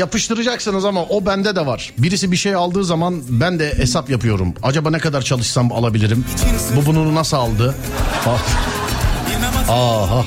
Yapıştıracaksınız 0.04 0.84
ama 0.84 1.02
o 1.02 1.26
bende 1.26 1.56
de 1.56 1.66
var. 1.66 1.92
Birisi 1.98 2.32
bir 2.32 2.36
şey 2.36 2.54
aldığı 2.54 2.84
zaman 2.84 3.22
ben 3.28 3.58
de 3.58 3.74
hesap 3.76 4.10
yapıyorum. 4.10 4.54
Acaba 4.62 4.90
ne 4.90 4.98
kadar 4.98 5.22
çalışsam 5.22 5.72
alabilirim? 5.72 6.24
Bu 6.76 6.86
bunu 6.86 7.14
nasıl 7.14 7.36
aldı? 7.36 7.74
Bilmem 9.30 9.52
Aha 9.68 10.24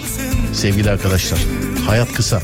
sevgili 0.53 0.91
arkadaşlar 0.91 1.39
hayat 1.87 2.13
kısa. 2.13 2.41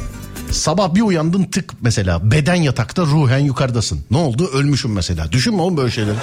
Sabah 0.51 0.95
bir 0.95 1.01
uyandın 1.01 1.43
tık 1.43 1.73
mesela 1.81 2.31
beden 2.31 2.55
yatakta 2.55 3.01
ruhen 3.01 3.39
yukarıdasın. 3.39 4.05
Ne 4.11 4.17
oldu 4.17 4.49
ölmüşüm 4.53 4.91
mesela. 4.91 5.31
Düşünme 5.31 5.61
oğlum 5.61 5.77
böyle 5.77 5.91
şeyleri. 5.91 6.17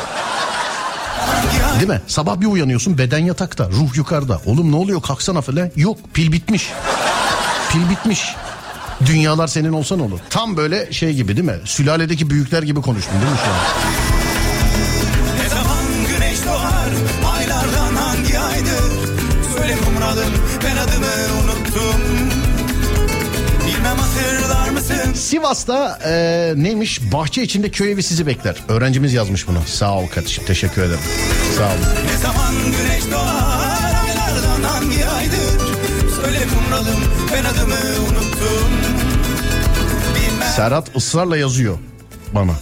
Değil 1.76 1.88
mi? 1.88 2.00
Sabah 2.06 2.40
bir 2.40 2.46
uyanıyorsun 2.46 2.98
beden 2.98 3.24
yatakta 3.24 3.68
ruh 3.68 3.96
yukarıda. 3.96 4.40
Oğlum 4.46 4.72
ne 4.72 4.76
oluyor 4.76 5.02
kalksana 5.02 5.40
falan. 5.40 5.70
Yok 5.76 5.98
pil 6.14 6.32
bitmiş. 6.32 6.70
Pil 7.72 7.90
bitmiş. 7.90 8.34
Dünyalar 9.06 9.46
senin 9.46 9.72
olsa 9.72 9.96
ne 9.96 10.02
olur? 10.02 10.18
Tam 10.30 10.56
böyle 10.56 10.92
şey 10.92 11.14
gibi 11.14 11.36
değil 11.36 11.48
mi? 11.48 11.58
Sülaledeki 11.64 12.30
büyükler 12.30 12.62
gibi 12.62 12.80
konuştun 12.80 13.14
değil 13.20 13.32
mi 13.32 13.38
şu 13.44 13.50
an? 13.50 13.58
Ne 15.42 15.48
zaman 15.48 15.84
güneş 16.08 16.46
doğar 16.46 16.90
Aylardan 17.36 17.94
hangi 17.96 18.38
aydır 18.38 18.90
Söyle 19.56 19.76
kumralım 19.84 20.32
ben 20.64 20.76
adımı 20.76 21.42
unuttum 21.42 22.00
Sivas'ta 25.14 25.98
e, 26.04 26.52
neymiş? 26.56 27.12
Bahçe 27.12 27.42
içinde 27.42 27.70
köy 27.70 27.92
evi 27.92 28.02
sizi 28.02 28.26
bekler. 28.26 28.56
Öğrencimiz 28.68 29.12
yazmış 29.12 29.48
bunu. 29.48 29.58
Sağ 29.66 29.98
ol 29.98 30.06
kardeşim. 30.06 30.44
Teşekkür 30.44 30.82
ederim. 30.82 31.00
Sağ 31.56 31.64
ol. 31.64 31.76
Ne 32.12 32.18
zaman 32.18 32.54
güneş 32.64 33.12
doğar 33.12 33.94
Aylardan 34.04 34.62
hangi 34.62 35.06
aydır 35.06 35.60
Söyle 36.22 36.38
kumralım 36.54 37.00
ben 37.32 37.44
adımı 37.44 37.74
unuttum 38.08 38.79
Serhat 40.56 40.96
ısrarla 40.96 41.36
yazıyor 41.36 41.78
bana. 42.34 42.52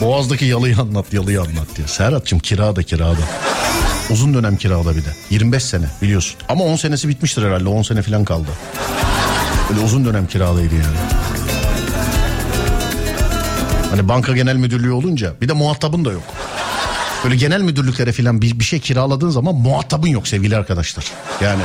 Boğaz'daki 0.00 0.44
yalıyı 0.44 0.76
anlat, 0.76 1.12
yalıyı 1.12 1.40
anlat 1.40 1.66
diyor. 1.76 1.88
Serhat'cığım 1.88 2.38
kirada 2.38 2.82
kirada. 2.82 3.20
Uzun 4.10 4.34
dönem 4.34 4.56
kirada 4.56 4.96
bir 4.96 5.04
de. 5.04 5.08
25 5.30 5.64
sene 5.64 5.84
biliyorsun. 6.02 6.36
Ama 6.48 6.64
10 6.64 6.76
senesi 6.76 7.08
bitmiştir 7.08 7.42
herhalde. 7.42 7.68
10 7.68 7.82
sene 7.82 8.02
falan 8.02 8.24
kaldı. 8.24 8.48
Böyle 9.70 9.80
uzun 9.80 10.04
dönem 10.04 10.26
kiradaydı 10.26 10.74
yani. 10.74 10.96
Hani 13.90 14.08
banka 14.08 14.32
genel 14.32 14.56
müdürlüğü 14.56 14.92
olunca 14.92 15.34
bir 15.40 15.48
de 15.48 15.52
muhatabın 15.52 16.04
da 16.04 16.12
yok. 16.12 16.22
Böyle 17.24 17.36
genel 17.36 17.60
müdürlüklere 17.60 18.12
falan 18.12 18.42
bir, 18.42 18.58
bir 18.58 18.64
şey 18.64 18.80
kiraladığın 18.80 19.30
zaman 19.30 19.54
muhatabın 19.54 20.08
yok 20.08 20.28
sevgili 20.28 20.56
arkadaşlar. 20.56 21.04
Yani 21.40 21.62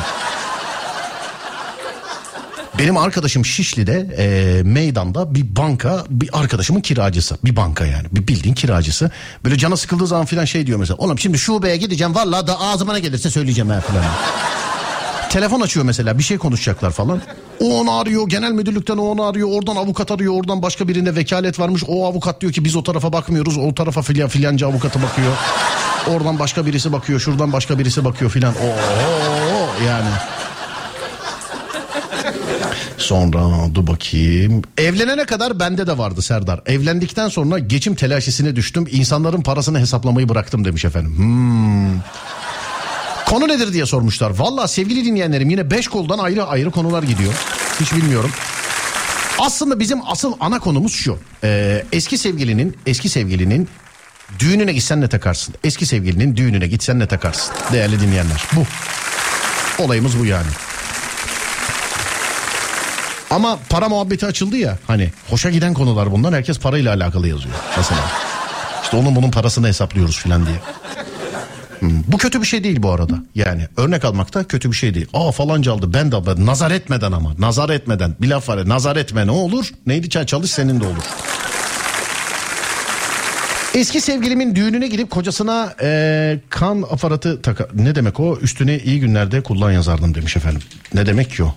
benim 2.80 2.98
arkadaşım 2.98 3.46
Şişli'de 3.46 4.08
e, 4.18 4.64
meydanda 4.64 5.36
bir 5.36 5.56
banka 5.56 6.04
bir 6.10 6.30
arkadaşımın 6.34 6.82
kiracısı. 6.82 7.38
Bir 7.46 7.56
banka 7.56 7.86
yani 7.86 8.08
bir 8.12 8.28
bildiğin 8.28 8.56
kiracısı. 8.56 9.12
Böyle 9.46 9.58
cana 9.58 9.78
sıkıldığı 9.78 10.08
zaman 10.08 10.26
filan 10.26 10.46
şey 10.46 10.68
diyor 10.68 10.80
mesela. 10.80 10.98
Oğlum 10.98 11.20
şimdi 11.20 11.40
şubeye 11.40 11.78
gideceğim 11.78 12.16
vallahi 12.16 12.48
da 12.48 12.60
ağzıma 12.60 12.94
ne 12.94 13.00
gelirse 13.00 13.30
söyleyeceğim 13.30 13.70
ha 13.70 13.82
filan. 13.82 14.04
Telefon 15.30 15.62
açıyor 15.62 15.86
mesela 15.86 16.18
bir 16.18 16.24
şey 16.24 16.38
konuşacaklar 16.38 16.92
falan. 16.92 17.22
O 17.60 17.80
onu 17.80 17.98
arıyor 17.98 18.30
genel 18.30 18.52
müdürlükten 18.52 18.98
o 18.98 19.02
onu 19.02 19.24
arıyor. 19.24 19.50
Oradan 19.52 19.76
avukat 19.76 20.12
arıyor 20.12 20.34
oradan 20.34 20.62
başka 20.62 20.88
birinde 20.88 21.16
vekalet 21.16 21.60
varmış. 21.60 21.84
O 21.88 22.06
avukat 22.06 22.42
diyor 22.42 22.54
ki 22.54 22.66
biz 22.66 22.76
o 22.76 22.84
tarafa 22.84 23.14
bakmıyoruz. 23.14 23.58
O 23.58 23.74
tarafa 23.74 24.02
filan 24.02 24.30
filanca 24.30 24.68
avukatı 24.68 25.02
bakıyor. 25.02 25.34
Oradan 26.08 26.40
başka 26.40 26.66
birisi 26.66 26.92
bakıyor 26.92 27.20
şuradan 27.20 27.54
başka 27.54 27.80
birisi 27.80 28.06
bakıyor 28.06 28.32
filan. 28.32 28.54
Oo 28.54 29.86
yani. 29.88 30.10
Sonra 33.10 33.76
dur 33.76 33.88
bakayım. 33.88 34.62
Evlenene 34.78 35.26
kadar 35.26 35.60
bende 35.60 35.88
de 35.88 35.97
vardı 35.97 36.22
Serdar. 36.22 36.62
Evlendikten 36.66 37.30
sonra 37.30 37.60
geçim 37.60 37.95
telaşesine 37.95 38.55
düştüm. 38.55 38.88
İnsanların 38.91 39.41
parasını 39.41 39.80
hesaplamayı 39.80 40.30
bıraktım 40.30 40.66
demiş 40.66 40.86
efendim. 40.86 41.18
Hmm. 41.18 42.01
Konu 43.26 43.47
nedir 43.47 43.74
diye 43.74 43.86
sormuşlar. 43.86 44.30
Valla 44.30 44.68
sevgili 44.68 45.05
dinleyenlerim 45.05 45.49
yine 45.49 45.72
beş 45.72 45.88
koldan 45.88 46.20
ayrı 46.20 46.45
ayrı 46.45 46.72
konular 46.72 47.03
gidiyor. 47.03 47.34
Hiç 47.82 47.93
bilmiyorum. 47.93 48.32
Aslında 49.39 49.80
bizim 49.80 49.99
asıl 50.07 50.34
ana 50.39 50.60
konumuz 50.60 50.93
şu. 50.93 51.18
Ee, 51.43 51.84
eski 51.91 52.18
sevgilinin 52.18 52.78
eski 52.86 53.10
sevgilinin 53.10 53.70
düğününe 54.39 54.74
gitsen 54.74 55.01
ne 55.01 55.07
takarsın? 55.07 55.55
Eski 55.64 55.86
sevgilinin 55.86 56.36
düğününe 56.36 56.68
gitsen 56.68 56.99
ne 56.99 57.07
takarsın? 57.07 57.55
Değerli 57.74 57.99
dinleyenler 58.01 58.43
bu. 58.55 58.64
Olayımız 59.84 60.20
bu 60.20 60.26
yani. 60.26 60.47
Ama 63.30 63.60
para 63.70 63.90
muhabbeti 63.90 64.26
açıldı 64.26 64.58
ya 64.58 64.78
hani 64.88 65.10
hoşa 65.30 65.50
giden 65.50 65.74
konular 65.74 66.12
bunlar 66.12 66.34
herkes 66.34 66.60
parayla 66.60 66.94
alakalı 66.96 67.28
yazıyor 67.28 67.56
mesela. 67.78 68.02
İşte 68.84 68.98
onun 68.98 69.16
bunun 69.16 69.32
parasını 69.32 69.68
hesaplıyoruz 69.68 70.18
filan 70.20 70.46
diye. 70.46 70.56
Hmm, 71.80 72.04
Bu 72.08 72.18
kötü 72.18 72.42
bir 72.42 72.48
şey 72.48 72.64
değil 72.64 72.84
bu 72.84 72.92
arada. 72.92 73.14
Yani 73.36 73.68
örnek 73.78 74.06
almak 74.06 74.34
da 74.34 74.44
kötü 74.44 74.72
bir 74.72 74.76
şey 74.76 74.94
değil. 74.94 75.08
Aa 75.14 75.32
falanca 75.32 75.74
aldı 75.74 75.94
ben 75.94 76.12
de 76.12 76.16
aldım. 76.16 76.46
Nazar 76.46 76.72
etmeden 76.72 77.12
ama. 77.12 77.34
Nazar 77.40 77.70
etmeden. 77.70 78.16
Bir 78.22 78.28
laf 78.28 78.50
var 78.50 78.70
nazar 78.70 78.96
etme 78.96 79.28
ne 79.28 79.32
olur? 79.32 79.72
Neydi 79.88 80.10
çay 80.10 80.26
çalış 80.26 80.52
senin 80.52 80.80
de 80.80 80.86
olur. 80.86 81.04
Eski 83.76 84.02
sevgilimin 84.02 84.56
düğününe 84.56 84.88
gidip 84.88 85.12
kocasına 85.12 85.74
eee, 85.82 86.40
kan 86.50 86.82
aparatı 86.92 87.42
taka... 87.42 87.68
Ne 87.74 87.96
demek 87.96 88.20
o? 88.20 88.38
Üstüne 88.42 88.80
iyi 88.80 89.00
günlerde 89.00 89.42
kullan 89.44 89.72
yazardım 89.72 90.16
demiş 90.16 90.38
efendim. 90.38 90.62
Ne 90.94 91.06
demek 91.06 91.32
ki 91.32 91.44
o? 91.44 91.56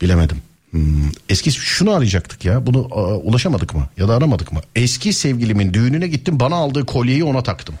Bilemedim. 0.00 0.42
Hmm, 0.72 1.10
Eski 1.28 1.52
şunu 1.52 1.90
arayacaktık 1.92 2.44
ya. 2.44 2.66
Bunu 2.66 2.88
aa, 2.90 3.16
ulaşamadık 3.16 3.74
mı? 3.74 3.88
Ya 3.96 4.08
da 4.08 4.14
aramadık 4.14 4.52
mı? 4.52 4.60
Eski 4.76 5.12
sevgilimin 5.12 5.74
düğününe 5.74 6.08
gittim. 6.08 6.40
Bana 6.40 6.54
aldığı 6.54 6.86
kolyeyi 6.86 7.24
ona 7.24 7.42
taktım. 7.42 7.74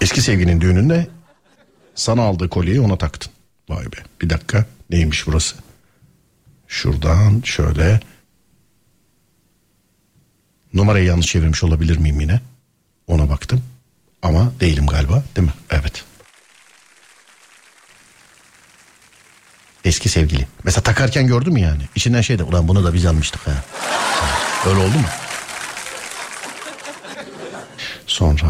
Eski 0.00 0.22
sevgilinin 0.22 0.60
düğününde 0.60 1.06
sana 1.94 2.22
aldığı 2.22 2.48
kolyeyi 2.48 2.80
ona 2.80 2.98
taktın. 2.98 3.32
Vay 3.68 3.84
be. 3.84 3.96
Bir 4.22 4.30
dakika. 4.30 4.64
Neymiş 4.90 5.26
burası? 5.26 5.56
Şuradan 6.68 7.42
şöyle. 7.44 8.00
Numarayı 10.74 11.04
yanlış 11.06 11.26
çevirmiş 11.26 11.64
olabilir 11.64 11.96
miyim 11.96 12.20
yine? 12.20 12.40
Ona 13.06 13.28
baktım. 13.30 13.62
Ama 14.22 14.52
değilim 14.60 14.86
galiba. 14.86 15.24
Değil 15.36 15.46
mi? 15.46 15.54
Evet. 15.70 16.04
Eski 19.86 20.08
sevgili. 20.08 20.46
Mesela 20.64 20.82
takarken 20.82 21.26
gördün 21.26 21.52
mü 21.52 21.60
yani? 21.60 21.82
İçinden 21.94 22.20
şey 22.20 22.38
de 22.38 22.42
ulan 22.42 22.68
bunu 22.68 22.84
da 22.84 22.94
biz 22.94 23.06
almıştık 23.06 23.46
ha. 23.46 23.52
Öyle 24.66 24.78
oldu 24.78 24.98
mu? 24.98 25.06
Sonra 28.06 28.46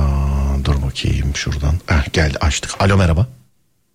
dur 0.64 0.82
bakayım 0.82 1.36
şuradan. 1.36 1.74
Heh, 1.86 2.12
geldi 2.12 2.38
açtık. 2.40 2.70
Alo 2.80 2.96
merhaba. 2.96 3.26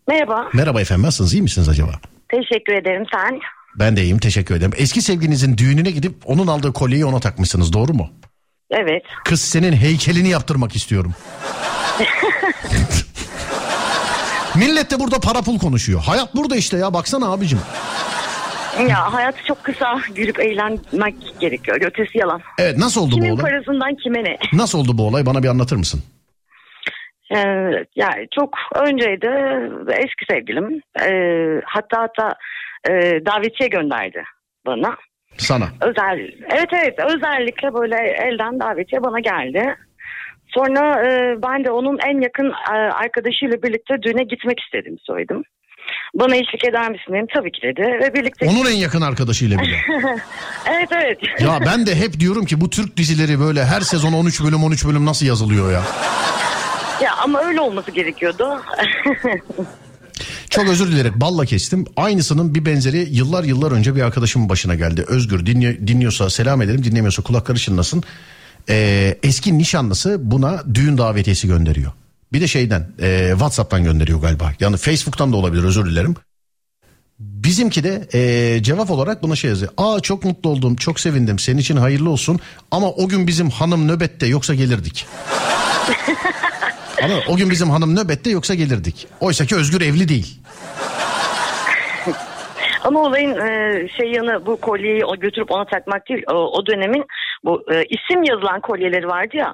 Merhaba. 0.07 0.49
Merhaba 0.53 0.81
efendim 0.81 1.05
nasılsınız 1.05 1.33
iyi 1.33 1.41
misiniz 1.41 1.69
acaba? 1.69 1.91
Teşekkür 2.29 2.73
ederim 2.73 3.03
sen. 3.13 3.39
Ben 3.75 3.95
de 3.95 4.01
iyiyim 4.01 4.19
teşekkür 4.19 4.55
ederim. 4.55 4.73
Eski 4.77 5.01
sevgilinizin 5.01 5.57
düğününe 5.57 5.91
gidip 5.91 6.13
onun 6.25 6.47
aldığı 6.47 6.73
kolyeyi 6.73 7.05
ona 7.05 7.19
takmışsınız 7.19 7.73
doğru 7.73 7.93
mu? 7.93 8.09
Evet. 8.71 9.03
Kız 9.25 9.41
senin 9.41 9.73
heykelini 9.73 10.29
yaptırmak 10.29 10.75
istiyorum. 10.75 11.13
Millet 14.57 14.91
de 14.91 14.99
burada 14.99 15.19
para 15.19 15.41
pul 15.41 15.59
konuşuyor. 15.59 16.01
Hayat 16.05 16.35
burada 16.35 16.55
işte 16.55 16.77
ya 16.77 16.93
baksana 16.93 17.31
abicim. 17.33 17.59
Ya 18.89 19.13
hayat 19.13 19.35
çok 19.47 19.63
kısa. 19.63 19.99
Gülüp 20.15 20.39
eğlenmek 20.39 21.15
gerekiyor. 21.39 21.77
Ötesi 21.81 22.17
yalan. 22.17 22.41
Evet 22.59 22.77
nasıl 22.77 23.01
oldu 23.01 23.11
bu 23.11 23.15
Kimin 23.15 23.29
olay? 23.29 23.41
parasından 23.41 23.95
kime 23.95 24.23
ne? 24.23 24.37
Nasıl 24.53 24.79
oldu 24.79 24.97
bu 24.97 25.07
olay 25.07 25.25
bana 25.25 25.43
bir 25.43 25.47
anlatır 25.47 25.75
mısın? 25.75 26.03
Ee, 27.35 27.37
yani 27.95 28.27
çok 28.35 28.49
önceydi 28.75 29.29
eski 29.89 30.25
sevgilim. 30.29 30.81
Ee, 31.01 31.61
hatta 31.65 32.01
hatta 32.01 32.35
e, 32.89 32.93
davetiye 33.25 33.69
gönderdi 33.69 34.23
bana. 34.65 34.95
Sana. 35.37 35.65
Özel, 35.81 36.19
evet 36.49 36.69
evet 36.73 36.99
özellikle 36.99 37.73
böyle 37.73 37.95
elden 37.95 38.59
davetiye 38.59 39.03
bana 39.03 39.19
geldi. 39.19 39.75
Sonra 40.53 41.07
e, 41.07 41.41
ben 41.43 41.63
de 41.63 41.71
onun 41.71 41.97
en 42.07 42.21
yakın 42.21 42.49
e, 42.49 42.73
arkadaşıyla 42.73 43.63
birlikte 43.63 44.01
düğüne 44.01 44.23
gitmek 44.23 44.59
istediğimi 44.59 44.99
söyledim. 45.07 45.43
Bana 46.13 46.35
eşlik 46.35 46.65
eder 46.65 46.91
misin 46.91 47.13
dedim. 47.13 47.27
Tabii 47.33 47.51
ki 47.51 47.61
dedi. 47.61 47.81
Ve 47.81 48.13
birlikte... 48.13 48.45
Onun 48.45 48.65
en 48.65 48.75
yakın 48.75 49.01
arkadaşıyla 49.01 49.59
bile. 49.59 49.77
evet 50.69 50.89
evet. 50.91 51.17
Ya 51.39 51.59
ben 51.65 51.85
de 51.85 51.95
hep 51.95 52.19
diyorum 52.19 52.45
ki 52.45 52.61
bu 52.61 52.69
Türk 52.69 52.97
dizileri 52.97 53.39
böyle 53.39 53.65
her 53.65 53.81
sezon 53.81 54.13
13 54.13 54.43
bölüm 54.43 54.63
13 54.63 54.85
bölüm 54.85 55.05
nasıl 55.05 55.25
yazılıyor 55.25 55.71
ya? 55.71 55.81
Ya 57.01 57.15
ama 57.23 57.39
öyle 57.39 57.61
olması 57.61 57.91
gerekiyordu. 57.91 58.61
Çok 60.49 60.69
özür 60.69 60.91
dilerim 60.91 61.13
balla 61.15 61.45
kestim. 61.45 61.85
Aynısının 61.97 62.55
bir 62.55 62.65
benzeri 62.65 62.97
yıllar 62.97 63.43
yıllar 63.43 63.71
önce 63.71 63.95
bir 63.95 64.01
arkadaşımın 64.01 64.49
başına 64.49 64.75
geldi. 64.75 65.05
Özgür 65.07 65.45
dinliyor, 65.45 65.73
dinliyorsa 65.73 66.29
selam 66.29 66.61
ederim 66.61 66.83
dinlemiyorsa 66.83 67.23
kulakları 67.23 67.57
çınlasın. 67.57 68.03
Ee, 68.69 69.17
eski 69.23 69.57
nişanlısı 69.57 70.31
buna 70.31 70.63
düğün 70.73 70.97
davetiyesi 70.97 71.47
gönderiyor. 71.47 71.91
Bir 72.33 72.41
de 72.41 72.47
şeyden 72.47 72.87
e, 73.01 73.29
Whatsapp'tan 73.31 73.83
gönderiyor 73.83 74.21
galiba. 74.21 74.53
Yani 74.59 74.77
Facebook'tan 74.77 75.33
da 75.33 75.37
olabilir 75.37 75.63
özür 75.63 75.85
dilerim. 75.85 76.15
Bizimki 77.19 77.83
de 77.83 78.07
e, 78.13 78.63
cevap 78.63 78.91
olarak 78.91 79.23
buna 79.23 79.35
şey 79.35 79.49
yazıyor. 79.49 79.71
Aa 79.77 79.99
çok 79.99 80.25
mutlu 80.25 80.49
oldum 80.49 80.75
çok 80.75 80.99
sevindim 80.99 81.39
senin 81.39 81.57
için 81.57 81.77
hayırlı 81.77 82.09
olsun. 82.09 82.39
Ama 82.71 82.91
o 82.91 83.07
gün 83.07 83.27
bizim 83.27 83.49
hanım 83.49 83.87
nöbette 83.87 84.27
yoksa 84.27 84.53
gelirdik. 84.53 85.05
Ama 87.03 87.13
o 87.27 87.35
gün 87.35 87.49
bizim 87.49 87.69
hanım 87.69 87.95
nöbette 87.95 88.29
yoksa 88.29 88.53
gelirdik. 88.53 89.07
Oysa 89.19 89.45
ki 89.45 89.55
Özgür 89.55 89.81
evli 89.81 90.09
değil. 90.09 90.39
Ama 92.83 93.01
olayın 93.01 93.35
e, 93.35 93.87
şey 93.97 94.11
yanı 94.11 94.45
bu 94.45 94.61
kolyeyi 94.61 95.05
o 95.05 95.15
götürüp 95.15 95.51
ona 95.51 95.65
takmak 95.65 96.09
değil. 96.09 96.23
O, 96.31 96.33
o 96.33 96.65
dönemin 96.65 97.05
bu 97.43 97.63
e, 97.73 97.83
isim 97.83 98.23
yazılan 98.23 98.61
kolyeleri 98.61 99.07
vardı 99.07 99.37
ya. 99.37 99.53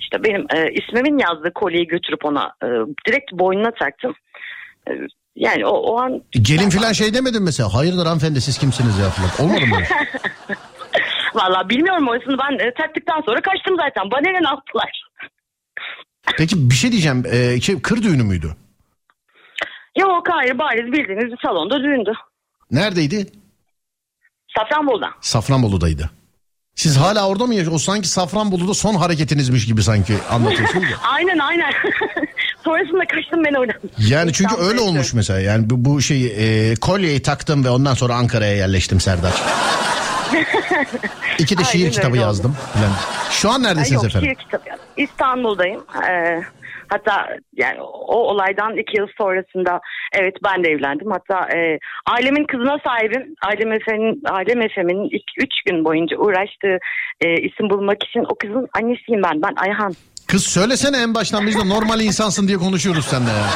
İşte 0.00 0.24
benim 0.24 0.46
e, 0.54 0.72
ismimin 0.72 1.18
yazdığı 1.18 1.52
kolyeyi 1.52 1.86
götürüp 1.86 2.24
ona 2.24 2.52
e, 2.62 2.66
direkt 3.06 3.32
boynuna 3.32 3.70
taktım. 3.70 4.14
E, 4.88 4.92
yani 5.36 5.66
o, 5.66 5.70
o 5.70 5.98
an 5.98 6.22
Gelin 6.32 6.70
filan 6.70 6.92
şey 6.92 7.14
demedin 7.14 7.42
mesela. 7.42 7.74
Hayırdır 7.74 8.06
hanımefendi 8.06 8.40
siz 8.40 8.58
kimsiniz 8.58 8.98
ya 8.98 9.10
filan. 9.10 9.48
Olmadı 9.48 9.66
mı? 9.66 9.76
Valla 11.34 11.68
bilmiyorum 11.68 12.08
orasını 12.08 12.36
ben 12.38 12.66
e, 12.66 12.74
taktıktan 12.74 13.20
sonra 13.26 13.40
kaçtım 13.40 13.76
zaten. 13.76 14.10
Bana 14.10 14.40
ne 14.40 14.48
yaptılar? 14.48 15.02
Peki 16.38 16.70
bir 16.70 16.74
şey 16.74 16.92
diyeceğim. 16.92 17.24
Ee, 17.32 17.60
şey, 17.60 17.82
kır 17.82 18.02
düğünü 18.02 18.22
müydü? 18.22 18.46
Yok 19.98 20.26
hayır 20.30 20.58
bariz 20.58 20.92
bildiğiniz 20.92 21.32
bir 21.32 21.38
salonda 21.42 21.82
düğündü. 21.82 22.12
Neredeydi? 22.70 23.26
Safranbolu'da. 24.58 25.06
Safranbolu'daydı. 25.20 26.10
Siz 26.74 26.96
hala 26.96 27.28
orada 27.28 27.46
mı 27.46 27.54
yaşıyorsunuz? 27.54 27.82
O 27.82 27.92
sanki 27.92 28.08
Safranbolu'da 28.08 28.74
son 28.74 28.94
hareketinizmiş 28.94 29.66
gibi 29.66 29.82
sanki 29.82 30.14
anlatıyorsunuz 30.30 30.90
ya. 30.90 30.96
aynen 31.02 31.38
aynen. 31.38 31.72
Sonrasında 32.64 33.06
kaçtım 33.06 33.44
ben 33.44 33.54
oradan. 33.54 33.76
Yani 33.98 34.32
çünkü 34.32 34.54
öyle 34.56 34.80
olmuş 34.80 35.14
mesela. 35.14 35.40
Yani 35.40 35.70
bu, 35.70 35.84
bu 35.84 36.02
şeyi 36.02 36.28
e, 36.28 36.74
kolyeyi 36.74 37.22
taktım 37.22 37.64
ve 37.64 37.70
ondan 37.70 37.94
sonra 37.94 38.14
Ankara'ya 38.14 38.56
yerleştim 38.56 39.00
Serdar. 39.00 39.32
İki 41.38 41.58
de 41.58 41.60
Aynen 41.60 41.70
şiir 41.70 41.80
öyle 41.84 41.90
kitabı 41.90 42.16
yazdım. 42.16 42.56
Falan. 42.74 42.92
Şu 43.30 43.50
an 43.50 43.62
neredesiniz 43.62 43.92
Yok 43.92 44.04
efendim? 44.04 44.28
şiir 44.28 44.44
kitabı 44.44 44.68
yazdım. 44.68 44.86
İstanbul'dayım. 44.96 45.84
Ee, 46.10 46.42
hatta 46.88 47.28
yani 47.56 47.80
o 47.82 48.16
olaydan 48.16 48.76
iki 48.76 48.98
yıl 48.98 49.06
sonrasında 49.18 49.80
evet 50.12 50.34
ben 50.44 50.64
de 50.64 50.68
evlendim. 50.68 51.10
Hatta 51.10 51.56
e, 51.56 51.78
ailemin 52.06 52.44
kızına 52.44 52.78
sahibim. 52.84 53.34
Ailem 53.42 53.72
Efe'nin 53.72 54.22
Ailem 54.30 54.62
Efe'min 54.62 55.08
ilk 55.10 55.28
üç 55.38 55.62
gün 55.66 55.84
boyunca 55.84 56.16
uğraştığı 56.16 56.78
e, 57.20 57.34
isim 57.34 57.70
bulmak 57.70 58.04
için 58.04 58.20
o 58.20 58.34
kızın 58.34 58.68
annesiyim 58.78 59.22
ben. 59.22 59.42
Ben 59.42 59.54
Ayhan. 59.56 59.92
Kız 60.28 60.44
söylesene 60.44 60.96
en 60.96 61.14
baştan 61.14 61.46
biz 61.46 61.58
de 61.58 61.68
normal 61.68 62.00
insansın 62.00 62.48
diye 62.48 62.58
konuşuyoruz 62.58 63.04
seninle 63.04 63.30
ya. 63.30 63.46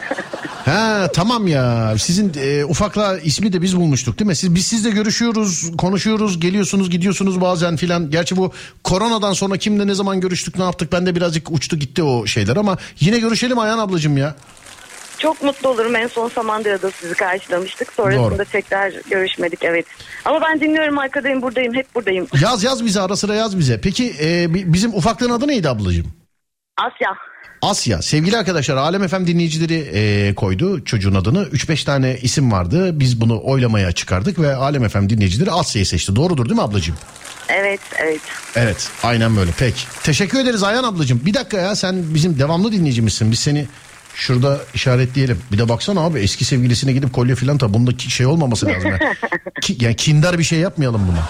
Ha 0.64 1.08
tamam 1.14 1.46
ya 1.46 1.94
sizin 1.98 2.32
e, 2.42 2.64
ufakla 2.64 3.18
ismi 3.18 3.52
de 3.52 3.62
biz 3.62 3.76
bulmuştuk 3.76 4.18
değil 4.18 4.26
mi? 4.28 4.36
Siz 4.36 4.54
biz 4.54 4.66
sizle 4.66 4.90
görüşüyoruz, 4.90 5.72
konuşuyoruz, 5.78 6.40
geliyorsunuz, 6.40 6.90
gidiyorsunuz 6.90 7.40
bazen 7.40 7.76
filan. 7.76 8.10
Gerçi 8.10 8.36
bu 8.36 8.52
koronadan 8.84 9.32
sonra 9.32 9.56
kimle 9.56 9.86
ne 9.86 9.94
zaman 9.94 10.20
görüştük, 10.20 10.58
ne 10.58 10.64
yaptık? 10.64 10.92
Ben 10.92 11.06
de 11.06 11.14
birazcık 11.16 11.50
uçtu 11.50 11.76
gitti 11.76 12.02
o 12.02 12.26
şeyler 12.26 12.56
ama 12.56 12.78
yine 13.00 13.18
görüşelim 13.18 13.58
Ayhan 13.58 13.78
ablacığım 13.78 14.16
ya. 14.16 14.34
Çok 15.18 15.42
mutlu 15.42 15.68
olurum. 15.68 15.96
En 15.96 16.06
son 16.06 16.28
Samandıra'da 16.28 16.90
sizi 16.90 17.14
karşılamıştık. 17.14 17.92
Sonrasında 17.92 18.38
Doğru. 18.38 18.44
tekrar 18.44 18.92
görüşmedik 19.10 19.58
evet. 19.64 19.86
Ama 20.24 20.40
ben 20.42 20.60
dinliyorum 20.60 20.98
arkadayım 20.98 21.42
buradayım 21.42 21.74
hep 21.74 21.94
buradayım. 21.94 22.26
Yaz 22.42 22.64
yaz 22.64 22.84
bize 22.84 23.00
ara 23.00 23.16
sıra 23.16 23.34
yaz 23.34 23.58
bize. 23.58 23.80
Peki 23.80 24.14
e, 24.22 24.54
bi- 24.54 24.72
bizim 24.72 24.94
ufaklığın 24.94 25.30
adı 25.30 25.48
neydi 25.48 25.68
ablacığım? 25.68 26.06
Asya. 26.78 27.08
Asya. 27.64 28.02
Sevgili 28.02 28.36
arkadaşlar 28.36 28.76
Alem 28.76 29.08
FM 29.08 29.26
dinleyicileri 29.26 29.74
e, 29.94 30.34
koydu 30.34 30.84
çocuğun 30.84 31.14
adını. 31.14 31.42
3-5 31.42 31.84
tane 31.84 32.16
isim 32.22 32.52
vardı. 32.52 33.00
Biz 33.00 33.20
bunu 33.20 33.40
oylamaya 33.44 33.92
çıkardık 33.92 34.38
ve 34.40 34.54
Alem 34.54 34.88
FM 34.88 35.08
dinleyicileri 35.08 35.50
Asya'yı 35.50 35.86
seçti. 35.86 36.16
Doğrudur 36.16 36.44
değil 36.44 36.56
mi 36.56 36.62
ablacığım? 36.62 36.96
Evet 37.48 37.80
evet. 37.98 38.20
Evet 38.56 38.88
aynen 39.02 39.36
böyle 39.36 39.50
pek. 39.50 39.86
Teşekkür 40.02 40.38
ederiz 40.38 40.62
Ayhan 40.62 40.84
ablacığım. 40.84 41.20
Bir 41.26 41.34
dakika 41.34 41.56
ya 41.56 41.76
sen 41.76 42.14
bizim 42.14 42.38
devamlı 42.38 42.72
dinleyicimizsin. 42.72 43.32
Biz 43.32 43.38
seni 43.40 43.66
şurada 44.14 44.58
işaretleyelim. 44.74 45.38
Bir 45.52 45.58
de 45.58 45.68
baksana 45.68 46.00
abi 46.00 46.18
eski 46.20 46.44
sevgilisine 46.44 46.92
gidip 46.92 47.12
kolye 47.12 47.34
filan 47.34 47.58
ta 47.58 47.74
bunda 47.74 47.96
ki- 47.96 48.10
şey 48.10 48.26
olmaması 48.26 48.66
lazım. 48.66 48.90
ya. 48.90 48.98
Ki, 49.62 49.76
yani 49.80 49.96
kindar 49.96 50.38
bir 50.38 50.44
şey 50.44 50.58
yapmayalım 50.58 51.02
buna. 51.08 51.22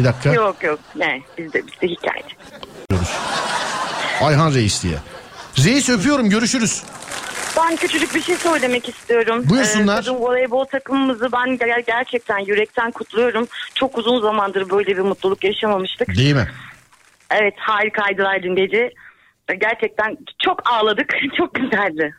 Bir 0.00 0.04
dakika. 0.04 0.32
Yok 0.32 0.62
yok. 0.62 0.78
Ne 0.96 1.22
bizde 1.38 1.62
bizde 1.66 1.86
hikaye. 1.94 2.22
Ayhan 4.20 4.54
Reis 4.54 4.82
diye. 4.82 4.94
Reis 5.64 5.88
öpüyorum 5.88 6.30
görüşürüz. 6.30 6.82
Ben 7.56 7.76
küçücük 7.76 8.14
bir 8.14 8.22
şey 8.22 8.36
söylemek 8.36 8.88
istiyorum. 8.88 9.42
Buyursunlar. 9.48 9.94
Ee, 9.98 10.00
kadın 10.00 10.14
voleybol 10.14 10.64
takımımızı 10.64 11.32
ben 11.32 11.48
ger- 11.48 11.84
gerçekten 11.86 12.38
yürekten 12.38 12.90
kutluyorum. 12.90 13.48
Çok 13.74 13.98
uzun 13.98 14.20
zamandır 14.20 14.70
böyle 14.70 14.86
bir 14.96 15.02
mutluluk 15.02 15.44
yaşamamıştık. 15.44 16.08
Değil 16.16 16.34
mi? 16.34 16.48
Evet 17.30 17.54
harikaydılar 17.58 18.42
dün 18.42 18.56
gece. 18.56 18.90
Gerçekten 19.58 20.16
çok 20.44 20.70
ağladık. 20.70 21.14
Çok 21.36 21.54
güzeldi. 21.54 22.14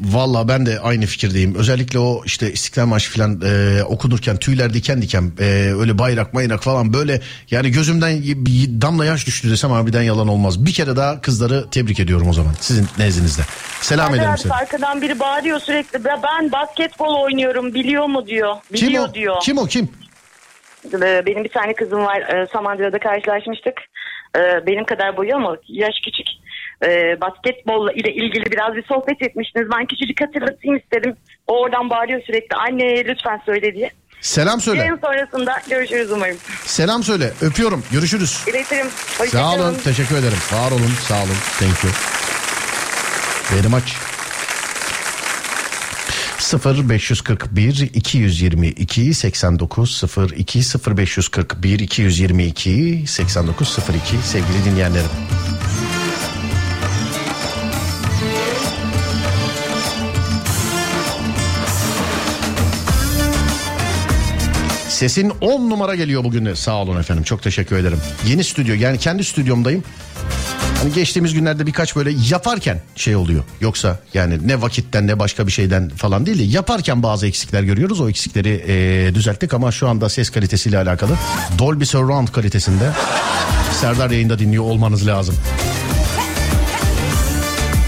Valla 0.00 0.48
ben 0.48 0.66
de 0.66 0.80
aynı 0.80 1.06
fikirdeyim. 1.06 1.54
Özellikle 1.54 1.98
o 1.98 2.22
işte 2.24 2.52
İstiklal 2.52 2.86
Marşı 2.86 3.12
falan 3.12 3.40
e, 3.44 3.82
okunurken 3.84 4.36
tüyler 4.36 4.74
diken 4.74 5.02
diken 5.02 5.32
e, 5.40 5.44
öyle 5.80 5.98
bayrak 5.98 6.34
bayrak 6.34 6.62
falan 6.62 6.92
böyle 6.92 7.20
yani 7.50 7.70
gözümden 7.70 8.22
bir 8.22 8.80
damla 8.82 9.04
yaş 9.04 9.26
düştü 9.26 9.50
desem 9.50 9.70
harbiden 9.70 10.02
yalan 10.02 10.28
olmaz. 10.28 10.66
Bir 10.66 10.72
kere 10.72 10.96
daha 10.96 11.20
kızları 11.20 11.70
tebrik 11.70 12.00
ediyorum 12.00 12.28
o 12.28 12.32
zaman 12.32 12.52
sizin 12.60 12.86
nezdinizde. 12.98 13.42
Selam 13.80 14.14
ederim 14.14 14.30
Arkadan, 14.30 14.36
size. 14.42 14.54
arkadan 14.54 15.02
biri 15.02 15.20
bağırıyor 15.20 15.60
sürekli. 15.60 16.04
"Ben- 16.04 16.22
Ben 16.22 16.52
basketbol 16.52 17.22
oynuyorum 17.22 17.74
biliyor 17.74 18.06
mu 18.06 18.26
diyor. 18.26 18.56
Kim 18.74 18.88
Biliyor 18.88 19.08
o? 19.08 19.14
diyor. 19.14 19.36
Kim 19.42 19.58
o 19.58 19.66
kim? 19.66 19.88
Benim 21.02 21.44
bir 21.44 21.48
tane 21.52 21.74
kızım 21.74 22.04
var. 22.04 22.20
Ee, 22.20 22.46
Samandıra'da 22.52 22.98
karşılaşmıştık. 22.98 23.74
Ee, 24.36 24.66
Benim 24.66 24.84
kadar 24.84 25.16
boyu 25.16 25.36
ama 25.36 25.56
yaş 25.68 25.94
küçük. 26.04 26.26
Ee, 26.82 27.20
Basketbolla 27.20 27.92
ile 27.92 28.12
ilgili 28.12 28.52
biraz 28.52 28.74
bir 28.74 28.84
sohbet 28.84 29.22
etmiştiniz. 29.22 29.68
Ben 29.74 29.86
küçücük 29.86 30.20
hatırlatayım 30.20 30.76
istedim. 30.76 31.16
O 31.46 31.60
oradan 31.60 31.90
bağırıyor 31.90 32.22
sürekli. 32.22 32.56
Anne 32.56 33.04
lütfen 33.04 33.40
söyle 33.46 33.74
diye. 33.74 33.90
Selam 34.20 34.60
söyle. 34.60 34.80
Yayın 34.80 34.98
sonrasında 35.04 35.56
görüşürüz 35.70 36.10
umarım. 36.12 36.36
Selam 36.64 37.02
söyle. 37.02 37.32
Öpüyorum. 37.42 37.84
Görüşürüz. 37.92 38.44
İletirim. 38.48 38.86
Sağ 39.28 39.54
olun. 39.54 39.74
Teşekkür 39.84 40.16
ederim. 40.16 40.38
Var 40.52 40.70
olun. 40.70 40.92
Sağ 41.08 41.14
olun. 41.18 41.36
Thank 41.58 41.84
you. 41.84 41.92
Very 43.52 43.68
much. 43.68 43.92
0 46.38 46.88
541 46.88 47.90
222 47.94 49.14
89 49.14 50.02
02 50.36 50.62
0 50.62 50.96
541 50.96 51.78
222 51.78 53.04
89 53.06 53.78
02 53.78 54.26
sevgili 54.26 54.64
dinleyenlerim. 54.64 55.10
Sesin 64.94 65.32
10 65.40 65.70
numara 65.70 65.94
geliyor 65.94 66.24
bugün 66.24 66.46
de. 66.46 66.56
Sağ 66.56 66.74
olun 66.76 67.00
efendim. 67.00 67.24
Çok 67.24 67.42
teşekkür 67.42 67.76
ederim. 67.76 67.98
Yeni 68.26 68.44
stüdyo 68.44 68.74
yani 68.74 68.98
kendi 68.98 69.24
stüdyomdayım. 69.24 69.84
Hani 70.82 70.92
geçtiğimiz 70.92 71.34
günlerde 71.34 71.66
birkaç 71.66 71.96
böyle 71.96 72.10
yaparken 72.30 72.82
şey 72.96 73.16
oluyor. 73.16 73.44
Yoksa 73.60 73.98
yani 74.14 74.48
ne 74.48 74.62
vakitten 74.62 75.06
ne 75.06 75.18
başka 75.18 75.46
bir 75.46 75.52
şeyden 75.52 75.88
falan 75.88 76.26
değil 76.26 76.38
de 76.38 76.42
yaparken 76.42 77.02
bazı 77.02 77.26
eksikler 77.26 77.62
görüyoruz. 77.62 78.00
O 78.00 78.08
eksikleri 78.08 78.48
eee, 78.68 79.14
düzelttik 79.14 79.54
ama 79.54 79.72
şu 79.72 79.88
anda 79.88 80.08
ses 80.08 80.30
kalitesiyle 80.30 80.78
alakalı 80.78 81.12
Dolby 81.58 81.84
Surround 81.84 82.28
kalitesinde 82.28 82.90
Serdar 83.80 84.10
yayında 84.10 84.38
dinliyor 84.38 84.64
olmanız 84.64 85.06
lazım. 85.06 85.34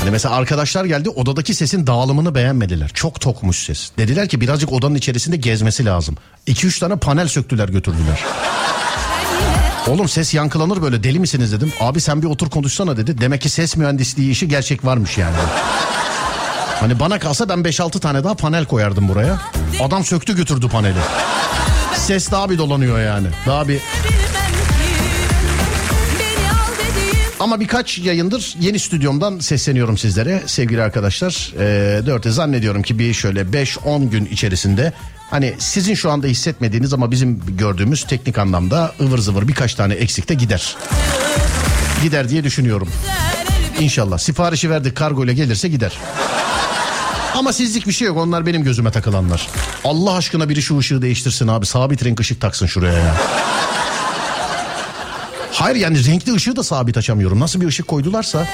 Hani 0.07 0.13
mesela 0.13 0.35
arkadaşlar 0.35 0.85
geldi 0.85 1.09
odadaki 1.11 1.55
sesin 1.55 1.87
dağılımını 1.87 2.35
beğenmediler. 2.35 2.91
Çok 2.95 3.21
tokmuş 3.21 3.65
ses. 3.65 3.91
Dediler 3.99 4.29
ki 4.29 4.41
birazcık 4.41 4.73
odanın 4.73 4.95
içerisinde 4.95 5.37
gezmesi 5.37 5.85
lazım. 5.85 6.17
2-3 6.47 6.81
tane 6.81 6.97
panel 6.97 7.29
söktüler 7.29 7.69
götürdüler. 7.69 8.25
Oğlum 9.87 10.09
ses 10.09 10.35
yankılanır 10.35 10.83
böyle 10.83 11.03
deli 11.03 11.19
misiniz 11.19 11.53
dedim. 11.53 11.73
Abi 11.81 12.01
sen 12.01 12.23
bir 12.23 12.27
otur 12.27 12.51
konuşsana 12.51 12.97
dedi. 12.97 13.21
Demek 13.21 13.41
ki 13.41 13.49
ses 13.49 13.77
mühendisliği 13.77 14.31
işi 14.31 14.49
gerçek 14.49 14.85
varmış 14.85 15.19
yani. 15.19 15.37
Hani 16.81 17.01
bana 17.01 17.19
kalsa 17.19 17.49
ben 17.49 17.59
5-6 17.59 18.01
tane 18.01 18.25
daha 18.25 18.35
panel 18.35 18.65
koyardım 18.65 19.09
buraya. 19.09 19.41
Adam 19.81 20.05
söktü 20.05 20.37
götürdü 20.37 20.69
paneli. 20.69 20.99
Ses 21.95 22.31
daha 22.31 22.51
bir 22.51 22.59
dolanıyor 22.59 23.01
yani. 23.01 23.29
Daha 23.47 23.69
bir 23.69 23.81
Ama 27.41 27.61
birkaç 27.61 27.99
yayındır 27.99 28.55
yeni 28.61 28.79
stüdyomdan 28.79 29.39
sesleniyorum 29.39 29.99
sizlere 29.99 30.43
sevgili 30.47 30.83
arkadaşlar. 30.83 31.53
Dörtte 32.07 32.31
zannediyorum 32.31 32.83
ki 32.83 32.99
bir 32.99 33.15
şöyle 33.15 33.41
5-10 33.41 34.09
gün 34.11 34.25
içerisinde 34.27 34.93
hani 35.31 35.55
sizin 35.59 35.95
şu 35.95 36.11
anda 36.11 36.27
hissetmediğiniz 36.27 36.93
ama 36.93 37.11
bizim 37.11 37.43
gördüğümüz 37.49 38.05
teknik 38.05 38.39
anlamda 38.39 38.93
ıvır 39.01 39.19
zıvır 39.19 39.49
birkaç 39.49 39.75
tane 39.75 39.95
eksikte 39.95 40.35
gider. 40.35 40.77
Gider 42.03 42.29
diye 42.29 42.45
düşünüyorum. 42.45 42.89
İnşallah 43.81 44.19
siparişi 44.19 44.71
verdik 44.71 44.97
kargo 44.97 45.25
ile 45.25 45.35
gelirse 45.35 45.69
gider. 45.69 45.93
Ama 47.35 47.53
sizlik 47.53 47.87
bir 47.87 47.93
şey 47.93 48.07
yok 48.07 48.17
onlar 48.17 48.47
benim 48.47 48.65
gözüme 48.65 48.91
takılanlar. 48.91 49.49
Allah 49.85 50.17
aşkına 50.17 50.49
biri 50.49 50.63
şu 50.63 50.79
ışığı 50.79 51.03
değiştirsin 51.03 51.49
abi 51.49 51.67
sabit 51.67 52.05
renk 52.05 52.21
ışık 52.21 52.41
taksın 52.41 52.67
şuraya 52.67 52.99
ya. 52.99 53.17
Hayır 55.53 55.77
yani 55.77 56.07
renkli 56.07 56.35
ışığı 56.35 56.57
da 56.57 56.63
sabit 56.63 56.97
açamıyorum. 56.97 57.41
Nasıl 57.41 57.61
bir 57.61 57.67
ışık 57.67 57.89
koydularsa. 57.89 58.47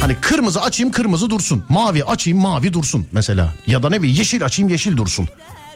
Hani 0.00 0.16
kırmızı 0.20 0.62
açayım 0.62 0.92
kırmızı 0.92 1.30
dursun. 1.30 1.64
Mavi 1.68 2.04
açayım 2.04 2.38
mavi 2.40 2.72
dursun 2.72 3.06
mesela. 3.12 3.54
Ya 3.66 3.82
da 3.82 3.90
ne 3.90 4.02
bileyim 4.02 4.18
yeşil 4.18 4.44
açayım 4.44 4.70
yeşil 4.70 4.96
dursun. 4.96 5.28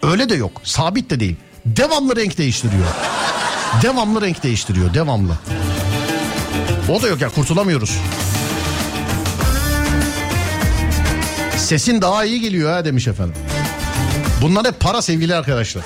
Öyle 0.03 0.29
de 0.29 0.35
yok. 0.35 0.61
Sabit 0.65 1.11
de 1.11 1.21
değil. 1.21 1.37
Devamlı 1.67 2.17
renk 2.17 2.39
değiştiriyor. 2.39 2.87
Devamlı 3.83 4.21
renk 4.23 4.43
değiştiriyor. 4.43 4.95
Devamlı. 4.95 5.33
O 6.89 7.03
da 7.03 7.09
yok 7.09 7.21
ya 7.21 7.29
kurtulamıyoruz. 7.29 7.97
Sesin 11.57 12.03
daha 12.03 12.25
iyi 12.25 12.41
geliyor 12.41 12.73
ha 12.73 12.85
demiş 12.85 13.09
efendim. 13.09 13.35
Bunlar 14.43 14.67
hep 14.67 14.81
para 14.81 15.03
sevgili 15.03 15.35
arkadaşlar. 15.35 15.85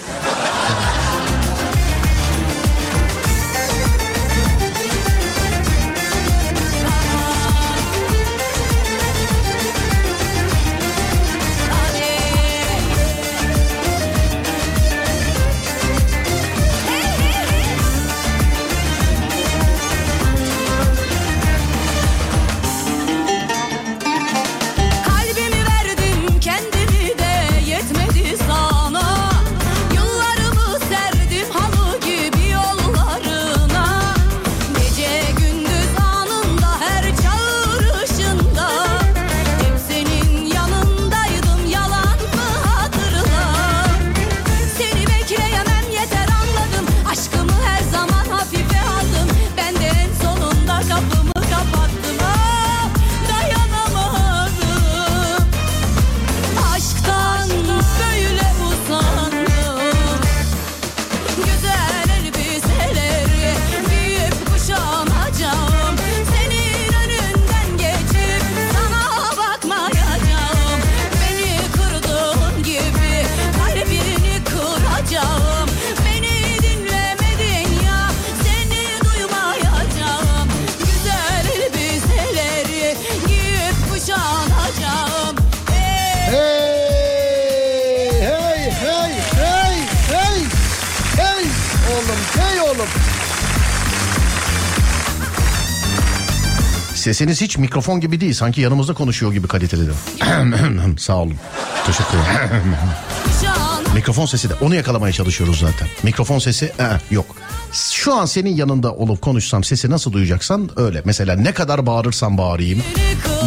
Sesiniz 97.23 97.41
hiç 97.41 97.59
mikrofon 97.59 98.01
gibi 98.01 98.21
değil 98.21 98.35
sanki 98.35 98.61
yanımızda 98.61 98.95
konuşuyor 98.95 99.33
gibi 99.33 99.49
kaliteli 99.49 99.87
de. 99.87 99.93
Sağ 100.99 101.17
olun. 101.17 101.35
Teşekkür 101.87 102.19
ederim. 102.19 102.77
Mikrofon 103.95 104.27
sesi 104.27 104.51
de 104.51 104.55
onu 104.55 104.75
yakalamaya 104.75 105.13
çalışıyoruz 105.13 105.61
zaten. 105.61 105.89
Mikrofon 106.03 106.39
sesi 106.39 106.73
eh, 106.79 107.11
yok. 107.11 107.37
Şu 107.73 108.15
an 108.15 108.27
senin 108.27 108.57
yanında 108.57 108.95
olup 108.95 109.23
konuşsam 109.23 109.65
sesi 109.65 109.91
nasıl 109.91 110.13
duyacaksan 110.13 110.71
öyle. 110.77 111.03
Mesela 111.05 111.37
ne 111.37 111.53
kadar 111.53 111.87
bağırırsam 111.87 112.39
bağırayım. 112.39 112.83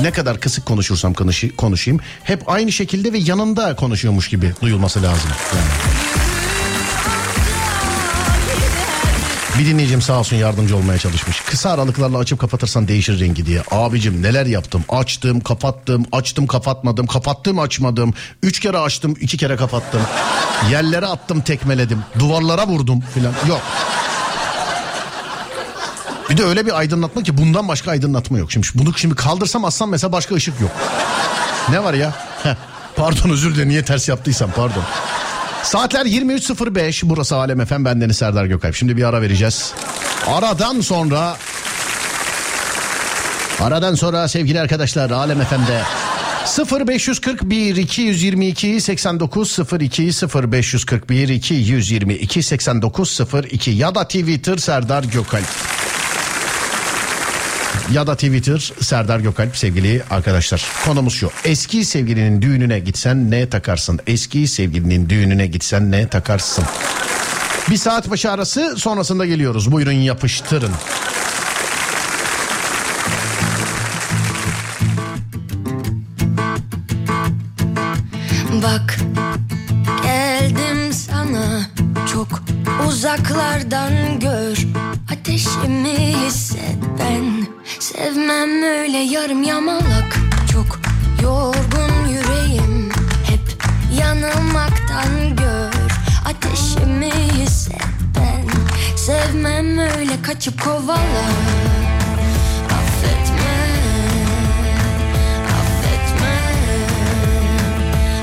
Ne 0.02 0.12
kadar 0.12 0.40
kısık 0.40 0.66
konuşursam 0.66 1.14
konuşayım. 1.58 2.00
Hep 2.24 2.50
aynı 2.50 2.72
şekilde 2.72 3.14
ve 3.14 3.18
yanında 3.18 3.76
konuşuyormuş 3.76 4.30
gibi 4.30 4.54
duyulması 4.62 5.04
lazım. 5.04 5.30
Yani. 5.56 6.15
Bir 9.60 9.66
dinleyicim 9.66 10.02
sağ 10.02 10.20
olsun 10.20 10.36
yardımcı 10.36 10.78
olmaya 10.78 11.00
çalışmış. 11.00 11.42
Kısa 11.42 11.70
aralıklarla 11.70 12.18
açıp 12.18 12.40
kapatırsan 12.40 12.88
değişir 12.88 13.20
rengi 13.20 13.46
diye. 13.46 13.64
Abicim 13.72 14.24
neler 14.24 14.46
yaptım? 14.46 14.84
Açtım, 14.90 15.40
kapattım, 15.40 16.06
açtım, 16.12 16.48
kapatmadım, 16.48 17.08
kapattım, 17.08 17.60
açmadım. 17.60 18.14
Üç 18.44 18.60
kere 18.60 18.78
açtım, 18.78 19.16
iki 19.20 19.38
kere 19.38 19.56
kapattım. 19.56 20.02
Yerlere 20.72 21.06
attım, 21.06 21.42
tekmeledim. 21.42 22.00
Duvarlara 22.20 22.68
vurdum 22.68 23.04
filan. 23.14 23.34
Yok. 23.48 23.62
Bir 26.30 26.38
de 26.38 26.44
öyle 26.44 26.66
bir 26.66 26.80
aydınlatma 26.80 27.24
ki 27.24 27.38
bundan 27.38 27.68
başka 27.68 27.92
aydınlatma 27.92 28.38
yok. 28.38 28.52
Şimdi 28.52 28.68
bunu 28.76 28.98
şimdi 28.98 29.16
kaldırsam 29.16 29.66
assam 29.66 29.90
mesela 29.90 30.12
başka 30.12 30.36
ışık 30.36 30.62
yok. 30.62 30.72
Ne 31.70 31.84
var 31.84 31.94
ya? 31.94 32.14
Heh, 32.44 32.56
pardon 32.96 33.30
özür 33.30 33.56
dilerim 33.56 33.70
niye 33.70 33.86
ters 33.86 34.10
yaptıysam 34.10 34.52
pardon. 34.56 34.84
Saatler 35.66 36.06
23.05 36.06 37.02
burası 37.04 37.36
Alem 37.36 37.62
Efem 37.62 37.86
bendeniz 37.86 38.18
Serdar 38.18 38.46
Gökalp. 38.46 38.76
Şimdi 38.76 38.98
bir 38.98 39.04
ara 39.04 39.22
vereceğiz. 39.22 39.74
Aradan 40.28 40.82
sonra 40.82 41.38
aradan 43.60 43.96
sonra 43.96 44.28
sevgili 44.28 44.60
arkadaşlar 44.60 45.12
Alem 45.12 45.42
Efem'de 45.42 45.82
0541 46.88 47.76
222 47.76 48.82
89 48.82 49.60
02 49.82 50.04
0541 50.04 51.30
222 51.30 52.44
89 52.44 53.20
02 53.52 53.72
ya 53.72 53.96
da 53.96 54.04
Twitter 54.04 54.58
Serdar 54.58 55.04
Gökalp. 55.04 55.48
Ya 57.94 58.08
da 58.08 58.16
Twitter 58.16 58.74
Serdar 58.82 59.20
Gökalp 59.20 59.58
sevgili 59.58 60.04
arkadaşlar. 60.10 60.66
Konumuz 60.86 61.14
şu. 61.14 61.32
Eski 61.46 61.86
sevgilinin 61.86 62.42
düğününe 62.42 62.80
gitsen 62.80 63.32
ne 63.32 63.50
takarsın? 63.50 64.00
Eski 64.08 64.48
sevgilinin 64.48 65.10
düğününe 65.10 65.48
gitsen 65.48 65.92
ne 65.92 66.08
takarsın? 66.08 66.64
Bir 67.70 67.78
saat 67.78 68.10
başı 68.10 68.32
arası 68.32 68.76
sonrasında 68.78 69.26
geliyoruz. 69.26 69.72
Buyurun 69.72 69.92
yapıştırın. 69.92 70.72
Kaçıp 100.46 100.64
kovala 100.64 101.26
Affetme. 102.70 103.56
Affetme. 105.58 106.36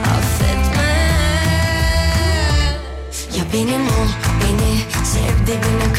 Affetme. 0.04 0.92
Ya 3.38 3.44
benim 3.52 3.86
ol 3.86 4.08
beni 4.40 5.04
sev 5.04 5.46
dibine 5.46 5.91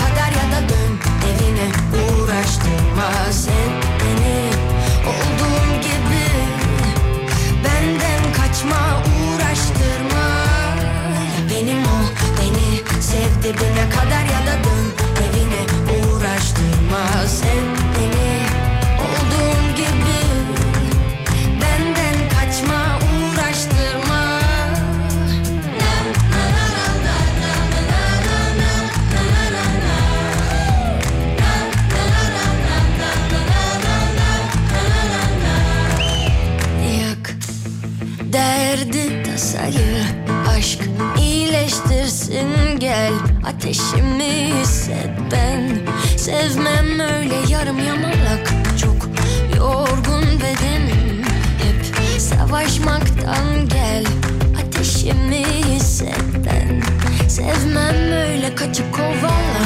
gel 42.83 43.13
Ateşimi 43.43 44.53
hisset 44.61 45.09
ben. 45.31 45.69
Sevmem 46.17 46.99
öyle 46.99 47.35
yarım 47.49 47.79
yamalak 47.87 48.53
Çok 48.81 49.09
yorgun 49.57 50.23
bedenim. 50.39 51.23
Hep 51.63 51.95
savaşmaktan 52.21 53.69
gel 53.69 54.05
Ateşimi 54.61 55.45
hisset 55.45 56.23
kaçıp 58.55 58.93
kovala 58.93 59.63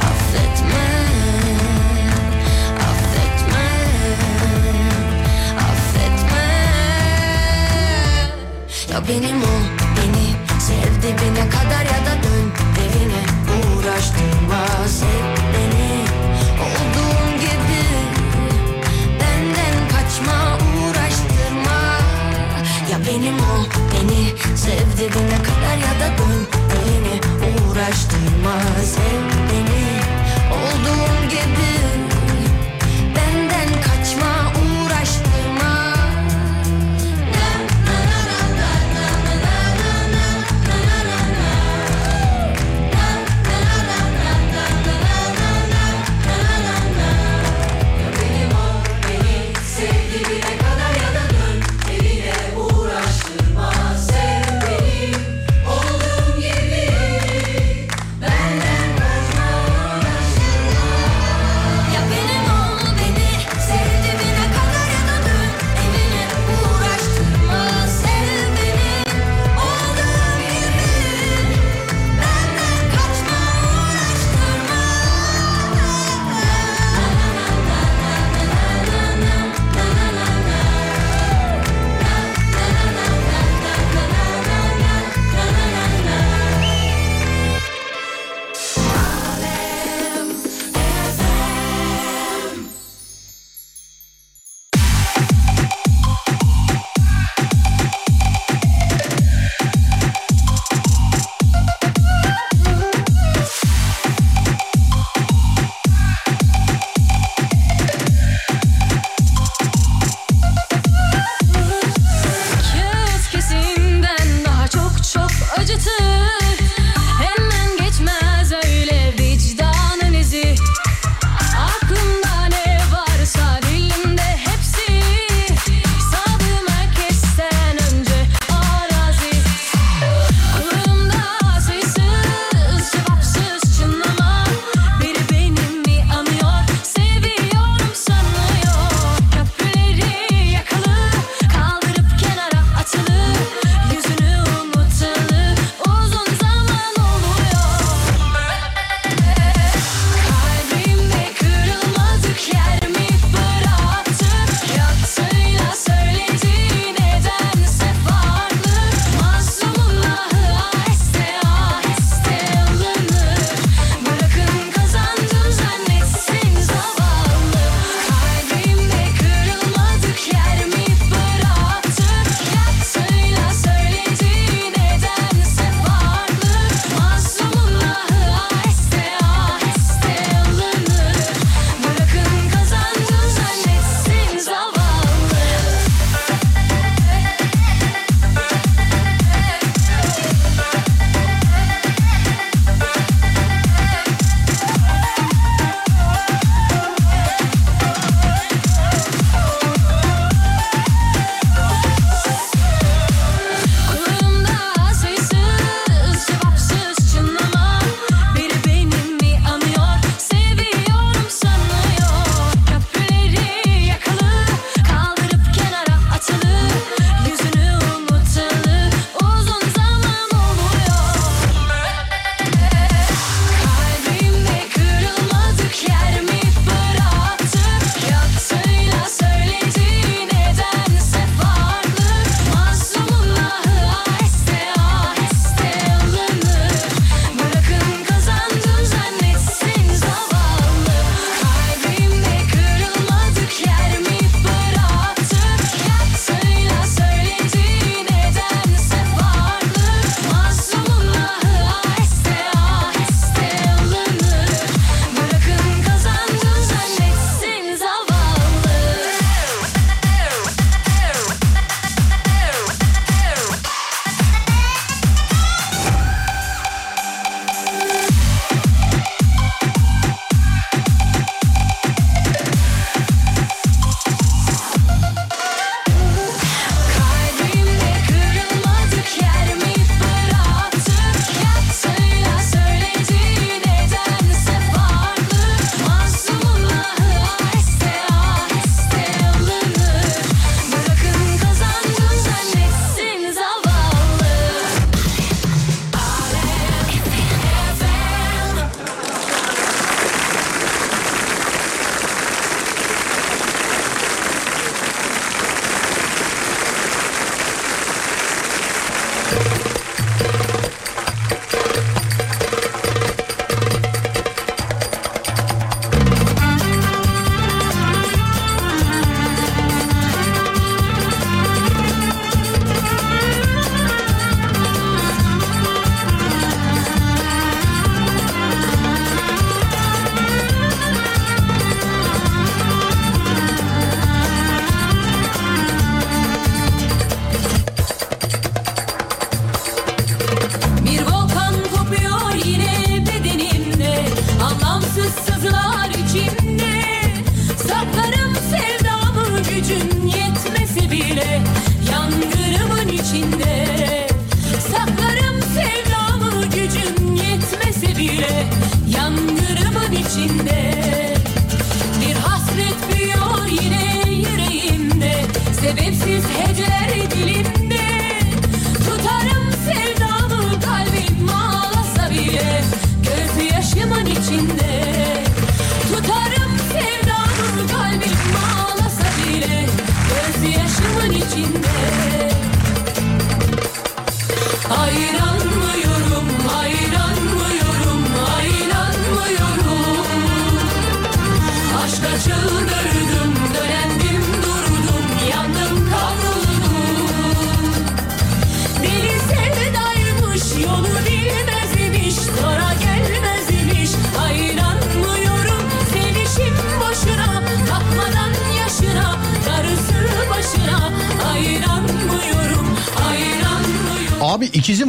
Affetme 0.00 0.88
Affetme 2.80 3.68
Affetme. 5.58 6.44
Ya 8.90 9.08
benim 9.08 9.42
ol 9.42 9.81
Sev 10.72 11.02
dibine 11.02 11.48
kadar 11.50 11.84
ya 11.84 12.00
da 12.06 12.22
dön 12.22 12.46
evine. 12.84 13.22
Uğraştırma 13.56 14.66
sev 14.88 15.24
beni. 15.52 15.92
Olduğum 16.66 17.40
gibi 17.40 17.84
Benden 19.20 19.76
kaçma 19.92 20.58
uğraştırma. 20.78 21.80
Ya 22.90 22.98
benim 23.06 23.34
ol 23.34 23.64
beni. 23.92 24.56
Sev 24.56 24.88
dibine 24.98 25.38
kadar 25.42 25.76
ya 25.86 25.94
da 26.00 26.18
dön 26.18 26.46
evine. 26.78 27.16
Uğraştırma 27.50 28.56
sev 28.84 29.22
beni. 29.48 29.84
Olduğum 30.52 31.28
gibi 31.28 31.81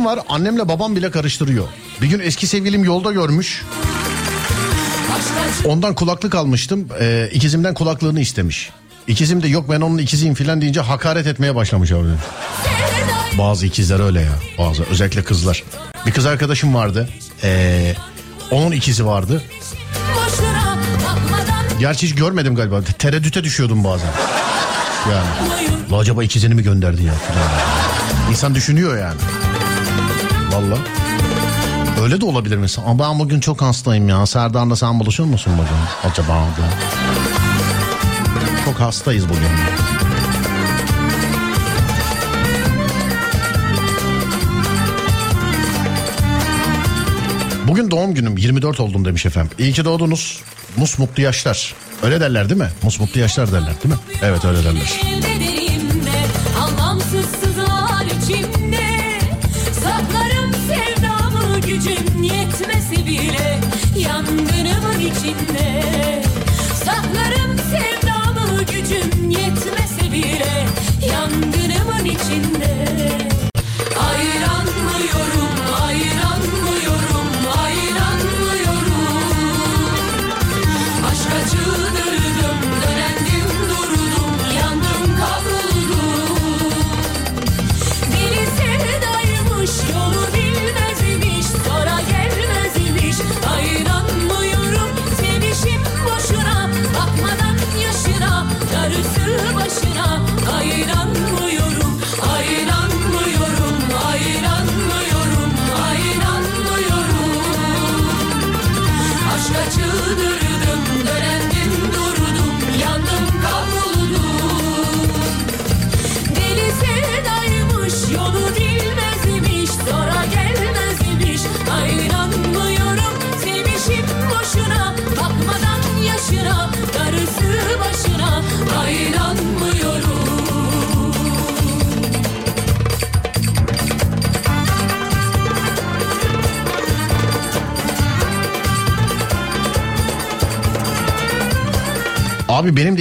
Var 0.05 0.19
annemle 0.29 0.67
babam 0.67 0.95
bile 0.95 1.11
karıştırıyor. 1.11 1.67
Bir 2.01 2.07
gün 2.07 2.19
eski 2.19 2.47
sevgilim 2.47 2.83
yolda 2.83 3.11
görmüş. 3.11 3.63
Ondan 5.65 5.95
kulaklık 5.95 6.35
almıştım. 6.35 6.87
Ee, 6.99 7.29
ikizimden 7.33 7.73
kulaklığını 7.73 8.19
istemiş. 8.19 8.69
İkizim 9.07 9.43
de 9.43 9.47
yok 9.47 9.69
ben 9.69 9.81
onun 9.81 9.97
ikiziyim 9.97 10.33
filan 10.35 10.61
deyince 10.61 10.81
hakaret 10.81 11.27
etmeye 11.27 11.55
başlamış 11.55 11.91
abi. 11.91 12.07
Bazı 13.37 13.65
ikizler 13.65 13.99
öyle 13.99 14.21
ya. 14.21 14.33
Bazı 14.57 14.83
özellikle 14.83 15.23
kızlar. 15.23 15.63
Bir 16.05 16.11
kız 16.11 16.25
arkadaşım 16.25 16.75
vardı. 16.75 17.09
Ee, 17.43 17.93
onun 18.51 18.71
ikizi 18.71 19.05
vardı. 19.05 19.41
Gerçi 21.79 22.07
hiç 22.07 22.15
görmedim 22.15 22.55
galiba. 22.55 22.81
Tereddüte 22.81 23.43
düşüyordum 23.43 23.83
bazen. 23.83 24.09
Yani. 25.11 25.27
"La 25.91 25.97
Acaba 25.97 26.23
ikizini 26.23 26.53
mi 26.53 26.63
gönderdi 26.63 27.03
ya? 27.03 27.13
İnsan 28.31 28.55
düşünüyor 28.55 28.97
yani. 28.97 29.19
Valla. 30.53 30.77
Öyle 32.03 32.21
de 32.21 32.25
olabilir 32.25 32.57
mesela. 32.57 32.87
Ama 32.87 33.09
ben 33.09 33.19
bugün 33.19 33.39
çok 33.39 33.61
hastayım 33.61 34.09
ya. 34.09 34.25
Serdar'la 34.25 34.75
sen 34.75 34.99
buluşur 34.99 35.23
musun 35.23 35.53
bugün? 35.57 36.11
Acaba. 36.11 36.45
Çok 38.65 38.79
hastayız 38.79 39.29
bugün. 39.29 39.41
Bugün 47.67 47.91
doğum 47.91 48.13
günüm 48.13 48.37
24 48.37 48.79
oldum 48.79 49.05
demiş 49.05 49.25
efendim. 49.25 49.51
İyi 49.59 49.73
ki 49.73 49.85
doğdunuz. 49.85 50.41
Mus 50.77 50.99
mutlu 50.99 51.23
yaşlar. 51.23 51.73
Öyle 52.03 52.19
derler 52.21 52.49
değil 52.49 52.61
mi? 52.61 52.69
Mus 52.83 52.99
mutlu 52.99 53.19
yaşlar 53.19 53.51
derler 53.51 53.73
değil 53.83 53.95
mi? 53.95 53.99
Evet 54.21 54.45
öyle 54.45 54.63
derler. 54.63 55.01
Yangınımın 65.23 65.47
içinde 65.47 66.12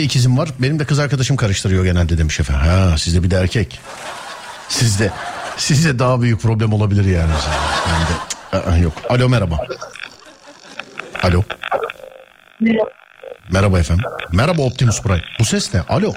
de 0.02 0.06
ikizim 0.06 0.38
var. 0.38 0.48
Benim 0.58 0.78
de 0.78 0.84
kız 0.84 0.98
arkadaşım 0.98 1.36
karıştırıyor 1.36 1.84
genelde 1.84 2.18
demiş 2.18 2.40
efendim. 2.40 2.62
Ha 2.66 2.98
sizde 2.98 3.22
bir 3.22 3.30
de 3.30 3.36
erkek. 3.36 3.80
Sizde 4.68 5.10
sizde 5.56 5.98
daha 5.98 6.22
büyük 6.22 6.40
problem 6.40 6.72
olabilir 6.72 7.04
yani. 7.04 7.32
Yani 7.88 8.04
de, 8.08 8.70
Aa, 8.70 8.76
yok. 8.76 8.92
Alo 9.08 9.28
merhaba. 9.28 9.58
Alo. 11.22 11.42
Merhaba 13.52 13.78
efendim. 13.78 14.04
Merhaba 14.32 14.62
Optimus 14.62 15.02
Prime. 15.02 15.22
Bu 15.40 15.44
ses 15.44 15.74
ne? 15.74 15.80
Alo. 15.80 16.14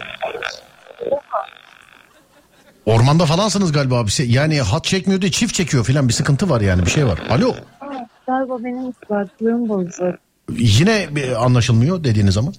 Ormanda 2.86 3.26
falansınız 3.26 3.72
galiba 3.72 4.07
şey. 4.07 4.30
Yani 4.30 4.62
hat 4.62 4.84
çekmiyor 4.86 5.22
diye 5.22 5.32
çift 5.32 5.53
çekiyor 5.53 5.86
filan 5.86 6.07
bir 6.07 6.14
sıkıntı 6.14 6.49
var 6.49 6.62
yani 6.62 6.86
bir 6.86 6.91
şey 6.91 7.06
var. 7.06 7.20
Alo. 7.30 7.56
Galiba 8.28 8.64
benim 8.64 8.91
kulaklığım 8.91 9.70
bozuk. 9.70 10.16
Yine 10.49 11.07
anlaşılmıyor 11.38 12.03
dediğiniz 12.03 12.34
zaman. 12.34 12.53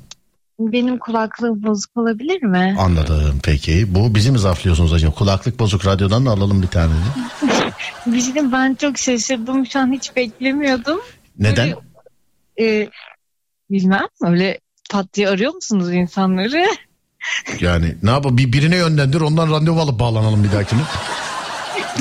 Benim 0.58 0.98
kulaklığım 0.98 1.62
bozuk 1.62 1.96
olabilir 1.96 2.42
mi? 2.42 2.76
Anladım 2.78 3.40
peki. 3.42 3.94
Bu 3.94 4.14
bizi 4.14 4.30
mi 4.30 4.38
zaflıyorsunuz 4.38 4.92
acaba? 4.92 5.14
Kulaklık 5.14 5.58
bozuk 5.58 5.86
radyodan 5.86 6.26
da 6.26 6.30
alalım 6.30 6.62
bir 6.62 6.66
tane. 6.68 6.92
Bir 8.06 8.20
şey 8.20 8.34
diyeyim, 8.34 8.52
ben 8.52 8.74
çok 8.74 8.98
şaşırdım. 8.98 9.66
Şu 9.66 9.78
an 9.78 9.92
hiç 9.92 10.16
beklemiyordum. 10.16 11.00
Neden? 11.38 11.74
Ee, 12.60 12.88
bilmem 13.70 14.06
öyle 14.22 14.60
pat 14.90 15.14
diye 15.14 15.28
arıyor 15.28 15.54
musunuz 15.54 15.92
insanları? 15.92 16.66
Yani 17.60 17.94
ne 18.02 18.10
yapalım 18.10 18.38
bir 18.38 18.52
birine 18.52 18.76
yönlendir 18.76 19.20
ondan 19.20 19.50
randevu 19.50 19.80
alıp 19.80 20.00
bağlanalım 20.00 20.44
bir 20.44 20.52
dahakine. 20.52 20.80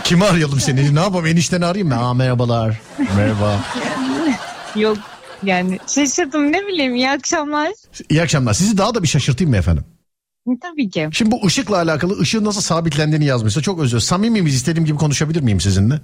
Kimi 0.03 0.25
arayalım 0.25 0.59
seni? 0.59 0.95
Ne 0.95 0.99
yapalım 0.99 1.25
enişteni 1.25 1.65
arayayım 1.65 1.87
mı? 1.87 1.95
Aa 1.95 2.13
merhabalar. 2.13 2.81
Merhaba. 3.17 3.59
Yok 4.75 4.97
yani 5.43 5.79
şaşırdım 5.87 6.51
ne 6.51 6.67
bileyim 6.67 6.95
iyi 6.95 7.09
akşamlar. 7.09 7.71
İyi 8.09 8.21
akşamlar. 8.21 8.53
Sizi 8.53 8.77
daha 8.77 8.95
da 8.95 9.03
bir 9.03 9.07
şaşırtayım 9.07 9.51
mı 9.51 9.57
efendim? 9.57 9.83
Tabii 10.61 10.89
ki. 10.89 11.09
Şimdi 11.11 11.31
bu 11.31 11.45
ışıkla 11.45 11.77
alakalı 11.77 12.19
ışığın 12.19 12.45
nasıl 12.45 12.61
sabitlendiğini 12.61 13.25
yazmışsa 13.25 13.61
çok 13.61 13.79
özür 13.79 13.89
dilerim. 13.89 14.01
Samimi 14.01 14.41
miyiz? 14.41 14.55
İstediğim 14.55 14.85
gibi 14.85 14.97
konuşabilir 14.97 15.41
miyim 15.41 15.61
sizinle? 15.61 16.01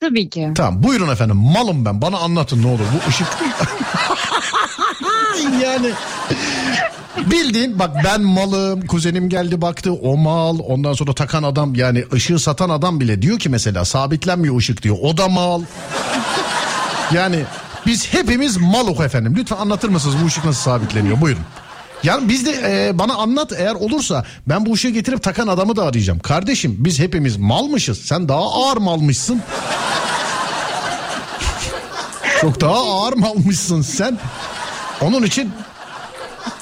Tabii 0.00 0.28
ki. 0.28 0.50
Tamam 0.54 0.82
buyurun 0.82 1.08
efendim. 1.08 1.36
Malım 1.36 1.84
ben. 1.84 2.02
Bana 2.02 2.18
anlatın 2.18 2.62
ne 2.62 2.66
olur. 2.66 2.84
Bu 2.94 3.08
ışık... 3.08 3.26
yani 5.62 5.90
bildiğin 7.30 7.78
bak 7.78 7.90
ben 8.04 8.22
malım 8.22 8.86
kuzenim 8.86 9.28
geldi 9.28 9.60
baktı 9.60 9.92
o 9.92 10.16
mal 10.16 10.58
ondan 10.58 10.92
sonra 10.92 11.12
takan 11.12 11.42
adam 11.42 11.74
yani 11.74 12.04
ışığı 12.12 12.38
satan 12.38 12.70
adam 12.70 13.00
bile 13.00 13.22
diyor 13.22 13.38
ki 13.38 13.48
mesela 13.48 13.84
sabitlenmiyor 13.84 14.56
ışık 14.56 14.82
diyor 14.82 14.96
o 15.02 15.16
da 15.16 15.28
mal 15.28 15.62
yani 17.12 17.44
biz 17.86 18.12
hepimiz 18.14 18.56
maluk 18.56 19.00
efendim 19.00 19.34
lütfen 19.38 19.56
anlatır 19.56 19.88
mısınız 19.88 20.16
bu 20.22 20.26
ışık 20.26 20.44
nasıl 20.44 20.60
sabitleniyor 20.62 21.20
buyurun. 21.20 21.42
Yani 22.02 22.28
biz 22.28 22.46
de 22.46 22.52
e, 22.88 22.98
bana 22.98 23.14
anlat 23.14 23.52
eğer 23.58 23.74
olursa 23.74 24.24
ben 24.48 24.66
bu 24.66 24.72
ışığı 24.72 24.88
getirip 24.88 25.22
takan 25.22 25.46
adamı 25.48 25.76
da 25.76 25.82
arayacağım. 25.84 26.18
Kardeşim 26.18 26.76
biz 26.78 26.98
hepimiz 26.98 27.36
malmışız 27.36 27.98
sen 27.98 28.28
daha 28.28 28.40
ağır 28.52 28.76
malmışsın. 28.76 29.42
Çok 32.40 32.60
daha 32.60 32.74
ağır 32.74 33.12
malmışsın 33.12 33.82
sen. 33.82 34.18
Onun 35.00 35.22
için 35.22 35.52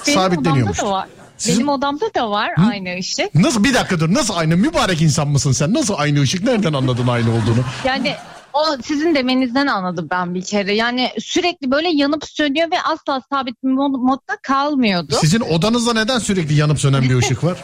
Benim 0.07 0.19
sabitleniyormuş. 0.21 0.79
odamda 0.81 0.91
da 0.91 0.97
var. 0.97 1.09
Sizin- 1.39 1.59
Benim 1.59 1.69
odamda 1.69 2.15
da 2.15 2.31
var 2.31 2.51
aynı 2.71 2.99
ışık. 2.99 3.35
Nasıl 3.35 3.65
bir 3.65 3.75
dakika 3.75 4.01
dur 4.01 4.15
nasıl 4.15 4.35
aynı 4.37 4.57
mübarek 4.57 5.03
insan 5.03 5.29
mısın 5.29 5.53
sen? 5.53 5.75
Nasıl 5.75 5.95
aynı 5.99 6.21
ışık 6.21 6.43
nereden 6.45 6.73
anladın 6.73 7.07
aynı 7.07 7.31
olduğunu? 7.31 7.65
Yani 7.85 8.15
o 8.53 8.77
sizin 8.85 9.15
demenizden 9.15 9.67
anladım 9.67 10.09
ben 10.11 10.35
bir 10.35 10.43
kere. 10.43 10.75
Yani 10.75 11.11
sürekli 11.21 11.71
böyle 11.71 11.89
yanıp 11.89 12.25
sönüyor 12.25 12.71
ve 12.71 12.83
asla 12.83 13.23
sabit 13.33 13.65
bir 13.65 13.69
mod- 13.69 14.07
modda 14.07 14.37
kalmıyordu. 14.43 15.17
Sizin 15.21 15.41
odanızda 15.41 15.93
neden 15.93 16.19
sürekli 16.19 16.55
yanıp 16.55 16.81
sönen 16.81 17.03
bir 17.03 17.17
ışık 17.17 17.45
var? 17.45 17.59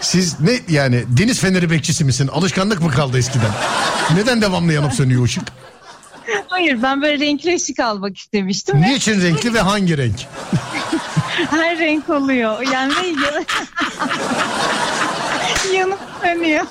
Siz 0.00 0.40
ne 0.40 0.60
yani 0.68 1.04
deniz 1.08 1.40
feneri 1.40 1.70
bekçisi 1.70 2.04
misin? 2.04 2.28
Alışkanlık 2.28 2.82
mı 2.82 2.90
kaldı 2.90 3.18
eskiden? 3.18 3.50
Neden 4.14 4.42
devamlı 4.42 4.72
yanıp 4.72 4.92
sönüyor 4.94 5.24
ışık? 5.24 5.42
Hayır 6.48 6.82
ben 6.82 7.02
böyle 7.02 7.26
renkli 7.26 7.54
ışık 7.56 7.80
almak 7.80 8.16
istemiştim. 8.18 8.80
Niçin 8.80 9.22
renkli 9.22 9.54
ve 9.54 9.60
hangi 9.60 9.98
renk? 9.98 10.16
Her 11.50 11.78
renk 11.78 12.10
oluyor. 12.10 12.62
Yani 12.72 12.92
yanıp 15.74 15.98
sönüyor. 16.22 16.64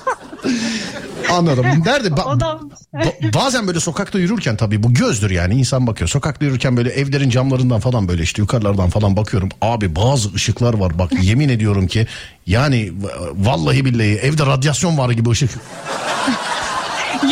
Anladım. 1.30 1.66
Nerede? 1.86 2.08
Ba- 2.08 2.36
Odam 2.36 2.70
ba- 2.94 3.34
bazen 3.34 3.66
böyle 3.66 3.80
sokakta 3.80 4.18
yürürken 4.18 4.56
tabii 4.56 4.82
bu 4.82 4.94
gözdür 4.94 5.30
yani 5.30 5.54
insan 5.54 5.86
bakıyor. 5.86 6.08
Sokakta 6.08 6.44
yürürken 6.44 6.76
böyle 6.76 6.90
evlerin 6.90 7.30
camlarından 7.30 7.80
falan 7.80 8.08
böyle 8.08 8.22
işte 8.22 8.42
yukarılardan 8.42 8.90
falan 8.90 9.16
bakıyorum. 9.16 9.48
Abi 9.60 9.96
bazı 9.96 10.34
ışıklar 10.34 10.74
var 10.74 10.98
bak 10.98 11.12
yemin 11.22 11.48
ediyorum 11.48 11.86
ki 11.86 12.06
yani 12.46 12.92
vallahi 13.34 13.84
billahi 13.84 14.08
evde 14.18 14.46
radyasyon 14.46 14.98
var 14.98 15.10
gibi 15.10 15.30
ışık. 15.30 15.50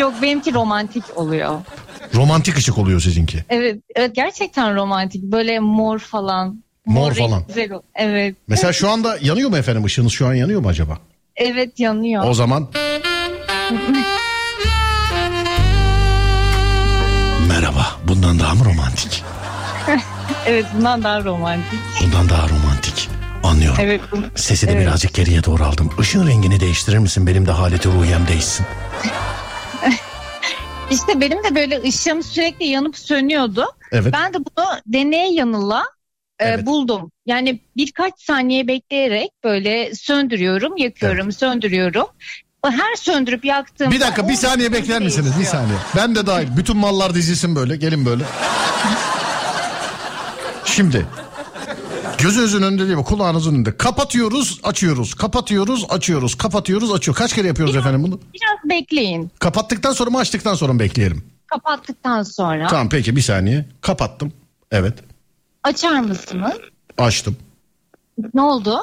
Yok 0.01 0.15
benimki 0.23 0.55
romantik 0.55 1.05
oluyor. 1.17 1.61
Romantik 2.15 2.57
ışık 2.57 2.79
oluyor 2.79 3.01
sizinki. 3.01 3.45
Evet, 3.49 3.79
evet 3.97 4.15
gerçekten 4.15 4.77
romantik. 4.77 5.23
Böyle 5.23 5.61
mor 5.61 5.99
falan. 5.99 6.63
Mor 6.87 7.09
renk 7.09 7.19
falan. 7.19 7.43
Güzel. 7.49 7.69
Evet. 7.95 8.37
Mesela 8.49 8.73
şu 8.73 8.91
anda 8.91 9.19
yanıyor 9.23 9.51
mu 9.51 9.57
efendim 9.57 9.85
ışığınız 9.85 10.13
şu 10.13 10.27
an 10.27 10.35
yanıyor 10.35 10.61
mu 10.61 10.69
acaba? 10.69 10.99
Evet 11.39 11.81
yanıyor. 11.81 12.25
O 12.27 12.35
zaman 12.35 12.69
merhaba 17.49 17.87
bundan 18.09 18.39
daha 18.39 18.55
mı 18.55 18.65
romantik? 18.65 19.25
evet 20.47 20.67
bundan 20.77 21.03
daha 21.05 21.25
romantik. 21.25 21.79
Bundan 22.05 22.29
daha 22.29 22.49
romantik. 22.49 23.09
Anlıyorum. 23.45 23.79
Evet. 23.83 24.01
bu- 24.13 24.23
Sesi 24.35 24.67
de 24.69 24.73
evet. 24.73 24.83
birazcık 24.83 25.15
geriye 25.15 25.45
doğru 25.45 25.65
aldım. 25.65 25.91
Işığın 26.01 26.27
rengini 26.27 26.61
değiştirir 26.61 26.99
misin? 26.99 27.27
Benim 27.27 27.47
de 27.47 27.51
haleti 27.53 27.89
ruhiyem 27.89 28.29
değişsin. 28.29 28.67
İşte 30.91 31.21
benim 31.21 31.45
de 31.45 31.55
böyle 31.55 31.83
ışığım 31.83 32.23
sürekli 32.23 32.67
yanıp 32.67 32.99
sönüyordu. 32.99 33.67
Evet. 33.93 34.13
Ben 34.13 34.35
de 34.35 34.39
bunu 34.39 34.67
deneye 34.87 35.33
yanıla 35.33 35.85
Evet. 36.39 36.67
buldum. 36.67 37.11
Yani 37.27 37.61
birkaç 37.77 38.13
saniye 38.21 38.69
bekleyerek 38.69 39.31
böyle 39.45 39.95
söndürüyorum, 39.95 40.77
yakıyorum, 40.77 41.33
söndürüyorum. 41.33 42.07
O 42.63 42.71
Her 42.71 42.97
söndürüp 42.97 43.45
yaktığımda... 43.45 43.91
Bir 43.91 44.01
dakika 44.01 44.29
bir 44.29 44.35
saniye 44.35 44.73
bekler 44.73 45.03
misiniz? 45.03 45.33
Bir 45.41 45.45
saniye. 45.45 45.79
Ben 45.97 46.15
de 46.15 46.27
dahil. 46.27 46.49
Bütün 46.57 46.77
mallar 46.77 47.15
dizilsin 47.15 47.57
böyle. 47.57 47.77
Gelin 47.77 48.07
böyle. 48.07 48.25
Şimdi. 50.65 51.07
Gözünüzün 52.19 52.63
önünde 52.63 52.87
değil 52.87 52.97
mi? 52.97 53.05
Kulağınızın 53.05 53.55
önünde. 53.55 53.77
Kapatıyoruz, 53.77 54.61
açıyoruz. 54.63 55.15
Kapatıyoruz, 55.15 55.87
açıyoruz. 55.89 56.35
Kapatıyoruz, 56.35 56.93
açıyoruz. 56.93 57.19
Kaç 57.19 57.33
kere 57.35 57.47
yapıyoruz 57.47 57.77
efendim 57.77 58.03
bunu? 58.03 58.21
Biraz 58.35 58.71
bekleyin. 58.71 59.31
Kapattıktan 59.39 59.93
sonra 59.93 60.11
mı 60.11 60.19
açtıktan 60.19 60.55
sonra 60.55 60.73
mı 60.73 60.79
bekleyelim? 60.79 61.25
Kapattıktan 61.47 62.23
sonra 62.23 62.67
Tamam 62.67 62.89
peki 62.89 63.17
bir 63.17 63.21
saniye. 63.21 63.69
Kapattım. 63.81 64.33
Evet. 64.71 64.95
Açar 65.69 66.01
mısınız? 66.01 66.53
Açtım. 66.99 67.37
Ne 68.35 68.43
oldu? 68.43 68.81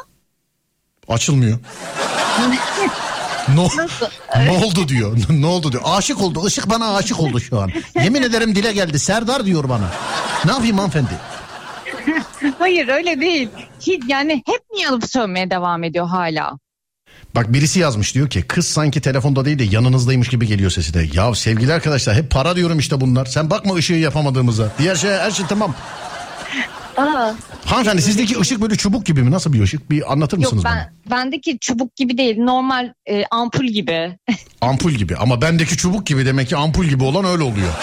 Açılmıyor. 1.08 1.60
ne, 3.50 3.56
Nasıl? 3.56 3.88
ne 4.36 4.52
oldu 4.52 4.88
diyor. 4.88 5.18
ne 5.30 5.46
oldu 5.46 5.72
diyor. 5.72 5.84
Aşık 5.86 6.22
oldu. 6.22 6.48
Işık 6.48 6.70
bana 6.70 6.96
aşık 6.96 7.20
oldu 7.20 7.40
şu 7.40 7.62
an. 7.62 7.72
Yemin 8.04 8.24
ederim 8.24 8.56
dile 8.56 8.74
geldi. 8.74 9.00
Serdar 9.00 9.46
diyor 9.46 9.70
bana. 9.70 9.92
Ne 10.46 10.52
yapayım 10.52 10.78
hanımefendi? 10.78 11.10
Hayır 12.60 12.88
öyle 12.88 13.22
değil. 13.22 13.50
Hiç, 13.82 14.04
yani 14.08 14.44
hep 14.46 14.72
mi 14.72 14.82
yanıp 14.82 15.10
sönmeye 15.10 15.50
devam 15.50 15.84
ediyor 15.84 16.08
hala? 16.08 16.60
Bak 17.36 17.54
birisi 17.54 17.80
yazmış 17.80 18.16
diyor 18.16 18.30
ki 18.30 18.42
kız 18.42 18.68
sanki 18.68 19.02
telefonda 19.02 19.46
değil 19.46 19.60
de 19.60 19.64
yanınızdaymış 19.64 20.28
gibi 20.30 20.48
geliyor 20.48 20.72
sesi 20.72 20.94
de. 20.94 21.08
Ya 21.14 21.36
sevgili 21.36 21.74
arkadaşlar 21.74 22.16
hep 22.16 22.32
para 22.32 22.56
diyorum 22.56 22.80
işte 22.80 23.02
bunlar. 23.02 23.26
Sen 23.26 23.50
bakma 23.50 23.76
ışığı 23.76 23.94
yapamadığımıza. 23.94 24.72
Diğer 24.78 24.96
şey 24.96 25.12
her 25.12 25.32
şey 25.32 25.46
tamam. 25.50 25.76
Aa, 26.98 27.34
Hanımefendi 27.66 28.02
sizdeki 28.02 28.40
ışık 28.40 28.62
böyle 28.62 28.76
çubuk 28.76 29.06
gibi 29.06 29.24
mi? 29.24 29.32
Nasıl 29.32 29.54
bir 29.54 29.62
ışık? 29.62 29.92
Bir 29.92 30.14
anlatır 30.14 30.38
yok 30.38 30.54
mısınız 30.54 30.64
ben 30.66 30.94
bendeki 31.12 31.60
çubuk 31.60 31.96
gibi 31.96 32.18
değil 32.18 32.38
normal 32.38 32.94
e, 33.06 33.26
ampul 33.32 33.66
gibi. 33.66 34.18
bana? 34.28 34.38
Ampul 34.72 34.92
gibi 34.92 35.16
ama 35.16 35.42
bendeki 35.42 35.78
çubuk 35.78 36.06
gibi 36.06 36.26
demek 36.26 36.50
ki 36.50 36.58
ampul 36.58 36.86
gibi 36.86 37.04
olan 37.04 37.26
öyle 37.26 37.44
oluyor. 37.44 37.74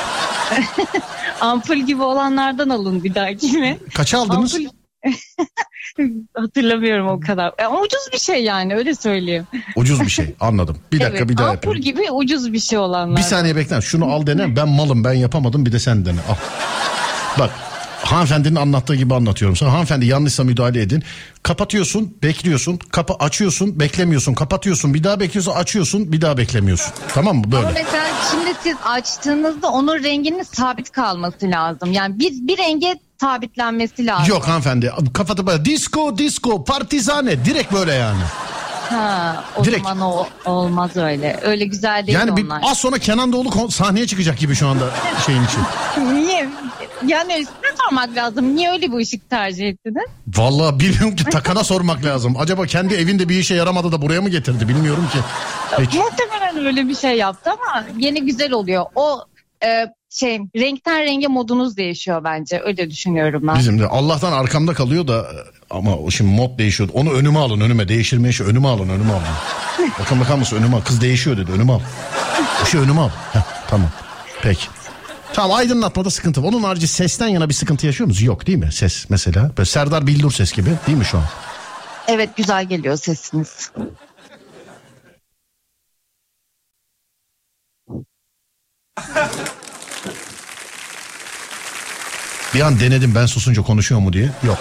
ampul 1.41 1.77
gibi 1.77 2.03
olanlardan 2.03 2.69
alın 2.69 3.05
bir 3.05 3.15
dahakine. 3.15 3.79
Kaça 3.95 4.19
aldınız? 4.19 4.55
Ampul... 4.55 4.71
Hatırlamıyorum 6.35 7.09
o 7.09 7.21
kadar. 7.21 7.53
E, 7.59 7.67
ucuz 7.69 8.09
bir 8.13 8.19
şey 8.19 8.45
yani 8.45 8.75
öyle 8.75 8.95
söyleyeyim. 8.95 9.47
Ucuz 9.77 10.01
bir 10.01 10.11
şey 10.11 10.35
anladım. 10.41 10.79
Bir 10.93 11.01
dakika 11.01 11.19
evet, 11.19 11.29
bir 11.29 11.37
daha 11.37 11.51
ampul 11.51 11.77
yapayım. 11.77 11.85
gibi 11.85 12.11
ucuz 12.11 12.53
bir 12.53 12.61
şey 12.61 12.79
olanlar. 12.79 13.17
Bir 13.17 13.23
saniye 13.23 13.57
bekle. 13.57 13.81
Şunu 13.81 14.13
al 14.13 14.27
dene. 14.27 14.57
Ben 14.57 14.69
malım 14.69 15.05
ben 15.05 15.13
yapamadım 15.13 15.67
bir 15.67 15.73
de 15.73 15.79
sen 15.79 16.05
dene. 16.05 16.21
Al. 16.29 16.35
Bak 17.39 17.51
hanımefendinin 18.13 18.55
anlattığı 18.57 18.95
gibi 18.95 19.15
anlatıyorum 19.15 19.57
sana. 19.57 19.73
Hanımefendi 19.73 20.07
yanlışsa 20.07 20.45
müdahale 20.45 20.83
edin. 20.83 21.03
Kapatıyorsun, 21.43 22.17
bekliyorsun. 22.23 22.79
Kapa 22.91 23.15
açıyorsun, 23.15 23.81
beklemiyorsun. 23.81 24.35
Kapatıyorsun, 24.35 24.95
bir 24.95 25.05
daha 25.05 25.21
bekliyorsun, 25.21 25.53
açıyorsun, 25.53 26.13
bir 26.13 26.21
daha 26.21 26.37
beklemiyorsun. 26.37 26.93
Tamam 27.09 27.37
mı? 27.37 27.43
Ama 27.47 27.53
Böyle. 27.53 27.83
mesela 27.83 28.07
şimdi 28.31 28.55
siz 28.63 28.77
açtığınızda 28.85 29.69
onun 29.69 30.05
renginin 30.05 30.43
sabit 30.43 30.91
kalması 30.91 31.51
lazım. 31.51 31.93
Yani 31.93 32.19
bir, 32.19 32.33
bir 32.33 32.59
renge 32.59 32.95
sabitlenmesi 33.21 34.07
lazım. 34.07 34.27
Yok 34.29 34.49
hanımefendi. 34.49 34.93
Kapatıp 35.15 35.65
disco, 35.65 36.19
disco, 36.19 36.65
partizane. 36.65 37.45
Direkt 37.45 37.73
böyle 37.73 37.93
yani. 37.93 38.23
Ha, 38.93 39.45
o 39.57 39.65
Direkt. 39.65 39.83
zaman 39.85 40.01
o 40.01 40.27
olmaz 40.45 40.97
öyle. 40.97 41.41
Öyle 41.43 41.65
güzel 41.65 42.07
değil 42.07 42.19
Yani 42.19 42.37
bir, 42.37 42.45
onlar. 42.45 42.61
az 42.65 42.79
sonra 42.79 42.99
Kenan 42.99 43.33
Doğulu 43.33 43.71
sahneye 43.71 44.07
çıkacak 44.07 44.39
gibi 44.39 44.55
şu 44.55 44.69
anda 44.69 44.85
şeyin 45.27 45.43
için. 45.45 45.61
Niye? 46.15 46.49
Yani 47.07 47.33
üstüne 47.33 47.71
sormak 47.85 48.17
lazım. 48.17 48.57
Niye 48.57 48.71
öyle 48.71 48.93
bir 48.93 48.97
ışık 48.97 49.31
tercih 49.31 49.69
ettiniz? 49.69 50.05
Vallahi 50.37 50.81
bilmiyorum 50.81 51.17
ki 51.17 51.25
takana 51.25 51.65
sormak 51.65 52.05
lazım. 52.05 52.37
Acaba 52.39 52.67
kendi 52.67 52.95
evinde 52.95 53.29
bir 53.29 53.37
işe 53.39 53.55
yaramadı 53.55 53.93
da 53.93 54.03
buraya 54.03 54.21
mı 54.21 54.29
getirdi 54.29 54.69
bilmiyorum 54.69 55.09
ki. 55.13 55.19
Peki. 55.77 55.99
Muhtemelen 55.99 56.67
öyle 56.67 56.89
bir 56.89 56.95
şey 56.95 57.17
yaptı 57.17 57.51
ama 57.51 57.85
yine 57.99 58.19
güzel 58.19 58.53
oluyor. 58.53 58.85
O 58.95 59.25
e, 59.65 59.87
şey 60.13 60.39
renkten 60.57 61.01
renge 61.03 61.27
modunuz 61.27 61.77
değişiyor 61.77 62.25
bence. 62.25 62.61
Öyle 62.65 62.91
düşünüyorum 62.91 63.43
ben. 63.47 63.59
Bizim 63.59 63.79
de 63.81 63.87
Allah'tan 63.87 64.33
arkamda 64.33 64.75
kalıyor 64.75 65.09
da 65.09 65.27
ama 65.71 65.97
o 65.97 66.11
şimdi 66.11 66.31
mod 66.31 66.59
değişiyor. 66.59 66.89
Onu 66.93 67.13
önüme 67.13 67.39
alın 67.39 67.61
önüme 67.61 67.89
değiştirmeye 67.89 68.33
şu 68.33 68.45
önüme 68.45 68.69
alın 68.69 68.89
önüme 68.89 69.13
alın. 69.13 69.23
Bakın 70.01 70.21
bakar 70.21 70.35
mısın 70.35 70.57
önüme 70.57 70.77
al. 70.77 70.81
Kız 70.81 71.01
değişiyor 71.01 71.37
dedi 71.37 71.53
önüme 71.53 71.73
al. 71.73 71.81
O 72.63 72.67
şey 72.67 72.81
önüme 72.81 73.01
al. 73.01 73.11
Heh, 73.33 73.41
tamam. 73.69 73.91
Peki. 74.43 74.67
Tamam 75.33 75.57
aydınlatmada 75.57 76.11
sıkıntı 76.11 76.43
var. 76.43 76.49
Onun 76.49 76.63
harici 76.63 76.89
sesten 76.89 77.29
yana 77.29 77.49
bir 77.49 77.55
sıkıntı 77.55 77.87
yaşıyor 77.87 78.09
musunuz? 78.09 78.27
Yok 78.27 78.47
değil 78.47 78.59
mi? 78.59 78.73
Ses 78.73 79.11
mesela. 79.11 79.51
Böyle 79.59 79.67
Serdar 79.67 80.07
Bildur 80.07 80.33
ses 80.33 80.53
gibi 80.53 80.71
değil 80.87 80.99
mi 80.99 81.05
şu 81.05 81.19
an? 81.19 81.25
Evet 82.09 82.37
güzel 82.37 82.65
geliyor 82.65 82.97
sesiniz. 82.97 83.71
Bir 92.55 92.61
an 92.61 92.81
denedim 92.81 93.15
ben 93.15 93.27
susunca 93.27 93.63
konuşuyor 93.63 94.01
mu 94.01 94.13
diye. 94.13 94.31
Yok. 94.43 94.59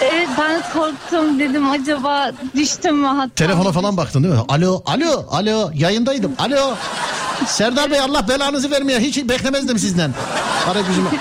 Evet 0.00 0.28
ben 0.38 0.62
korktum 0.72 1.38
dedim 1.38 1.70
acaba 1.70 2.32
düştüm 2.54 2.96
mü 2.96 3.06
hatta. 3.06 3.34
Telefona 3.34 3.72
falan 3.72 3.96
baktın 3.96 4.22
değil 4.24 4.34
mi? 4.34 4.40
Alo, 4.48 4.82
alo, 4.86 5.26
alo. 5.30 5.70
Yayındaydım. 5.74 6.32
Alo. 6.38 6.74
Serdar 7.46 7.90
Bey 7.90 8.00
Allah 8.00 8.28
belanızı 8.28 8.70
vermeye 8.70 9.00
hiç 9.00 9.28
beklemezdim 9.28 9.78
sizden. 9.78 10.14
Ara 10.68 10.78
yüzüme. 10.78 11.08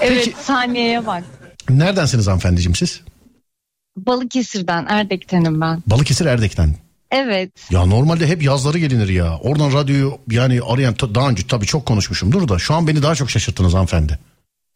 Evet 0.00 0.24
Peki- 0.24 0.36
saniyeye 0.44 1.06
bak. 1.06 1.24
Neredensiniz 1.70 2.26
hanımefendiciğim 2.26 2.74
siz? 2.74 3.00
Balıkesir'den 3.96 4.86
Erdek'tenim 4.88 5.60
ben. 5.60 5.82
Balıkesir 5.86 6.26
Erdek'ten. 6.26 6.74
Evet. 7.10 7.50
Ya 7.70 7.86
normalde 7.86 8.26
hep 8.26 8.42
yazları 8.42 8.78
gelinir 8.78 9.08
ya. 9.08 9.38
Oradan 9.38 9.72
radyoyu 9.72 10.18
yani 10.30 10.60
arayan 10.68 10.94
daha 11.14 11.28
önce 11.28 11.46
tabii 11.46 11.66
çok 11.66 11.86
konuşmuşumdur 11.86 12.48
da 12.48 12.58
şu 12.58 12.74
an 12.74 12.86
beni 12.88 13.02
daha 13.02 13.14
çok 13.14 13.30
şaşırttınız 13.30 13.74
hanımefendi. 13.74 14.18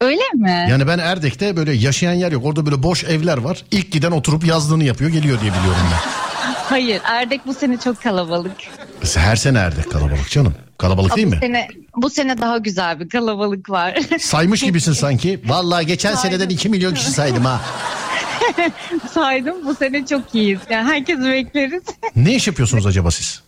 Öyle 0.01 0.21
mi? 0.33 0.67
Yani 0.69 0.87
ben 0.87 0.99
Erdek'te 0.99 1.57
böyle 1.57 1.73
yaşayan 1.73 2.13
yer 2.13 2.31
yok. 2.31 2.45
Orada 2.45 2.65
böyle 2.65 2.83
boş 2.83 3.03
evler 3.03 3.37
var. 3.37 3.63
İlk 3.71 3.91
giden 3.91 4.11
oturup 4.11 4.45
yazlığını 4.45 4.83
yapıyor 4.83 5.09
geliyor 5.11 5.41
diye 5.41 5.51
biliyorum 5.51 5.81
ben. 5.91 6.11
Hayır 6.69 7.01
Erdek 7.05 7.47
bu 7.47 7.53
sene 7.53 7.77
çok 7.77 8.01
kalabalık. 8.03 8.51
Her 9.15 9.35
sene 9.35 9.57
Erdek 9.57 9.91
kalabalık 9.91 10.29
canım. 10.29 10.55
Kalabalık 10.77 11.15
değil 11.15 11.27
bu 11.27 11.31
mi? 11.31 11.37
sene 11.41 11.67
bu 11.95 12.09
sene 12.09 12.37
daha 12.41 12.57
güzel 12.57 12.99
bir 12.99 13.09
kalabalık 13.09 13.69
var. 13.69 13.99
Saymış 14.19 14.61
gibisin 14.61 14.93
sanki. 14.93 15.39
Vallahi 15.45 15.85
geçen 15.85 16.15
Saydım. 16.15 16.31
seneden 16.39 16.49
2 16.53 16.69
milyon 16.69 16.93
kişi 16.93 17.11
saydım 17.11 17.45
ha. 17.45 17.61
Saydım 19.13 19.65
bu 19.65 19.75
sene 19.75 20.05
çok 20.05 20.35
iyiyiz. 20.35 20.59
Yani 20.69 20.89
herkesi 20.89 21.21
bekleriz. 21.23 21.83
Ne 22.15 22.35
iş 22.35 22.47
yapıyorsunuz 22.47 22.85
acaba 22.85 23.11
siz? 23.11 23.41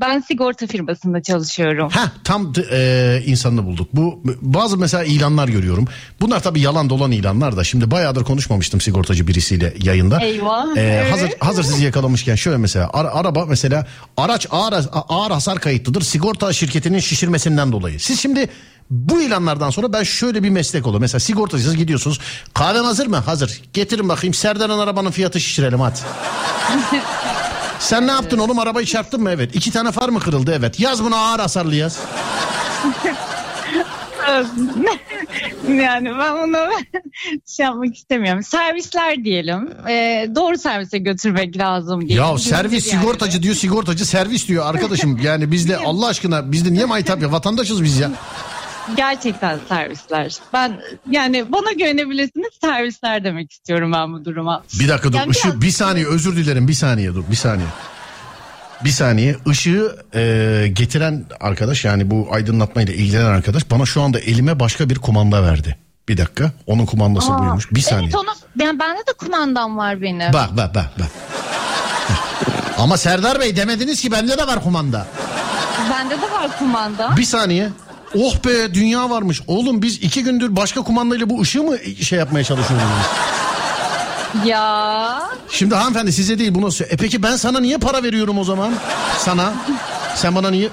Ben 0.00 0.20
sigorta 0.20 0.66
firmasında 0.66 1.22
çalışıyorum. 1.22 1.88
Ha 1.90 2.12
tam 2.24 2.52
e, 2.72 3.22
insanını 3.26 3.64
bulduk. 3.66 3.88
Bu 3.92 4.22
bazı 4.42 4.78
mesela 4.78 5.04
ilanlar 5.04 5.48
görüyorum. 5.48 5.84
Bunlar 6.20 6.42
tabii 6.42 6.60
yalan 6.60 6.90
dolan 6.90 7.10
ilanlar 7.12 7.56
da. 7.56 7.64
Şimdi 7.64 7.90
bayağıdır 7.90 8.24
konuşmamıştım 8.24 8.80
sigortacı 8.80 9.26
birisiyle 9.26 9.74
yayında. 9.82 10.20
Eyvah, 10.20 10.76
E, 10.76 10.80
evet. 10.80 11.12
Hazır 11.12 11.30
hazır 11.40 11.62
sizi 11.62 11.84
yakalamışken 11.84 12.34
şöyle 12.34 12.56
mesela 12.56 12.90
ara- 12.92 13.14
araba 13.14 13.46
mesela 13.46 13.86
araç 14.16 14.46
ağır 14.50 14.74
ağır 15.08 15.30
hasar 15.30 15.58
kayıtlıdır 15.58 16.02
sigorta 16.02 16.52
şirketinin 16.52 16.98
şişirmesinden 16.98 17.72
dolayı. 17.72 18.00
Siz 18.00 18.20
şimdi 18.20 18.48
bu 18.90 19.22
ilanlardan 19.22 19.70
sonra 19.70 19.92
ben 19.92 20.02
şöyle 20.02 20.42
bir 20.42 20.50
meslek 20.50 20.86
olur. 20.86 21.00
Mesela 21.00 21.20
sigortacısınız 21.20 21.76
gidiyorsunuz. 21.76 22.20
Kahven 22.54 22.84
hazır 22.84 23.06
mı? 23.06 23.16
Hazır. 23.16 23.62
Getirin 23.72 24.08
bakayım 24.08 24.34
Serdar'ın 24.34 24.78
arabanın 24.78 25.10
fiyatı 25.10 25.40
şişirelim 25.40 25.80
hadi. 25.80 25.98
Sen 27.78 28.06
ne 28.06 28.10
yaptın 28.10 28.38
oğlum 28.38 28.58
arabayı 28.58 28.86
çarptın 28.86 29.22
mı? 29.22 29.30
Evet. 29.30 29.56
İki 29.56 29.70
tane 29.70 29.92
far 29.92 30.08
mı 30.08 30.20
kırıldı? 30.20 30.54
Evet. 30.58 30.80
Yaz 30.80 31.04
bunu 31.04 31.16
ağır 31.16 31.40
hasarlı 31.40 31.74
yaz. 31.74 31.98
yani 35.68 36.10
ben 36.18 36.42
bunu 36.42 36.56
şey 37.46 37.66
yapmak 37.66 37.96
istemiyorum. 37.96 38.42
Servisler 38.42 39.24
diyelim. 39.24 39.70
Ee, 39.88 40.28
doğru 40.34 40.58
servise 40.58 40.98
götürmek 40.98 41.58
lazım 41.58 42.08
diye. 42.08 42.18
Ya 42.18 42.38
servis 42.38 42.92
Yani. 42.92 43.00
sigortacı 43.00 43.42
diyor 43.42 43.54
sigortacı 43.54 44.06
servis 44.06 44.48
diyor 44.48 44.66
arkadaşım. 44.66 45.18
Yani 45.22 45.52
bizde 45.52 45.76
Allah 45.76 46.06
aşkına 46.06 46.52
bizde 46.52 46.72
niye 46.72 46.84
maytap 46.84 47.22
ya 47.22 47.32
vatandaşız 47.32 47.82
biz 47.84 47.98
ya. 47.98 48.10
Gerçekten 48.96 49.58
servisler. 49.68 50.36
Ben 50.52 50.80
yani 51.10 51.52
bana 51.52 51.72
güvenebilirsiniz 51.72 52.50
servisler 52.60 53.24
demek 53.24 53.52
istiyorum 53.52 53.92
ben 53.92 54.12
bu 54.12 54.24
duruma. 54.24 54.62
Bir 54.80 54.88
dakika 54.88 55.12
dur 55.12 55.18
Yani 55.18 55.30
ışığı 55.30 55.48
biraz- 55.48 55.60
bir 55.60 55.70
saniye 55.70 56.06
özür 56.06 56.36
dilerim 56.36 56.68
bir 56.68 56.74
saniye 56.74 57.14
dur 57.14 57.24
bir 57.30 57.36
saniye. 57.36 57.66
Bir 58.84 58.90
saniye 58.90 59.36
ışığı 59.48 59.96
e, 60.14 60.20
getiren 60.72 61.24
arkadaş 61.40 61.84
yani 61.84 62.10
bu 62.10 62.28
aydınlatmayla 62.32 62.94
ilgilenen 62.94 63.24
arkadaş 63.30 63.70
bana 63.70 63.86
şu 63.86 64.02
anda 64.02 64.18
elime 64.20 64.60
başka 64.60 64.88
bir 64.88 64.98
kumanda 64.98 65.42
verdi. 65.42 65.76
Bir 66.08 66.16
dakika 66.18 66.50
onun 66.66 66.86
kumandası 66.86 67.32
Aa, 67.32 67.38
buymuş 67.38 67.70
bir 67.72 67.80
saniye. 67.80 68.04
Evet 68.04 68.14
onu 68.14 68.30
ben 68.58 68.78
bende 68.78 68.98
de 69.00 69.12
kumandam 69.18 69.76
var 69.76 70.02
benim. 70.02 70.32
Bak 70.32 70.56
bak 70.56 70.74
bak 70.74 70.90
bak. 70.98 71.08
Ama 72.78 72.96
Serdar 72.96 73.40
Bey 73.40 73.56
demediniz 73.56 74.00
ki 74.00 74.12
bende 74.12 74.38
de 74.38 74.46
var 74.46 74.62
kumanda. 74.62 75.06
Bende 75.90 76.16
de 76.22 76.30
var 76.32 76.58
kumanda. 76.58 77.16
Bir 77.16 77.24
saniye. 77.24 77.68
Oh 78.18 78.34
be 78.46 78.74
dünya 78.74 79.10
varmış. 79.10 79.42
Oğlum 79.46 79.82
biz 79.82 79.96
iki 79.96 80.22
gündür 80.24 80.56
başka 80.56 80.82
kumandayla 80.82 81.30
bu 81.30 81.40
ışığı 81.40 81.62
mı 81.62 81.78
şey 82.02 82.18
yapmaya 82.18 82.44
çalışıyoruz? 82.44 82.86
Ya 84.46 85.22
Şimdi 85.50 85.74
hanımefendi 85.74 86.12
size 86.12 86.38
değil 86.38 86.54
bunu 86.54 86.66
sö- 86.66 86.84
E 86.94 86.96
peki 86.96 87.22
ben 87.22 87.36
sana 87.36 87.60
niye 87.60 87.78
para 87.78 88.02
veriyorum 88.02 88.38
o 88.38 88.44
zaman? 88.44 88.72
Sana. 89.18 89.52
Sen 90.16 90.34
bana 90.34 90.50
niye? 90.50 90.68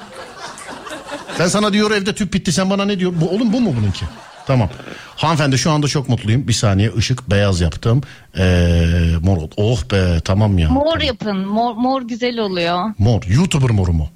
Ben 1.39 1.47
sana 1.47 1.73
diyor 1.73 1.91
evde 1.91 2.15
tüp 2.15 2.33
bitti 2.33 2.51
sen 2.51 2.69
bana 2.69 2.85
ne 2.85 2.99
diyor? 2.99 3.13
Bu, 3.21 3.29
oğlum 3.29 3.53
bu 3.53 3.61
mu 3.61 3.73
bununki? 3.81 4.05
Tamam. 4.47 4.69
Hanımefendi 5.15 5.57
şu 5.57 5.71
anda 5.71 5.87
çok 5.87 6.09
mutluyum. 6.09 6.47
Bir 6.47 6.53
saniye 6.53 6.91
ışık 6.97 7.29
beyaz 7.29 7.61
yaptım. 7.61 8.01
Ee, 8.37 8.85
mor 9.21 9.37
oldu. 9.37 9.53
Oh 9.57 9.83
be 9.91 10.19
tamam 10.25 10.57
ya. 10.57 10.69
mor 10.69 10.99
yapın. 11.01 11.37
Mor, 11.47 11.73
mor 11.75 12.01
güzel 12.01 12.39
oluyor. 12.39 12.93
Mor. 12.97 13.21
YouTuber 13.27 13.69
moru 13.69 13.93
mu? 13.93 14.09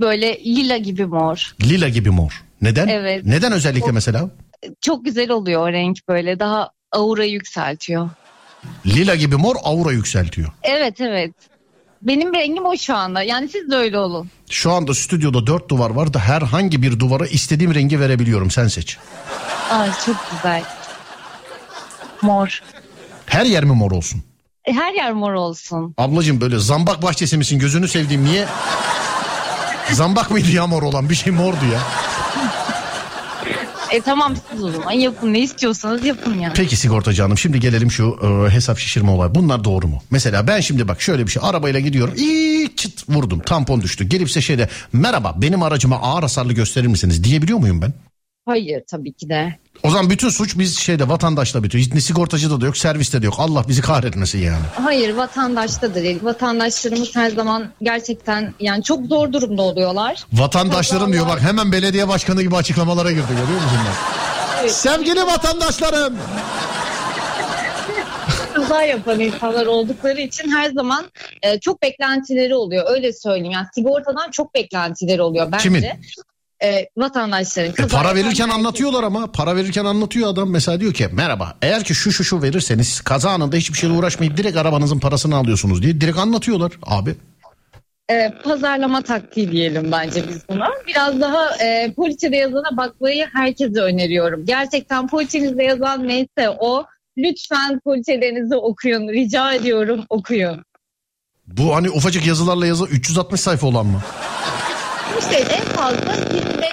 Böyle 0.00 0.44
lila 0.44 0.76
gibi 0.76 1.06
mor. 1.06 1.54
Lila 1.62 1.88
gibi 1.88 2.10
mor. 2.10 2.42
Neden? 2.62 2.88
Evet. 2.88 3.24
Neden 3.24 3.52
özellikle 3.52 3.92
mesela? 3.92 4.30
Çok 4.80 5.04
güzel 5.04 5.30
oluyor 5.30 5.68
o 5.68 5.72
renk 5.72 5.98
böyle. 6.08 6.38
Daha 6.40 6.70
aura 6.92 7.24
yükseltiyor. 7.24 8.10
Lila 8.86 9.14
gibi 9.14 9.36
mor 9.36 9.56
aura 9.64 9.92
yükseltiyor. 9.92 10.48
Evet 10.62 11.00
evet. 11.00 11.34
Benim 12.02 12.34
rengim 12.34 12.66
o 12.66 12.76
şu 12.76 12.94
anda. 12.96 13.22
Yani 13.22 13.48
siz 13.48 13.70
de 13.70 13.76
öyle 13.76 13.98
olun. 13.98 14.28
Şu 14.50 14.72
anda 14.72 14.94
stüdyoda 14.94 15.46
dört 15.46 15.68
duvar 15.68 15.90
var 15.90 16.14
da 16.14 16.18
herhangi 16.18 16.82
bir 16.82 17.00
duvara 17.00 17.26
istediğim 17.26 17.74
rengi 17.74 18.00
verebiliyorum. 18.00 18.50
Sen 18.50 18.68
seç. 18.68 18.98
Ay 19.70 19.90
çok 20.06 20.16
güzel. 20.32 20.62
Mor. 22.22 22.60
Her 23.26 23.46
yer 23.46 23.64
mi 23.64 23.72
mor 23.72 23.90
olsun? 23.92 24.22
E, 24.64 24.72
Her 24.72 24.92
yer 24.94 25.12
mor 25.12 25.32
olsun. 25.32 25.94
Ablacığım 25.98 26.40
böyle 26.40 26.58
zambak 26.58 27.02
bahçesi 27.02 27.36
misin 27.36 27.58
gözünü 27.58 27.88
sevdiğim 27.88 28.24
niye? 28.24 28.46
Zambak 29.92 30.30
mıydı 30.30 30.50
ya 30.50 30.66
mor 30.66 30.82
olan 30.82 31.10
bir 31.10 31.14
şey 31.14 31.32
mordu 31.32 31.64
ya. 31.72 31.80
E 33.90 34.00
tamam 34.00 34.34
siz 34.52 34.64
o 34.64 34.70
zaman 34.70 34.92
yapın 34.92 35.32
ne 35.32 35.40
istiyorsanız 35.40 36.04
yapın 36.04 36.38
yani. 36.38 36.52
Peki 36.56 36.76
sigortacı 36.76 37.22
hanım 37.22 37.38
şimdi 37.38 37.60
gelelim 37.60 37.90
şu 37.90 38.18
e, 38.22 38.52
hesap 38.52 38.78
şişirme 38.78 39.10
olay. 39.10 39.34
Bunlar 39.34 39.64
doğru 39.64 39.88
mu? 39.88 40.02
Mesela 40.10 40.46
ben 40.46 40.60
şimdi 40.60 40.88
bak 40.88 41.02
şöyle 41.02 41.26
bir 41.26 41.30
şey 41.30 41.42
arabayla 41.44 41.80
gidiyorum. 41.80 42.14
İyi 42.16 42.76
çıt 42.76 43.08
vurdum 43.08 43.40
tampon 43.40 43.80
düştü. 43.82 44.04
Gelipse 44.04 44.40
şeyde 44.40 44.68
merhaba 44.92 45.34
benim 45.36 45.62
aracıma 45.62 45.96
ağır 45.96 46.22
hasarlı 46.22 46.52
gösterir 46.52 46.86
misiniz 46.86 47.24
diyebiliyor 47.24 47.58
muyum 47.58 47.82
ben? 47.82 47.92
Hayır 48.48 48.82
tabii 48.86 49.12
ki 49.12 49.28
de. 49.28 49.58
O 49.82 49.90
zaman 49.90 50.10
bütün 50.10 50.28
suç 50.28 50.58
biz 50.58 50.78
şeyde 50.78 51.08
vatandaşta 51.08 51.62
bitiyor. 51.62 51.84
Hiç 51.84 51.94
ne 51.94 52.00
sigortacıda 52.00 52.60
da 52.60 52.66
yok 52.66 52.76
serviste 52.76 53.22
de 53.22 53.26
yok. 53.26 53.34
Allah 53.38 53.64
bizi 53.68 53.82
kahretmesin 53.82 54.38
yani. 54.38 54.64
Hayır 54.74 55.14
vatandaşta 55.14 55.90
da 55.90 55.94
değil. 55.94 56.18
Vatandaşlarımız 56.22 57.16
her 57.16 57.30
zaman 57.30 57.72
gerçekten 57.82 58.54
yani 58.60 58.82
çok 58.82 59.06
zor 59.06 59.32
durumda 59.32 59.62
oluyorlar. 59.62 60.24
Vatandaşlarım 60.32 61.12
diyor 61.12 61.26
bak 61.28 61.40
hemen 61.40 61.72
belediye 61.72 62.08
başkanı 62.08 62.42
gibi 62.42 62.56
açıklamalara 62.56 63.10
girdi 63.10 63.28
görüyor 63.28 63.62
musun 63.62 63.78
bak? 63.86 64.70
Sevgili 64.70 65.20
vatandaşlarım. 65.20 66.14
kaza 68.54 68.82
yapan 68.82 69.20
insanlar 69.20 69.66
oldukları 69.66 70.20
için 70.20 70.50
her 70.50 70.70
zaman 70.70 71.10
e, 71.42 71.60
çok 71.60 71.82
beklentileri 71.82 72.54
oluyor. 72.54 72.84
Öyle 72.88 73.12
söyleyeyim. 73.12 73.50
Yani 73.52 73.66
sigortadan 73.74 74.30
çok 74.30 74.54
beklentileri 74.54 75.22
oluyor 75.22 75.52
bence. 75.52 75.62
Kimin? 75.62 75.84
E, 76.64 76.88
vatandaşların. 76.96 77.84
E, 77.84 77.88
para 77.88 78.14
verirken 78.14 78.48
anlatıyorlar 78.48 79.02
ama 79.02 79.32
para 79.32 79.56
verirken 79.56 79.84
anlatıyor 79.84 80.28
adam 80.28 80.50
mesela 80.50 80.80
diyor 80.80 80.94
ki 80.94 81.08
merhaba 81.12 81.56
eğer 81.62 81.84
ki 81.84 81.94
şu 81.94 82.12
şu 82.12 82.24
şu 82.24 82.42
verirseniz 82.42 83.00
kaza 83.00 83.30
anında 83.30 83.56
hiçbir 83.56 83.78
şeyle 83.78 83.94
uğraşmayıp 83.94 84.36
direkt 84.36 84.56
arabanızın 84.56 84.98
parasını 84.98 85.36
alıyorsunuz 85.36 85.82
diye 85.82 86.00
direkt 86.00 86.18
anlatıyorlar 86.18 86.72
abi. 86.82 87.14
E, 88.10 88.34
pazarlama 88.44 89.02
taktiği 89.02 89.52
diyelim 89.52 89.92
bence 89.92 90.28
biz 90.28 90.48
buna. 90.48 90.68
Biraz 90.86 91.20
daha 91.20 91.56
e, 91.56 91.92
poliçede 91.92 92.36
yazana 92.36 92.76
bakmayı 92.76 93.26
herkese 93.32 93.80
öneriyorum. 93.80 94.44
Gerçekten 94.46 95.08
poliçenizde 95.08 95.64
yazan 95.64 96.08
neyse 96.08 96.50
o 96.58 96.84
lütfen 97.18 97.80
poliçelerinizi 97.80 98.56
okuyun. 98.56 99.08
Rica 99.08 99.52
ediyorum 99.52 100.04
okuyun. 100.08 100.64
Bu 101.46 101.74
hani 101.76 101.90
ufacık 101.90 102.26
yazılarla 102.26 102.66
yazı 102.66 102.84
360 102.84 103.40
sayfa 103.40 103.66
olan 103.66 103.86
mı? 103.86 104.02
İşte 105.30 105.54
en 105.54 105.64
fazla 105.64 106.14
25 106.34 106.66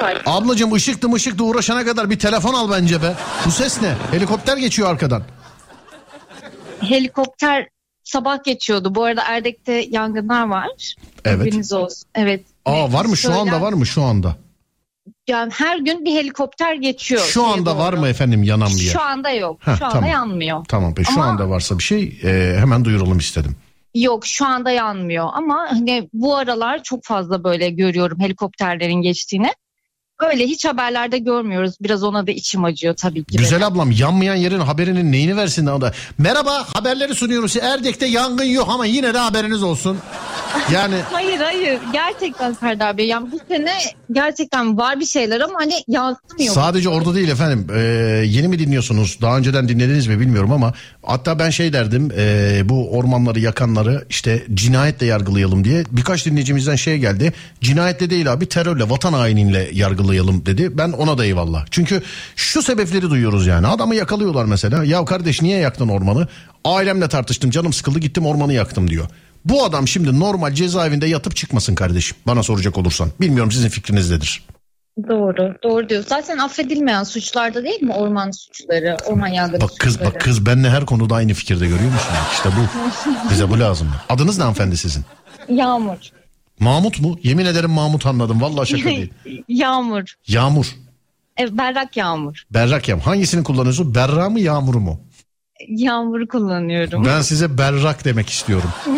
sayfa. 0.00 0.30
Ablacığım 0.32 0.72
ışıktı 0.72 1.08
mışıktı 1.08 1.44
uğraşana 1.44 1.84
kadar 1.84 2.10
bir 2.10 2.18
telefon 2.18 2.54
al 2.54 2.70
bence 2.70 3.02
be. 3.02 3.14
Bu 3.46 3.50
ses 3.50 3.82
ne? 3.82 3.94
Helikopter 4.10 4.56
geçiyor 4.56 4.90
arkadan. 4.90 5.22
Helikopter 6.80 7.68
sabah 8.04 8.44
geçiyordu. 8.44 8.94
Bu 8.94 9.04
arada 9.04 9.22
Erdek'te 9.26 9.72
yangınlar 9.90 10.48
var. 10.48 10.94
Evet. 11.24 11.46
Bilginiz 11.46 11.72
olsun. 11.72 12.08
Evet. 12.14 12.44
Aa 12.64 12.92
var 12.92 13.04
mı 13.04 13.16
şu 13.16 13.34
anda 13.34 13.60
var 13.60 13.72
mı 13.72 13.86
şu 13.86 14.02
anda? 14.02 14.36
Yani 15.28 15.52
her 15.52 15.78
gün 15.78 16.04
bir 16.04 16.14
helikopter 16.14 16.74
geçiyor. 16.74 17.22
Şu 17.22 17.46
anda 17.46 17.78
var 17.78 17.92
doğru. 17.92 18.00
mı 18.00 18.08
efendim 18.08 18.42
yanan 18.42 18.68
bir 18.68 18.80
yer? 18.82 18.92
Şu 18.92 19.02
anda 19.02 19.30
yok. 19.30 19.56
Heh, 19.60 19.78
şu 19.78 19.84
anda 19.84 19.94
tamam. 19.94 20.10
yanmıyor. 20.10 20.64
Tamam 20.68 20.94
şu 20.96 21.12
Ama- 21.12 21.24
anda 21.24 21.50
varsa 21.50 21.78
bir 21.78 21.82
şey 21.82 22.20
e, 22.24 22.56
hemen 22.58 22.84
duyuralım 22.84 23.18
istedim. 23.18 23.56
Yok 23.94 24.26
şu 24.26 24.46
anda 24.46 24.70
yanmıyor 24.70 25.28
ama 25.32 25.66
hani 25.70 26.08
bu 26.12 26.36
aralar 26.36 26.82
çok 26.82 27.04
fazla 27.04 27.44
böyle 27.44 27.70
görüyorum 27.70 28.20
helikopterlerin 28.20 29.02
geçtiğini. 29.02 29.50
Öyle 30.20 30.46
hiç 30.46 30.64
haberlerde 30.64 31.18
görmüyoruz. 31.18 31.74
Biraz 31.80 32.04
ona 32.04 32.26
da 32.26 32.30
içim 32.30 32.64
acıyor 32.64 32.94
tabii 32.96 33.24
ki. 33.24 33.36
Güzel 33.36 33.66
ablam 33.66 33.90
yanmayan 33.90 34.34
yerin 34.34 34.60
haberinin 34.60 35.12
neyini 35.12 35.36
versin 35.36 35.66
o 35.66 35.80
da. 35.80 35.92
Merhaba 36.18 36.64
haberleri 36.74 37.14
sunuyoruz. 37.14 37.56
Erdek'te 37.56 38.06
yangın 38.06 38.44
yok 38.44 38.68
ama 38.72 38.86
yine 38.86 39.14
de 39.14 39.18
haberiniz 39.18 39.62
olsun. 39.62 39.98
Yani 40.72 40.94
Hayır 41.12 41.38
hayır 41.40 41.78
gerçekten 41.92 42.52
Serdar 42.52 42.96
Bey 42.98 43.06
yani 43.06 43.32
bu 43.32 43.38
sene 43.48 43.72
gerçekten 44.12 44.78
var 44.78 45.00
bir 45.00 45.06
şeyler 45.06 45.40
ama 45.40 45.54
hani 45.60 45.74
yansımıyor. 45.88 46.54
sadece 46.54 46.88
orada 46.88 47.14
değil 47.14 47.28
efendim. 47.28 47.66
Ee, 47.74 47.80
yeni 48.26 48.48
mi 48.48 48.58
dinliyorsunuz? 48.58 49.18
Daha 49.22 49.38
önceden 49.38 49.68
dinlediniz 49.68 50.06
mi 50.06 50.20
bilmiyorum 50.20 50.52
ama 50.52 50.72
hatta 51.02 51.38
ben 51.38 51.50
şey 51.50 51.72
derdim. 51.72 52.10
ee, 52.16 52.62
bu 52.64 52.96
ormanları 52.98 53.40
yakanları 53.40 54.04
işte 54.10 54.44
cinayetle 54.54 55.06
yargılayalım 55.06 55.64
diye. 55.64 55.84
Birkaç 55.90 56.26
dinleyicimizden 56.26 56.76
şey 56.76 56.98
geldi. 56.98 57.32
Cinayetle 57.60 58.10
değil 58.10 58.32
abi 58.32 58.46
terörle 58.46 58.90
vatan 58.90 59.12
hainiyle 59.12 59.70
yargılayalım 59.72 60.46
dedi. 60.46 60.78
Ben 60.78 60.92
ona 60.92 61.18
da 61.18 61.24
eyvallah. 61.24 61.66
Çünkü 61.70 62.02
şu 62.36 62.62
sebepleri 62.62 63.10
duyuyoruz 63.10 63.46
yani. 63.46 63.66
Adamı 63.66 63.94
yakalıyorlar 63.94 64.44
mesela. 64.44 64.84
Ya 64.84 65.04
kardeş 65.04 65.42
niye 65.42 65.58
yaktın 65.58 65.88
ormanı? 65.88 66.28
Ailemle 66.64 67.08
tartıştım 67.08 67.50
canım 67.50 67.72
sıkıldı 67.72 67.98
gittim 67.98 68.26
ormanı 68.26 68.52
yaktım 68.52 68.90
diyor. 68.90 69.06
Bu 69.44 69.64
adam 69.64 69.88
şimdi 69.88 70.20
normal 70.20 70.52
cezaevinde 70.52 71.06
yatıp 71.06 71.36
çıkmasın 71.36 71.74
kardeşim. 71.74 72.16
Bana 72.26 72.42
soracak 72.42 72.78
olursan. 72.78 73.10
Bilmiyorum 73.20 73.52
sizin 73.52 73.68
fikriniz 73.68 74.10
nedir? 74.10 74.42
Doğru. 75.08 75.54
Doğru 75.62 75.88
diyor. 75.88 76.04
Zaten 76.08 76.38
affedilmeyen 76.38 77.02
suçlarda 77.04 77.64
değil 77.64 77.82
mi 77.82 77.92
orman 77.92 78.30
suçları, 78.30 78.96
orman 79.06 79.28
yangını 79.28 79.60
Bak 79.60 79.70
kız 79.78 79.92
suçları? 79.92 80.14
bak 80.14 80.20
kız 80.20 80.46
benle 80.46 80.70
her 80.70 80.86
konuda 80.86 81.14
aynı 81.14 81.32
fikirde 81.34 81.66
görüyor 81.66 81.92
musun? 81.92 82.10
İşte 82.32 82.48
bu. 82.48 82.62
Bize 83.30 83.50
bu 83.50 83.60
lazım. 83.60 83.88
Adınız 84.08 84.38
ne 84.38 84.42
hanımefendi 84.44 84.76
sizin? 84.76 85.04
Yağmur. 85.48 85.96
Mahmut 86.60 87.00
mu? 87.00 87.18
Yemin 87.22 87.46
ederim 87.46 87.70
Mahmut 87.70 88.06
anladım. 88.06 88.40
Vallahi 88.40 88.68
şaka 88.68 88.84
değil. 88.84 89.12
Yağmur. 89.48 90.14
Yağmur. 90.26 90.76
E, 91.40 91.58
berrak 91.58 91.96
yağmur. 91.96 92.42
Berrak 92.50 92.88
yağmur. 92.88 93.02
Hangisini 93.02 93.44
kullanıyorsun? 93.44 93.94
Berra 93.94 94.30
mı 94.30 94.40
yağmuru 94.40 94.80
mu? 94.80 95.00
Yağmuru 95.68 96.28
kullanıyorum. 96.28 97.04
Ben 97.04 97.20
size 97.22 97.58
berrak 97.58 98.04
demek 98.04 98.28
istiyorum. 98.30 98.70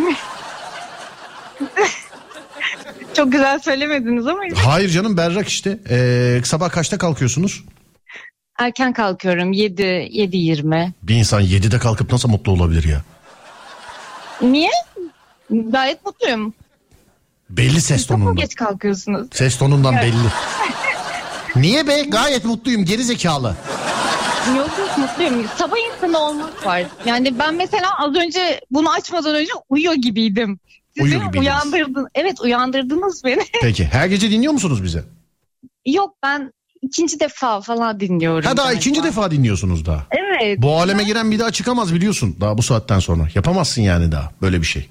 Çok 3.16 3.32
güzel 3.32 3.58
söylemediniz 3.58 4.26
ama 4.26 4.40
Hayır 4.64 4.88
canım 4.88 5.16
berrak 5.16 5.48
işte. 5.48 5.78
Ee, 5.90 6.40
sabah 6.44 6.70
kaçta 6.70 6.98
kalkıyorsunuz? 6.98 7.64
erken 8.58 8.92
kalkıyorum. 8.92 9.52
7 9.52 9.82
7.20. 9.82 10.90
Bir 11.02 11.14
insan 11.14 11.42
7'de 11.42 11.78
kalkıp 11.78 12.12
nasıl 12.12 12.28
mutlu 12.28 12.52
olabilir 12.52 12.84
ya? 12.88 13.02
Niye? 14.42 14.70
Gayet 15.50 16.04
mutluyum. 16.06 16.54
Belli 17.50 17.80
ses 17.80 18.06
Çok 18.06 18.18
mu 18.18 18.24
tonundan. 18.24 18.42
geç 18.42 18.54
kalkıyorsunuz? 18.54 19.28
Ses 19.32 19.58
tonundan 19.58 19.94
Evet. 19.94 20.04
belli. 20.04 20.28
Niye 21.62 21.86
be? 21.86 22.02
Gayet 22.02 22.44
mutluyum 22.44 22.84
geri 22.84 23.04
zekalı. 23.04 23.56
Yok 24.56 24.70
yok 24.78 24.98
mutluyum. 24.98 25.46
Sabah 25.58 25.76
insanı 25.94 26.18
olmak 26.18 26.66
var. 26.66 26.82
Yani 27.06 27.38
ben 27.38 27.54
mesela 27.54 27.88
az 27.98 28.14
önce 28.16 28.60
bunu 28.70 28.92
açmadan 28.92 29.34
önce 29.34 29.52
uyuyor 29.68 29.94
gibiydim. 29.94 30.58
Uyuyor 31.00 31.20
gibiydiniz. 31.20 31.46
uyandırdın. 31.46 32.08
Evet 32.14 32.40
uyandırdınız 32.40 33.24
beni. 33.24 33.42
Peki 33.62 33.84
her 33.84 34.06
gece 34.06 34.30
dinliyor 34.30 34.52
musunuz 34.52 34.82
bizi? 34.82 35.02
Yok 35.86 36.14
ben 36.22 36.52
ikinci 36.82 37.20
defa 37.20 37.60
falan 37.60 38.00
dinliyorum. 38.00 38.48
Ha 38.48 38.56
daha 38.56 38.66
galiba. 38.66 38.80
ikinci 38.80 39.02
defa 39.04 39.30
dinliyorsunuz 39.30 39.86
daha. 39.86 40.06
Evet. 40.10 40.58
Bu 40.62 40.80
aleme 40.80 41.04
giren 41.04 41.30
bir 41.30 41.38
daha 41.38 41.50
çıkamaz 41.50 41.94
biliyorsun 41.94 42.36
daha 42.40 42.58
bu 42.58 42.62
saatten 42.62 42.98
sonra. 42.98 43.28
Yapamazsın 43.34 43.82
yani 43.82 44.12
daha 44.12 44.32
böyle 44.42 44.60
bir 44.60 44.66
şey. 44.66 44.88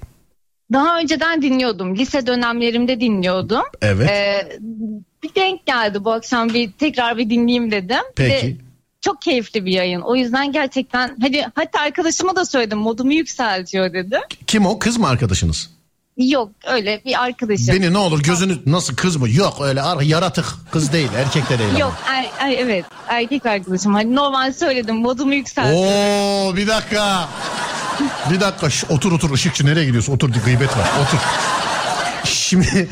Daha 0.72 0.98
önceden 0.98 1.42
dinliyordum. 1.42 1.96
Lise 1.96 2.26
dönemlerimde 2.26 3.00
dinliyordum. 3.00 3.62
Evet. 3.82 4.10
Ee, 4.10 4.58
bir 5.22 5.34
denk 5.34 5.66
geldi 5.66 6.04
bu 6.04 6.12
akşam 6.12 6.48
bir 6.48 6.72
tekrar 6.72 7.18
bir 7.18 7.30
dinleyeyim 7.30 7.70
dedim. 7.70 8.02
Peki. 8.16 8.46
Ve 8.46 8.56
çok 9.00 9.22
keyifli 9.22 9.64
bir 9.64 9.72
yayın. 9.72 10.00
O 10.00 10.16
yüzden 10.16 10.52
gerçekten 10.52 11.16
hadi 11.20 11.46
hatta 11.54 11.80
arkadaşıma 11.80 12.36
da 12.36 12.44
söyledim 12.44 12.78
modumu 12.78 13.12
yükseltiyor 13.12 13.92
dedim. 13.92 14.20
Kim 14.46 14.66
o 14.66 14.78
kız 14.78 14.96
mı 14.98 15.08
arkadaşınız? 15.08 15.70
Yok 16.16 16.50
öyle 16.66 17.02
bir 17.04 17.22
arkadaşım. 17.22 17.68
Beni 17.68 17.92
ne 17.92 17.98
olur 17.98 18.22
gözünü 18.22 18.58
nasıl 18.66 18.96
kız 18.96 19.16
mı? 19.16 19.30
Yok 19.30 19.56
öyle 19.60 19.82
ar- 19.82 20.00
yaratık 20.00 20.44
kız 20.72 20.92
değil 20.92 21.08
erkek 21.16 21.50
de 21.50 21.58
değil. 21.58 21.78
Yok 21.78 21.94
er, 22.08 22.26
er- 22.38 22.58
evet 22.58 22.84
erkek 23.08 23.46
arkadaşım. 23.46 23.94
Hani 23.94 24.14
normal 24.14 24.52
söyledim 24.52 24.96
modumu 24.96 25.34
yükseltiyor. 25.34 25.84
Oo 25.84 26.56
bir 26.56 26.66
dakika. 26.66 27.28
Bir 28.30 28.40
dakika 28.40 28.70
Şş, 28.70 28.84
otur 28.88 29.12
otur 29.12 29.30
ışıkçı 29.34 29.66
nereye 29.66 29.84
gidiyorsun? 29.86 30.12
Otur 30.12 30.28
gıybet 30.44 30.76
var 30.78 30.88
otur. 31.02 31.18
Şimdi 32.24 32.88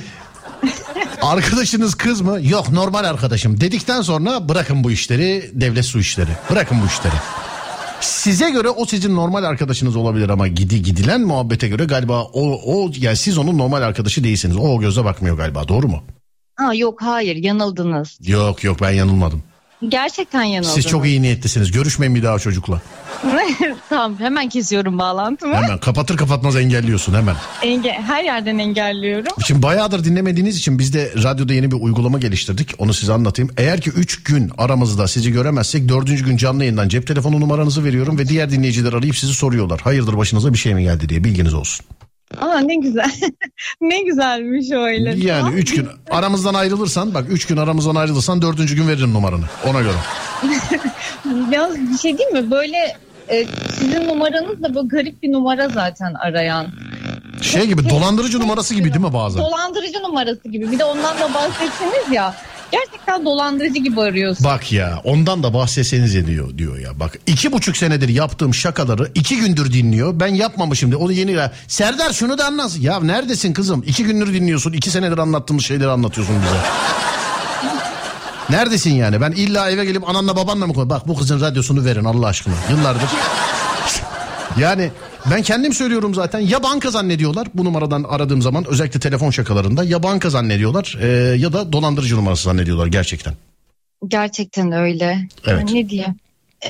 arkadaşınız 1.23 1.95
kız 1.95 2.21
mı? 2.21 2.39
Yok 2.43 2.69
normal 2.69 3.05
arkadaşım 3.05 3.61
dedikten 3.61 4.03
sonra 4.03 4.49
bırakın 4.49 4.85
bu 4.85 4.91
işleri 4.91 5.51
devlet 5.55 5.85
su 5.85 5.99
işleri. 5.99 6.31
Bırakın 6.51 6.79
bu 6.83 6.87
işleri. 6.87 7.15
Size 8.01 8.51
göre 8.51 8.69
o 8.69 8.87
sizin 8.87 9.17
normal 9.17 9.45
arkadaşınız 9.45 9.97
olabilir 9.97 10.29
ama 10.29 10.49
gidi 10.49 10.83
gidilen 10.83 11.21
muhabbete 11.21 11.69
göre 11.69 11.85
galiba 11.85 12.23
o 12.23 12.61
o 12.75 12.91
yani 13.01 13.17
siz 13.17 13.39
onun 13.39 13.59
normal 13.59 13.83
arkadaşı 13.83 14.25
değilsiniz. 14.25 14.57
O 14.57 14.61
o 14.61 14.81
gözle 14.81 15.05
bakmıyor 15.05 15.37
galiba 15.37 15.69
doğru 15.69 15.89
mu? 15.89 16.03
Ha, 16.57 16.75
yok 16.75 17.03
hayır 17.03 17.37
yanıldınız. 17.37 18.19
Yok 18.29 18.65
yok 18.65 18.81
ben 18.81 18.91
yanılmadım. 18.91 19.43
Gerçekten 19.89 20.43
yanıldınız. 20.43 20.75
Siz 20.75 20.87
çok 20.87 21.07
iyi 21.07 21.23
niyetlisiniz. 21.23 21.73
Görüşmeyin 21.73 22.15
bir 22.15 22.23
daha 22.23 22.39
çocukla. 22.39 22.81
tamam 23.89 24.15
hemen 24.19 24.49
kesiyorum 24.49 24.99
bağlantımı. 24.99 25.55
Hemen 25.55 25.79
kapatır 25.79 26.17
kapatmaz 26.17 26.57
engelliyorsun 26.57 27.15
hemen. 27.15 27.37
Enge 27.63 27.93
her 27.93 28.25
yerden 28.25 28.59
engelliyorum. 28.59 29.33
Şimdi 29.47 29.63
bayağıdır 29.63 30.05
dinlemediğiniz 30.05 30.57
için 30.57 30.79
biz 30.79 30.95
de 30.95 31.13
radyoda 31.23 31.55
yeni 31.55 31.71
bir 31.71 31.77
uygulama 31.77 32.19
geliştirdik. 32.19 32.75
Onu 32.79 32.95
size 32.95 33.13
anlatayım. 33.13 33.51
Eğer 33.57 33.81
ki 33.81 33.91
3 33.91 34.23
gün 34.23 34.51
aramızda 34.59 35.09
sizi 35.09 35.33
göremezsek 35.33 35.89
4. 35.89 36.07
gün 36.07 36.37
canlı 36.37 36.65
yayından 36.65 36.89
cep 36.89 37.07
telefonu 37.07 37.41
numaranızı 37.41 37.85
veriyorum 37.85 38.19
ve 38.19 38.29
diğer 38.29 38.51
dinleyiciler 38.51 38.93
arayıp 38.93 39.17
sizi 39.17 39.35
soruyorlar. 39.35 39.81
Hayırdır 39.81 40.17
başınıza 40.17 40.53
bir 40.53 40.59
şey 40.59 40.75
mi 40.75 40.83
geldi 40.83 41.09
diye 41.09 41.25
bilginiz 41.25 41.55
olsun. 41.55 41.87
Aa 42.39 42.59
ne 42.59 42.75
güzel. 42.75 43.11
ne 43.81 44.03
güzelmiş 44.03 44.71
öyle. 44.71 45.11
Yani 45.11 45.41
Tamam. 45.41 45.57
3 45.57 45.75
gün 45.75 45.89
aramızdan 46.11 46.55
ayrılırsan 46.55 47.15
bak 47.15 47.25
3 47.31 47.47
gün 47.47 47.57
aramızdan 47.57 47.95
ayrılırsan 47.95 48.43
4. 48.43 48.57
gün 48.77 48.89
veririm 48.89 49.15
numaranı 49.15 49.45
ona 49.67 49.81
göre. 49.81 49.97
Yalnız 51.53 51.93
bir 51.93 51.99
şey 51.99 52.19
değil 52.19 52.29
mi? 52.29 52.51
Böyle 52.51 52.97
e, 53.29 53.47
sizin 53.79 54.09
numaranız 54.09 54.63
da 54.63 54.75
böyle 54.75 54.89
garip 54.89 55.23
bir 55.23 55.33
numara 55.33 55.69
zaten 55.69 56.15
arayan. 56.15 56.67
Şey 57.43 57.67
gibi 57.67 57.89
dolandırıcı 57.89 58.41
numarası 58.41 58.75
gibi 58.75 58.89
değil 58.93 59.05
mi 59.07 59.13
bazen? 59.13 59.43
Dolandırıcı 59.43 60.03
numarası 60.03 60.49
gibi. 60.49 60.73
Bir 60.73 60.79
de 60.79 60.85
ondan 60.85 61.19
da 61.19 61.35
bahsetseniz 61.35 62.13
ya. 62.13 62.35
Gerçekten 62.73 63.25
dolandırıcı 63.25 63.79
gibi 63.81 64.01
arıyorsun. 64.01 64.45
Bak 64.45 64.73
ya 64.73 65.01
ondan 65.05 65.43
da 65.43 65.55
bahsetseniz 65.55 66.17
ediyor 66.17 66.59
diyor 66.59 66.79
ya. 66.79 67.01
Bak 67.01 67.19
iki 67.27 67.53
buçuk 67.53 67.77
senedir 67.77 68.09
yaptığım 68.09 68.55
şakaları 68.55 69.11
iki 69.15 69.37
gündür 69.37 69.73
dinliyor. 69.73 70.21
Ben 70.21 70.35
yapmamışım 70.35 70.91
diye 70.91 70.99
onu 70.99 71.13
yeni 71.13 71.33
ya. 71.33 71.53
Serdar 71.69 72.13
şunu 72.13 72.39
da 72.39 72.47
anlat. 72.47 72.77
Ya 72.81 73.01
neredesin 73.01 73.53
kızım? 73.53 73.83
İki 73.87 74.05
gündür 74.05 74.35
dinliyorsun. 74.35 74.73
iki 74.73 74.91
senedir 74.91 75.19
anlattığımız 75.19 75.65
şeyleri 75.65 75.89
anlatıyorsun 75.91 76.37
bize. 76.43 76.61
Neredesin 78.51 78.91
yani? 78.95 79.21
Ben 79.21 79.31
illa 79.33 79.71
eve 79.71 79.85
gelip 79.85 80.09
ananla 80.09 80.37
babanla 80.37 80.67
mı 80.67 80.75
koy? 80.75 80.89
Bak 80.89 81.09
bu 81.09 81.17
kızın 81.19 81.41
radyosunu 81.41 81.85
verin 81.85 82.05
Allah 82.05 82.27
aşkına. 82.27 82.55
Yıllardır. 82.71 83.03
Yani 84.59 84.91
ben 85.31 85.43
kendim 85.43 85.73
söylüyorum 85.73 86.15
zaten 86.15 86.39
ya 86.39 86.63
banka 86.63 86.91
zannediyorlar 86.91 87.49
bu 87.55 87.65
numaradan 87.65 88.03
aradığım 88.09 88.43
zaman 88.43 88.65
özellikle 88.69 89.01
telefon 89.01 89.31
şakalarında 89.31 89.85
ya 89.85 90.03
banka 90.03 90.31
zannediyorlar 90.31 90.99
e, 91.01 91.07
ya 91.39 91.53
da 91.53 91.73
dolandırıcı 91.73 92.17
numarası 92.17 92.43
zannediyorlar 92.43 92.87
gerçekten. 92.87 93.35
Gerçekten 94.09 94.73
öyle. 94.73 95.29
Evet. 95.47 95.61
Yani 95.61 95.75
ne 95.75 95.89
diyeyim? 95.89 96.17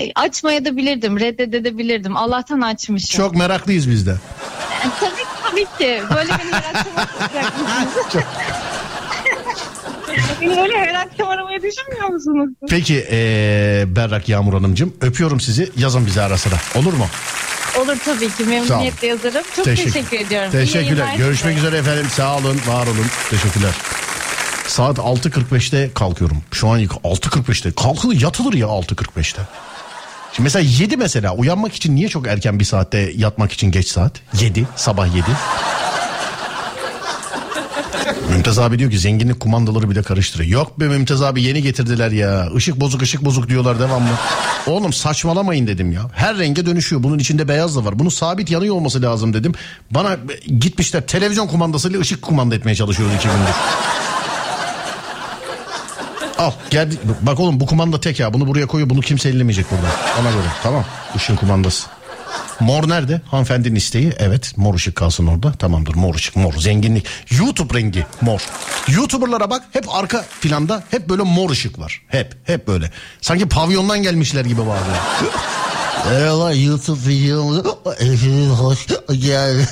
E, 0.01 0.13
açmaya 0.15 0.65
da 0.65 0.77
bilirdim, 0.77 1.21
reddedebilirdim. 1.21 2.17
Allah'tan 2.17 2.61
açmışım. 2.61 3.17
Çok 3.17 3.37
meraklıyız 3.37 3.91
biz 3.91 4.07
de. 4.07 4.11
E, 4.11 4.89
tabii 5.01 5.25
tabii 5.43 5.65
ki. 5.79 6.03
Böyle 6.15 6.31
beni 6.31 6.57
arayacaksınız. 6.57 8.25
beni 10.41 10.57
böyle 10.57 10.79
her 10.79 10.95
akşam 10.95 11.29
aramayı 11.29 11.63
düşünmüyor 11.63 12.09
musunuz? 12.09 12.51
Peki 12.69 13.07
ee, 13.11 13.85
Berrak 13.87 14.29
Yağmur 14.29 14.53
Hanımcığım 14.53 14.95
öpüyorum 15.01 15.41
sizi 15.41 15.71
yazın 15.77 16.07
bize 16.07 16.23
ara 16.23 16.39
sıra 16.39 16.55
olur 16.75 16.93
mu? 16.93 17.07
Olur 17.79 17.97
tabii 18.05 18.31
ki 18.31 18.45
memnuniyetle 18.45 19.07
yazarım. 19.07 19.43
Çok 19.57 19.65
teşekkür, 19.65 20.19
ediyorum. 20.19 20.49
İyi 20.49 20.53
Teşekkürler. 20.53 21.15
Görüşmek 21.17 21.55
size. 21.55 21.67
üzere 21.67 21.81
efendim. 21.81 22.07
Sağ 22.11 22.37
olun, 22.37 22.61
var 22.67 22.87
olun. 22.87 23.07
Teşekkürler. 23.31 23.75
Saat 24.67 24.99
6.45'te 24.99 25.91
kalkıyorum. 25.95 26.43
Şu 26.53 26.69
an 26.69 26.81
6.45'te. 26.83 27.73
Kalkılır 27.73 28.21
yatılır 28.21 28.55
ya 28.55 28.67
6.45'te. 28.67 29.43
Şimdi 30.33 30.43
mesela 30.43 30.65
7 30.79 30.97
mesela 30.97 31.35
uyanmak 31.35 31.75
için 31.75 31.97
niye 31.97 32.09
çok 32.09 32.27
erken 32.27 32.59
bir 32.59 32.65
saatte 32.65 33.13
yatmak 33.17 33.53
için 33.53 33.71
geç 33.71 33.89
saat? 33.89 34.13
7 34.41 34.67
sabah 34.77 35.15
7. 35.15 35.25
Mümtaz 38.31 38.59
abi 38.59 38.79
diyor 38.79 38.91
ki 38.91 38.99
zenginlik 38.99 39.41
kumandaları 39.41 39.91
bile 39.91 40.03
karıştırıyor. 40.03 40.51
Yok 40.51 40.81
be 40.81 40.89
Mümtaz 40.89 41.23
abi 41.23 41.43
yeni 41.43 41.63
getirdiler 41.63 42.11
ya. 42.11 42.49
Işık 42.57 42.81
bozuk 42.81 43.03
ışık 43.03 43.25
bozuk 43.25 43.49
diyorlar 43.49 43.81
devamlı. 43.81 44.09
Oğlum 44.67 44.93
saçmalamayın 44.93 45.67
dedim 45.67 45.93
ya. 45.93 46.03
Her 46.15 46.39
renge 46.39 46.67
dönüşüyor. 46.67 47.03
Bunun 47.03 47.19
içinde 47.19 47.49
beyaz 47.49 47.77
da 47.77 47.85
var. 47.85 47.99
Bunun 47.99 48.09
sabit 48.09 48.51
yanıyor 48.51 48.75
olması 48.75 49.03
lazım 49.03 49.35
dedim. 49.35 49.53
Bana 49.91 50.17
gitmişler 50.59 51.07
televizyon 51.07 51.47
kumandasıyla 51.47 52.01
ışık 52.01 52.23
kumanda 52.23 52.55
etmeye 52.55 52.75
çalışıyoruz 52.75 53.15
iki 53.15 53.29
gündür. 53.29 53.55
Al 56.39 56.53
geldi. 56.71 56.97
Bak 57.23 57.41
oğlum 57.41 57.61
bu 57.61 57.67
kumanda 57.67 58.01
tek 58.01 58.21
ya. 58.21 58.35
Bunu 58.35 58.47
buraya 58.47 58.67
koyuyor. 58.67 58.91
Bunu 58.91 59.01
kimse 59.01 59.29
ellemeyecek 59.29 59.67
burada. 59.71 59.87
Ona 60.21 60.31
göre. 60.31 60.47
Tamam. 60.63 60.85
Işığın 61.17 61.37
kumandası. 61.37 62.00
Mor 62.61 62.89
nerede? 62.89 63.21
Hanımefendinin 63.31 63.75
isteği. 63.75 64.13
Evet 64.19 64.53
mor 64.57 64.75
ışık 64.75 64.97
kalsın 64.97 65.27
orada. 65.27 65.53
Tamamdır 65.53 65.95
mor 65.95 66.15
ışık 66.15 66.37
mor. 66.37 66.53
Zenginlik. 66.53 67.07
YouTube 67.39 67.79
rengi 67.79 68.07
mor. 68.21 68.41
YouTuber'lara 68.89 69.51
bak 69.51 69.63
hep 69.73 69.95
arka 69.95 70.25
planda 70.41 70.83
hep 70.91 71.09
böyle 71.09 71.23
mor 71.23 71.51
ışık 71.51 71.79
var. 71.79 72.03
Hep 72.09 72.37
hep 72.45 72.69
böyle. 72.69 72.91
Sanki 73.21 73.49
pavyondan 73.49 74.03
gelmişler 74.03 74.45
gibi 74.45 74.61
bazen. 74.61 74.97
Eyvallah 76.15 76.65
YouTube 76.65 77.09
videomu 77.09 77.65
hoş 78.55 78.87
gel, 79.13 79.67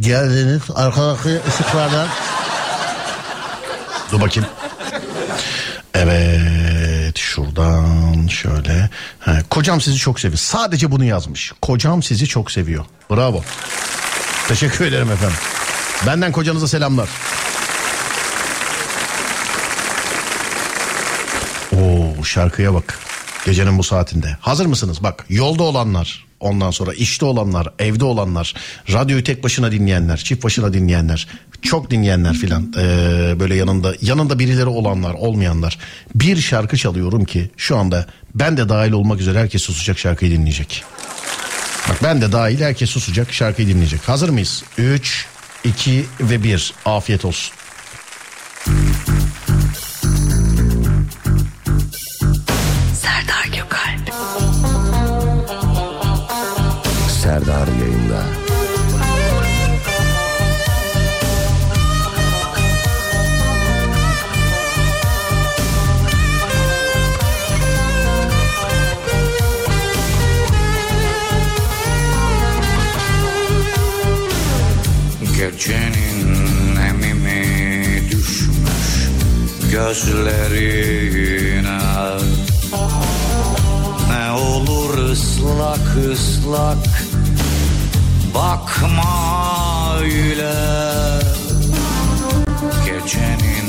geldiniz 0.00 0.62
arkadaki 0.74 1.40
ışıklardan. 1.48 2.08
Dur 4.12 4.20
bakayım. 4.20 4.48
Evet 5.94 6.59
şuradan 7.44 8.26
şöyle. 8.26 8.90
Ha, 9.20 9.38
kocam 9.50 9.80
sizi 9.80 9.96
çok 9.96 10.20
seviyor. 10.20 10.38
Sadece 10.38 10.90
bunu 10.90 11.04
yazmış. 11.04 11.52
Kocam 11.62 12.02
sizi 12.02 12.26
çok 12.26 12.50
seviyor. 12.50 12.84
Bravo. 13.10 13.42
Teşekkür 14.48 14.84
ederim 14.84 15.10
efendim. 15.10 15.36
Benden 16.06 16.32
kocanıza 16.32 16.68
selamlar. 16.68 17.08
Oo 21.72 22.24
şarkıya 22.24 22.74
bak. 22.74 22.98
Gecenin 23.44 23.78
bu 23.78 23.82
saatinde. 23.82 24.36
Hazır 24.40 24.66
mısınız? 24.66 25.02
Bak 25.02 25.24
yolda 25.28 25.62
olanlar, 25.62 26.26
ondan 26.40 26.70
sonra 26.70 26.94
işte 26.94 27.24
olanlar, 27.24 27.68
evde 27.78 28.04
olanlar, 28.04 28.54
radyoyu 28.92 29.24
tek 29.24 29.44
başına 29.44 29.72
dinleyenler, 29.72 30.16
çift 30.16 30.44
başına 30.44 30.72
dinleyenler, 30.72 31.28
çok 31.62 31.90
dinleyenler 31.90 32.34
filan. 32.34 32.74
ee, 32.78 33.40
böyle 33.40 33.54
yanında 33.54 33.94
yanında 34.02 34.38
birileri 34.38 34.66
olanlar, 34.66 35.14
olmayanlar. 35.14 35.78
Bir 36.14 36.36
şarkı 36.36 36.76
çalıyorum 36.76 37.24
ki 37.24 37.50
şu 37.56 37.76
anda 37.76 38.06
ben 38.34 38.56
de 38.56 38.68
dahil 38.68 38.92
olmak 38.92 39.20
üzere 39.20 39.38
herkes 39.38 39.62
susacak 39.62 39.98
şarkıyı 39.98 40.30
dinleyecek. 40.30 40.84
Bak 41.88 41.96
ben 42.02 42.20
de 42.20 42.32
dahil 42.32 42.60
herkes 42.60 42.90
susacak 42.90 43.32
şarkıyı 43.32 43.68
dinleyecek. 43.68 44.08
Hazır 44.08 44.28
mıyız? 44.28 44.64
3, 44.78 45.26
2 45.64 46.04
ve 46.20 46.42
1. 46.42 46.74
Afiyet 46.84 47.24
olsun. 47.24 47.54
Serdar 57.30 57.68
yayında. 57.80 58.22
Gecenin 75.36 76.74
nemimi 76.74 78.10
düşmüş 78.10 79.08
gözlerine 79.72 81.10
Ne 84.08 84.30
olur 84.30 84.98
ıslak 84.98 85.96
ıslak 86.12 86.99
bakma 88.34 89.96
öyle. 90.00 90.54
Gecenin 92.84 93.68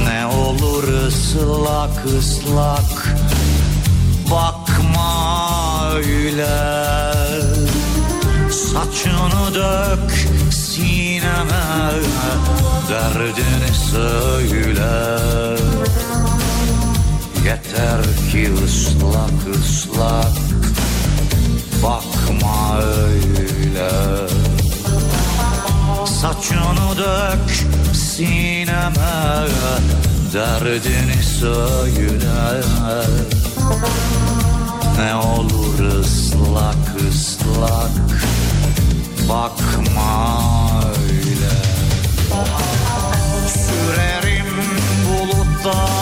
Ne 0.04 0.26
olur 0.26 0.84
ıslak 1.06 2.06
ıslak 2.18 3.16
bakma 4.30 5.90
öyle. 5.94 6.76
Saçını 8.50 9.54
dök 9.54 10.28
sineme 10.50 11.64
Derdini 12.88 13.74
söyle 13.90 15.26
Yeter 17.46 18.02
ki 18.32 18.52
ıslak 18.64 19.56
ıslak 19.56 20.36
Bakma 21.82 22.80
öyle. 22.80 23.90
Saçını 26.06 26.98
dök 26.98 27.66
sineme 27.94 29.46
Derdini 30.34 31.22
söyle. 31.40 32.62
Ne 34.98 35.14
olur 35.14 36.00
ıslak 36.00 36.96
ıslak 37.10 37.90
Bakma 39.28 40.82
öyle. 40.98 41.54
Sürerim 43.48 44.46
buluttan 45.06 45.95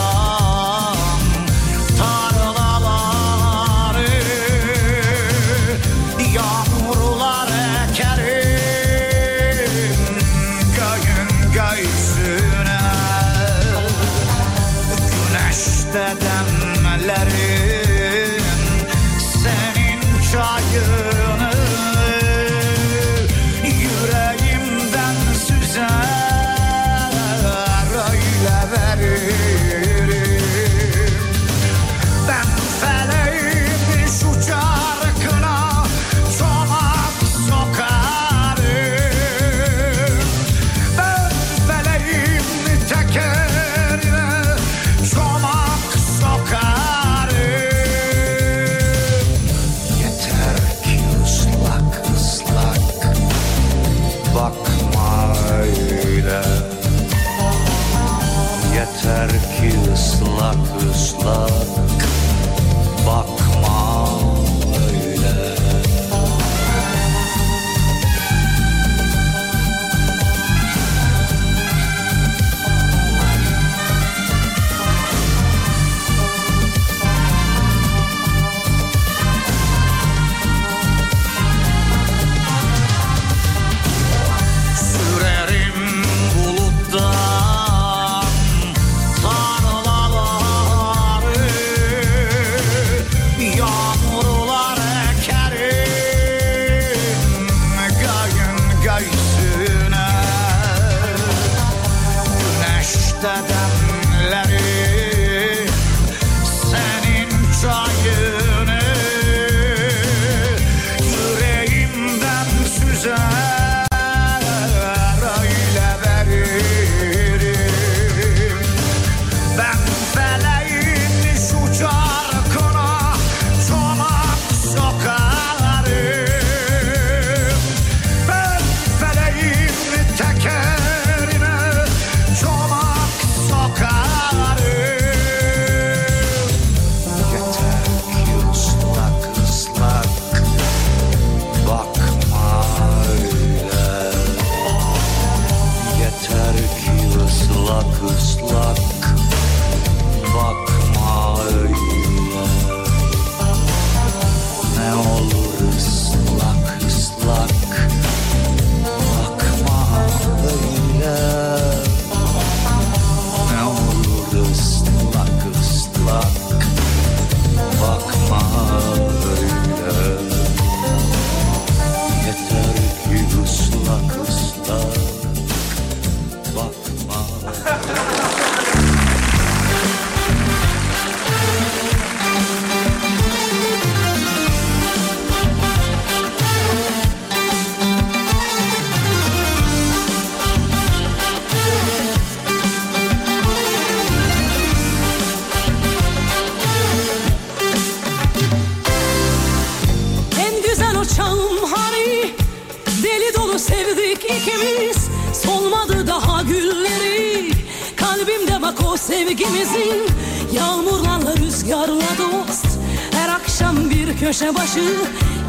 ikimiz 204.44 205.08
Solmadı 205.32 206.06
daha 206.06 206.42
gülleri. 206.42 207.50
Kalbimde 207.96 208.62
bak 208.62 208.78
o 208.86 208.96
sevgimizin 208.96 210.06
Yağmurlarla 210.52 211.36
rüzgarla 211.36 212.08
dost. 212.18 212.66
Her 213.12 213.28
akşam 213.28 213.90
bir 213.90 214.18
köşe 214.18 214.54
başı 214.54 214.94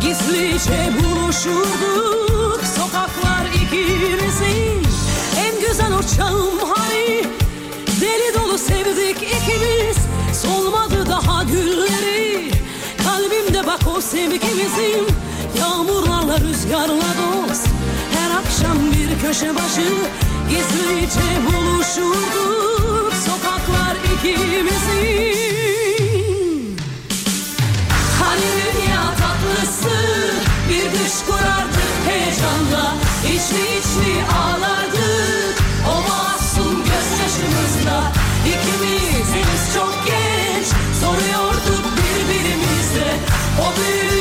Gizlice 0.02 0.92
buluşurduk. 1.00 2.62
Sokaklar 2.78 3.46
ikimizin 3.56 4.88
En 5.38 5.68
güzel 5.68 5.98
uçağım 5.98 6.60
hani 6.76 7.24
Deli 8.02 8.34
dolu 8.34 8.58
sevdik 8.58 9.18
ikimiz 9.18 9.98
Solmadı 10.42 11.10
daha 11.10 11.44
gülleri. 11.44 12.52
Kalbimde 13.04 13.68
bak 13.68 13.80
o 13.98 14.02
sevgimizin 14.02 15.08
Yağmurlarla 15.60 16.40
rüzgarla 16.40 17.06
dost 17.18 17.85
akşam 18.38 18.78
bir 18.91 19.28
köşe 19.28 19.56
başı 19.56 19.90
Gizlice 20.49 21.28
buluşurduk 21.45 23.14
Sokaklar 23.26 23.95
ikimizin 24.14 25.56
Hani 28.20 28.49
dünya 28.64 29.03
tatlısı 29.22 29.98
Bir 30.70 30.91
düş 30.91 31.16
kurardık 31.28 31.94
heyecanla 32.07 32.95
İçli 33.24 33.64
içli 33.80 34.14
ağlardık. 34.40 35.56
O 35.90 35.95
masum 36.10 36.76
gözyaşımızla 36.76 38.12
İkimiz 38.45 39.28
henüz 39.34 39.74
çok 39.76 39.94
genç 40.06 40.68
Soruyorduk 41.02 41.86
birbirimize 41.98 43.10
O 43.62 43.66
büyük 43.80 44.15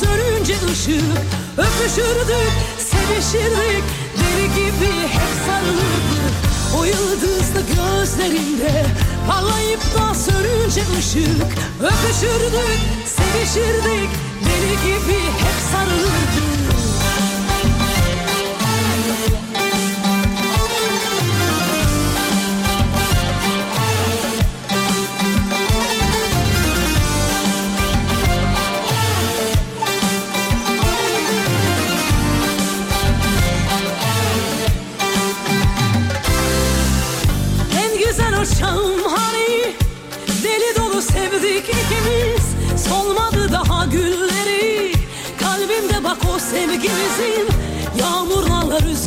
sönünce 0.00 0.54
ışık 0.72 1.20
Öpüşürdük 1.58 2.52
sevişirdik. 2.78 3.84
Deli 4.18 4.48
gibi 4.54 4.92
hep 5.08 5.32
sarılırdık. 5.46 6.34
O 6.78 6.84
yıldızlı 6.84 7.60
gözlerinde 7.74 8.86
parlayıp 9.28 9.80
da 9.94 10.14
sönünce 10.14 10.82
ışık. 10.98 11.50
Öpüşürdük 11.80 12.80
sevişirdik. 13.06 14.10
Deli 14.44 14.72
gibi 14.86 15.20
hep 15.42 15.58
sarılırdık 15.72 16.59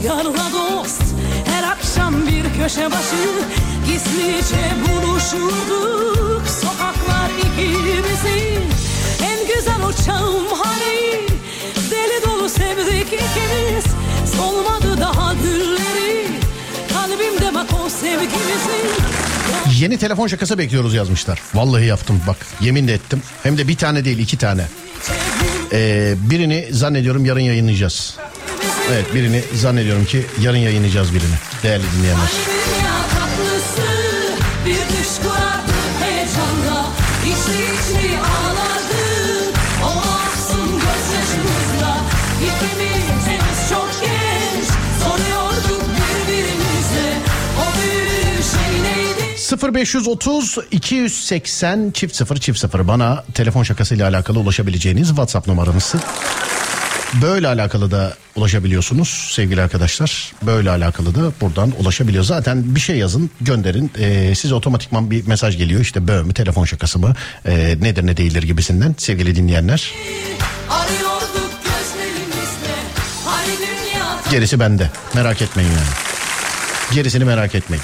rüzgarla 0.03 0.51
dost 0.53 1.01
Her 1.45 1.63
akşam 1.63 2.27
bir 2.27 2.43
köşe 2.43 2.91
başı 2.91 3.25
Gizlice 3.88 4.71
buluşurduk 4.88 6.47
Sokaklar 6.47 7.30
ikimizin 7.39 8.63
En 9.23 9.55
güzel 9.55 9.81
o 9.88 9.93
çağım 10.05 10.47
hani 10.63 11.27
Deli 11.91 12.25
dolu 12.25 12.49
sevdik 12.49 13.07
ikimiz 13.07 13.85
Solmadı 14.38 15.01
daha 15.01 15.34
gülleri 15.34 16.27
Kalbimde 16.93 17.55
bak 17.55 17.67
o 17.85 17.89
sevgimizin 17.89 19.03
Yeni 19.80 19.97
telefon 19.97 20.27
şakası 20.27 20.57
bekliyoruz 20.57 20.93
yazmışlar. 20.93 21.39
Vallahi 21.53 21.85
yaptım 21.85 22.21
bak 22.27 22.38
yemin 22.61 22.88
de 22.88 22.93
ettim. 22.93 23.21
Hem 23.43 23.57
de 23.57 23.67
bir 23.67 23.77
tane 23.77 24.05
değil 24.05 24.17
iki 24.17 24.38
tane. 24.38 24.65
Ee, 25.71 26.13
birini 26.17 26.67
zannediyorum 26.71 27.25
yarın 27.25 27.39
yayınlayacağız. 27.39 28.17
Evet 28.91 29.14
birini 29.14 29.43
zannediyorum 29.53 30.05
ki 30.05 30.26
yarın 30.41 30.57
yayınlayacağız 30.57 31.14
birini. 31.14 31.35
Değerli 31.64 31.84
dinleyenler. 31.97 32.30
Dünya 32.47 32.93
tatlısı 33.14 33.88
bir 34.65 34.97
düş 34.97 35.10
kurardık 35.23 36.01
heyecanla 36.01 36.85
İçli 37.26 37.64
içli 37.64 38.18
ağlardık 38.18 39.57
o 39.84 39.95
masum 39.95 40.72
gözyaşımızla 40.72 41.97
İkimiz 42.41 43.27
henüz 43.27 43.69
çok 43.69 43.89
genç 44.01 44.65
soruyorduk 45.03 45.81
birbirimize 45.97 47.18
O 47.60 47.65
büyük 47.77 48.43
şey 48.43 48.84
neydi 48.84 49.76
0530 49.76 50.57
280 50.72 51.91
çift 51.91 52.15
0 52.15 52.38
çift 52.38 52.60
0 52.60 52.88
bana 52.88 53.23
telefon 53.34 53.64
şakasıyla 53.64 54.10
alakalı 54.10 54.39
ulaşabileceğiniz 54.39 55.07
WhatsApp 55.07 55.47
numaramızı. 55.47 55.97
Böyle 57.22 57.48
alakalı 57.48 57.91
da 57.91 58.14
ulaşabiliyorsunuz 58.35 59.30
sevgili 59.31 59.61
arkadaşlar. 59.61 60.31
Böyle 60.41 60.69
alakalı 60.69 61.15
da 61.15 61.31
buradan 61.41 61.73
ulaşabiliyor. 61.80 62.23
Zaten 62.23 62.76
bir 62.76 62.80
şey 62.80 62.98
yazın 62.98 63.30
gönderin. 63.41 63.91
Ee, 63.99 64.35
size 64.35 64.56
otomatikman 64.56 65.11
bir 65.11 65.27
mesaj 65.27 65.57
geliyor. 65.57 65.81
İşte 65.81 66.07
böyle 66.07 66.23
mü 66.23 66.34
telefon 66.34 66.65
şakası 66.65 66.99
mı 66.99 67.15
ee, 67.45 67.76
nedir 67.81 68.06
ne 68.06 68.18
değildir 68.18 68.44
gibisinden 68.44 68.95
sevgili 68.98 69.35
dinleyenler. 69.35 69.91
Hani 70.68 70.98
Gerisi 74.31 74.60
bende 74.60 74.91
merak 75.14 75.41
etmeyin 75.41 75.69
yani. 75.69 75.81
Gerisini 76.94 77.26
merak 77.26 77.56
etmeyin. 77.56 77.84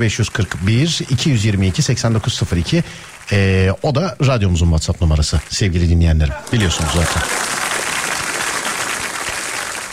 0541 0.00 1.00
222 1.10 1.82
8902 1.82 2.84
ee, 3.32 3.70
o 3.82 3.94
da 3.94 4.16
radyomuzun 4.26 4.66
WhatsApp 4.66 5.00
numarası 5.00 5.40
sevgili 5.48 5.88
dinleyenlerim. 5.88 6.34
Biliyorsunuz 6.52 6.90
zaten. 6.94 7.22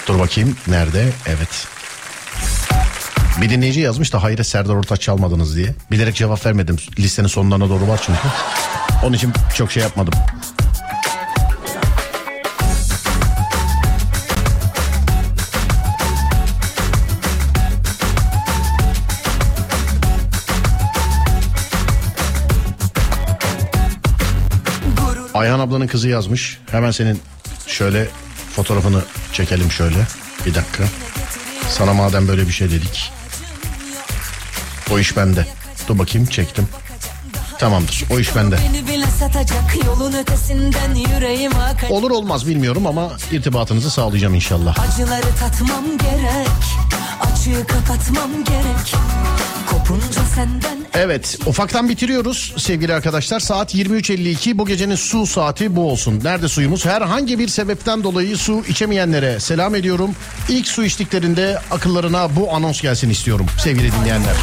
Dur 0.07 0.19
bakayım 0.19 0.57
nerede? 0.67 1.09
Evet. 1.25 1.67
Bir 3.41 3.49
dinleyici 3.49 3.79
yazmış 3.79 4.13
da 4.13 4.23
hayır 4.23 4.43
Serdar 4.43 4.73
Ortaç 4.73 5.01
çalmadınız 5.01 5.55
diye. 5.55 5.75
Bilerek 5.91 6.15
cevap 6.15 6.45
vermedim. 6.45 6.75
Listenin 6.99 7.27
sonlarına 7.27 7.69
doğru 7.69 7.87
var 7.87 7.99
çünkü. 8.05 8.19
Onun 9.03 9.13
için 9.13 9.33
çok 9.55 9.71
şey 9.71 9.83
yapmadım. 9.83 10.13
Ayhan 25.33 25.59
ablanın 25.59 25.87
kızı 25.87 26.09
yazmış. 26.09 26.59
Hemen 26.71 26.91
senin 26.91 27.21
şöyle 27.67 28.07
fotoğrafını 28.57 29.01
çekelim 29.33 29.71
şöyle. 29.71 29.97
Bir 30.45 30.55
dakika. 30.55 30.83
Sana 31.69 31.93
madem 31.93 32.27
böyle 32.27 32.47
bir 32.47 32.53
şey 32.53 32.71
dedik. 32.71 33.11
O 34.91 34.99
iş 34.99 35.17
bende. 35.17 35.47
Dur 35.87 35.99
bakayım 35.99 36.27
çektim. 36.27 36.67
Tamamdır 37.59 38.03
o 38.11 38.19
iş 38.19 38.35
bende. 38.35 38.57
Olur 41.89 42.11
olmaz 42.11 42.47
bilmiyorum 42.47 42.87
ama 42.87 43.11
irtibatınızı 43.31 43.91
sağlayacağım 43.91 44.35
inşallah. 44.35 44.77
Acıları 44.79 45.35
tatmam 45.39 45.85
gerek. 45.97 46.47
Açığı 47.21 47.67
kapatmam 47.67 48.43
gerek. 48.43 48.95
Evet 50.93 51.39
ufaktan 51.45 51.89
bitiriyoruz 51.89 52.53
sevgili 52.57 52.93
arkadaşlar. 52.93 53.39
Saat 53.39 53.75
23.52 53.75 54.57
bu 54.57 54.65
gecenin 54.65 54.95
su 54.95 55.25
saati 55.25 55.75
bu 55.75 55.91
olsun. 55.91 56.19
Nerede 56.23 56.47
suyumuz? 56.47 56.85
Herhangi 56.85 57.39
bir 57.39 57.47
sebepten 57.47 58.03
dolayı 58.03 58.37
su 58.37 58.63
içemeyenlere 58.67 59.39
selam 59.39 59.75
ediyorum. 59.75 60.15
İlk 60.49 60.67
su 60.67 60.83
içtiklerinde 60.83 61.59
akıllarına 61.71 62.35
bu 62.35 62.53
anons 62.53 62.81
gelsin 62.81 63.09
istiyorum 63.09 63.45
sevgili 63.63 63.91
dinleyenler. 63.91 64.35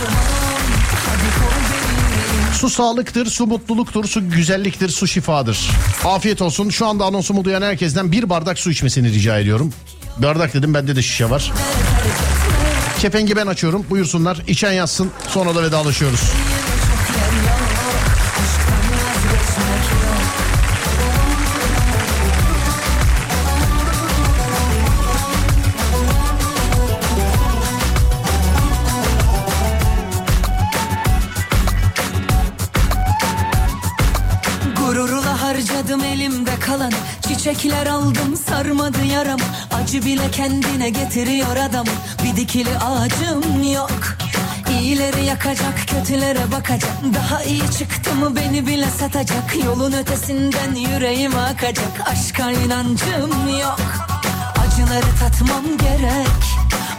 Su 2.55 2.71
sağlıktır, 2.71 3.27
su 3.27 3.47
mutluluktur, 3.47 4.05
su 4.05 4.31
güzelliktir, 4.31 4.89
su 4.89 5.07
şifadır. 5.07 5.71
Afiyet 6.05 6.43
olsun. 6.43 6.71
Şu 6.71 6.87
anda 6.87 7.05
anonsumu 7.05 7.45
duyan 7.45 7.63
herkesten 7.63 8.13
bir 8.13 8.31
bardak 8.31 8.59
su 8.59 8.71
içmesini 8.71 9.13
rica 9.13 9.39
ediyorum. 9.39 9.73
Bardak 10.19 10.55
dedim 10.55 10.75
bende 10.75 10.97
de 10.97 11.03
şişe 11.03 11.31
var. 11.31 11.53
Kepengi 13.05 13.37
ben 13.37 13.47
açıyorum. 13.47 13.87
Buyursunlar. 13.91 14.43
İçen 14.47 14.73
yazsın. 14.73 15.11
Sonra 15.29 15.55
da 15.55 15.63
vedalaşıyoruz. 15.63 16.33
Gururla 34.77 35.43
harcadım 35.43 36.05
elimde 36.05 36.51
kalan 36.61 36.93
Çiçekler 37.29 37.87
aldım 37.87 38.37
sarmadı 38.37 39.05
yaram 39.05 39.41
Acı 39.95 40.07
bile 40.07 40.31
kendine 40.31 40.91
getiriyor 40.91 41.57
adam. 41.57 41.87
Bir 42.25 42.37
dikili 42.37 42.79
ağacım 42.79 43.73
yok. 43.73 43.91
İyileri 44.71 45.25
yakacak 45.25 45.75
kötülere 45.89 46.53
bakacak. 46.53 46.93
Daha 47.15 47.43
iyi 47.43 47.71
çıktı 47.79 48.15
mı 48.15 48.37
beni 48.37 48.67
bile 48.67 48.87
satacak. 48.91 49.57
Yolun 49.65 49.93
ötesinden 49.93 50.75
yüreğime 50.75 51.41
akacak. 51.41 52.09
Aşka 52.13 52.51
inancım 52.51 53.59
yok. 53.61 53.81
Acıları 54.67 55.17
tatmam 55.21 55.65
gerek. 55.79 56.43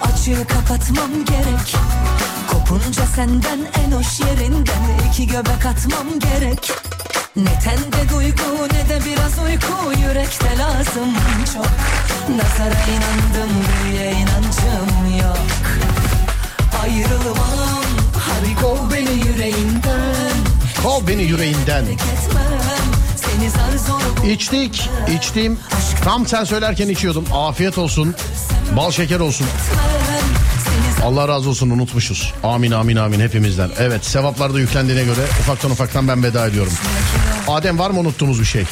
Açığı 0.02 0.48
kapatmam 0.48 1.12
gerek. 1.26 1.76
Kopunca 2.52 3.06
senden 3.16 3.60
en 3.86 3.92
hoş 3.92 4.20
yerinden 4.20 5.10
iki 5.10 5.28
göbek 5.28 5.66
atmam 5.66 6.20
gerek 6.20 6.85
Ne 7.36 7.60
tende 7.64 8.10
duygu 8.14 8.68
ne 8.74 8.90
de 8.90 9.00
biraz 9.06 9.40
uyku 9.40 10.02
yürekte 10.02 10.58
lazım 10.58 11.14
çok 11.54 11.66
Nazara 12.30 12.82
inandım 12.84 13.52
büyüye 13.84 14.12
inancım 14.12 15.18
yok 15.22 15.38
Ayrılmam 16.84 17.86
hadi 18.14 18.56
kov 18.56 18.92
beni 18.92 19.28
yüreğinden 19.28 20.36
Kov 20.84 21.08
beni 21.08 21.24
yüreğinden. 21.24 21.84
Etmem 21.84 22.46
İçtik, 24.32 24.90
içtim. 25.18 25.60
Tam 26.04 26.28
sen 26.28 26.44
söylerken 26.44 26.90
içiyordum. 26.90 27.26
Afiyet 27.34 27.78
olsun. 27.78 28.16
Bal 28.76 28.92
şeker 28.92 29.20
olsun. 29.20 29.48
Allah 31.06 31.28
razı 31.28 31.50
olsun 31.50 31.70
unutmuşuz. 31.70 32.34
Amin 32.44 32.72
amin 32.72 32.96
amin 32.96 33.20
hepimizden. 33.20 33.70
Evet 33.80 34.06
sevaplar 34.06 34.54
da 34.54 34.60
yüklendiğine 34.60 35.04
göre 35.04 35.22
ufaktan 35.40 35.72
ufaktan 35.72 36.08
ben 36.08 36.24
veda 36.24 36.48
ediyorum. 36.48 36.74
Adem 37.48 37.80
var 37.80 37.90
mı 37.92 38.00
unuttuğumuz 38.00 38.40
bir 38.40 38.46
şey? 38.46 38.64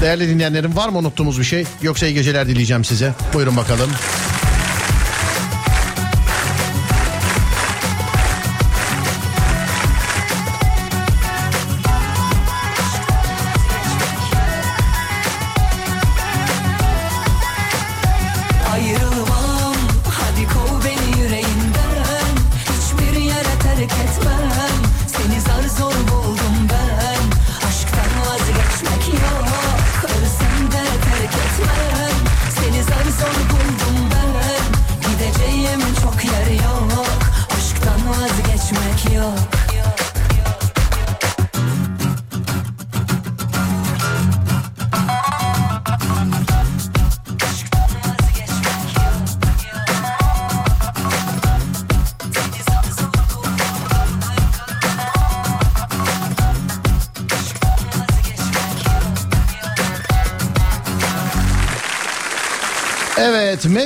Değerli 0.00 0.28
dinleyenlerim 0.28 0.76
var 0.76 0.88
mı 0.88 0.98
unuttuğumuz 0.98 1.38
bir 1.38 1.44
şey? 1.44 1.64
Yoksa 1.82 2.06
iyi 2.06 2.14
geceler 2.14 2.48
dileyeceğim 2.48 2.84
size. 2.84 3.14
Buyurun 3.34 3.56
bakalım. 3.56 3.90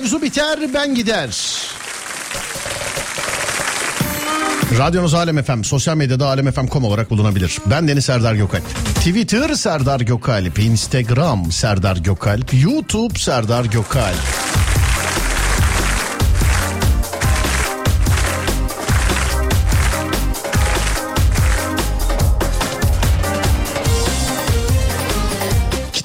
Mevzu 0.04 0.22
biter 0.22 0.74
ben 0.74 0.94
gider. 0.94 1.30
Radyonuz 4.78 5.14
Alem 5.14 5.42
FM, 5.42 5.62
sosyal 5.62 5.96
medyada 5.96 6.26
alemfm.com 6.26 6.84
olarak 6.84 7.10
bulunabilir. 7.10 7.58
Ben 7.66 7.88
Deniz 7.88 8.04
Serdar 8.04 8.34
Gökalp. 8.34 8.64
Twitter 8.94 9.54
Serdar 9.54 10.00
Gökalp, 10.00 10.58
Instagram 10.58 11.52
Serdar 11.52 11.96
Gökalp, 11.96 12.54
YouTube 12.54 13.18
Serdar 13.18 13.64
Gökalp. 13.64 14.43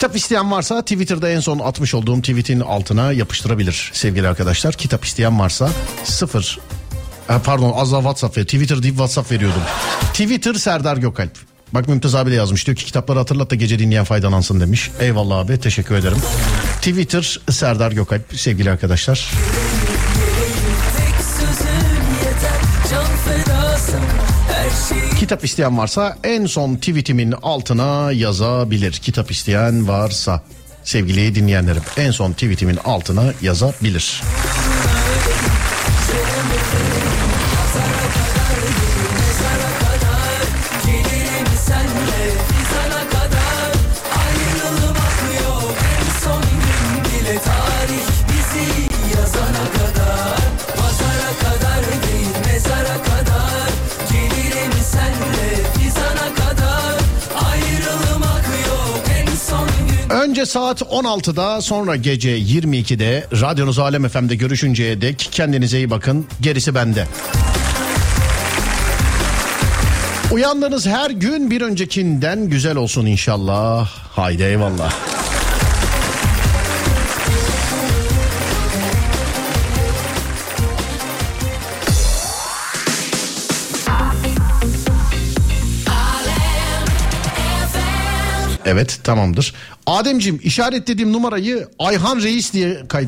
Kitap 0.09 0.21
isteyen 0.21 0.51
varsa 0.51 0.81
Twitter'da 0.81 1.29
en 1.29 1.39
son 1.39 1.59
atmış 1.59 1.93
olduğum 1.93 2.21
tweetin 2.21 2.59
altına 2.59 3.11
yapıştırabilir 3.11 3.91
sevgili 3.93 4.27
arkadaşlar. 4.27 4.73
Kitap 4.73 5.05
isteyen 5.05 5.39
varsa 5.39 5.69
sıfır 6.03 6.59
Ha, 7.27 7.41
pardon 7.43 7.73
az 7.75 7.91
daha 7.91 8.01
WhatsApp 8.01 8.37
ver. 8.37 8.43
Twitter 8.43 8.83
deyip 8.83 8.95
WhatsApp 8.95 9.31
veriyordum. 9.31 9.61
Twitter 10.13 10.53
Serdar 10.53 10.97
Gökalp. 10.97 11.31
Bak 11.73 11.87
Mümtaz 11.87 12.15
abi 12.15 12.31
de 12.31 12.35
yazmış 12.35 12.67
diyor 12.67 12.77
ki 12.77 12.85
kitapları 12.85 13.19
hatırlat 13.19 13.51
da 13.51 13.55
gece 13.55 13.79
dinleyen 13.79 14.05
faydalansın 14.05 14.59
demiş. 14.59 14.91
Eyvallah 14.99 15.37
abi 15.37 15.59
teşekkür 15.59 15.95
ederim. 15.95 16.17
Twitter 16.77 17.39
Serdar 17.49 17.91
Gökalp 17.91 18.23
sevgili 18.35 18.71
arkadaşlar. 18.71 19.31
Kitap 25.19 25.43
isteyen 25.43 25.77
varsa 25.77 26.17
en 26.23 26.45
son 26.45 26.75
tweetimin 26.75 27.31
altına 27.31 28.11
yazabilir. 28.11 28.91
Kitap 28.91 29.31
isteyen 29.31 29.87
varsa 29.87 30.43
sevgili 30.83 31.35
dinleyenlerim 31.35 31.83
en 31.97 32.11
son 32.11 32.33
tweetimin 32.33 32.77
altına 32.85 33.33
yazabilir. 33.41 34.21
Saat 60.49 60.81
16'da 60.81 61.61
sonra 61.61 61.95
gece 61.95 62.39
22'de 62.39 63.27
radyonuz 63.41 63.79
Alem 63.79 64.07
FM'de 64.07 64.35
görüşünceye 64.35 65.01
dek 65.01 65.29
kendinize 65.31 65.77
iyi 65.77 65.89
bakın 65.89 66.27
gerisi 66.41 66.75
bende. 66.75 67.07
Uyandığınız 70.31 70.87
her 70.87 71.11
gün 71.11 71.51
bir 71.51 71.61
öncekinden 71.61 72.49
güzel 72.49 72.77
olsun 72.77 73.05
inşallah. 73.05 73.89
Haydi 73.89 74.43
eyvallah. 74.43 75.18
Evet 88.69 88.99
tamamdır. 89.03 89.53
Ademciğim 89.85 90.39
işaretlediğim 90.43 91.13
numarayı 91.13 91.67
Ayhan 91.79 92.21
Reis 92.21 92.53
diye 92.53 92.87
kaydet. 92.87 93.07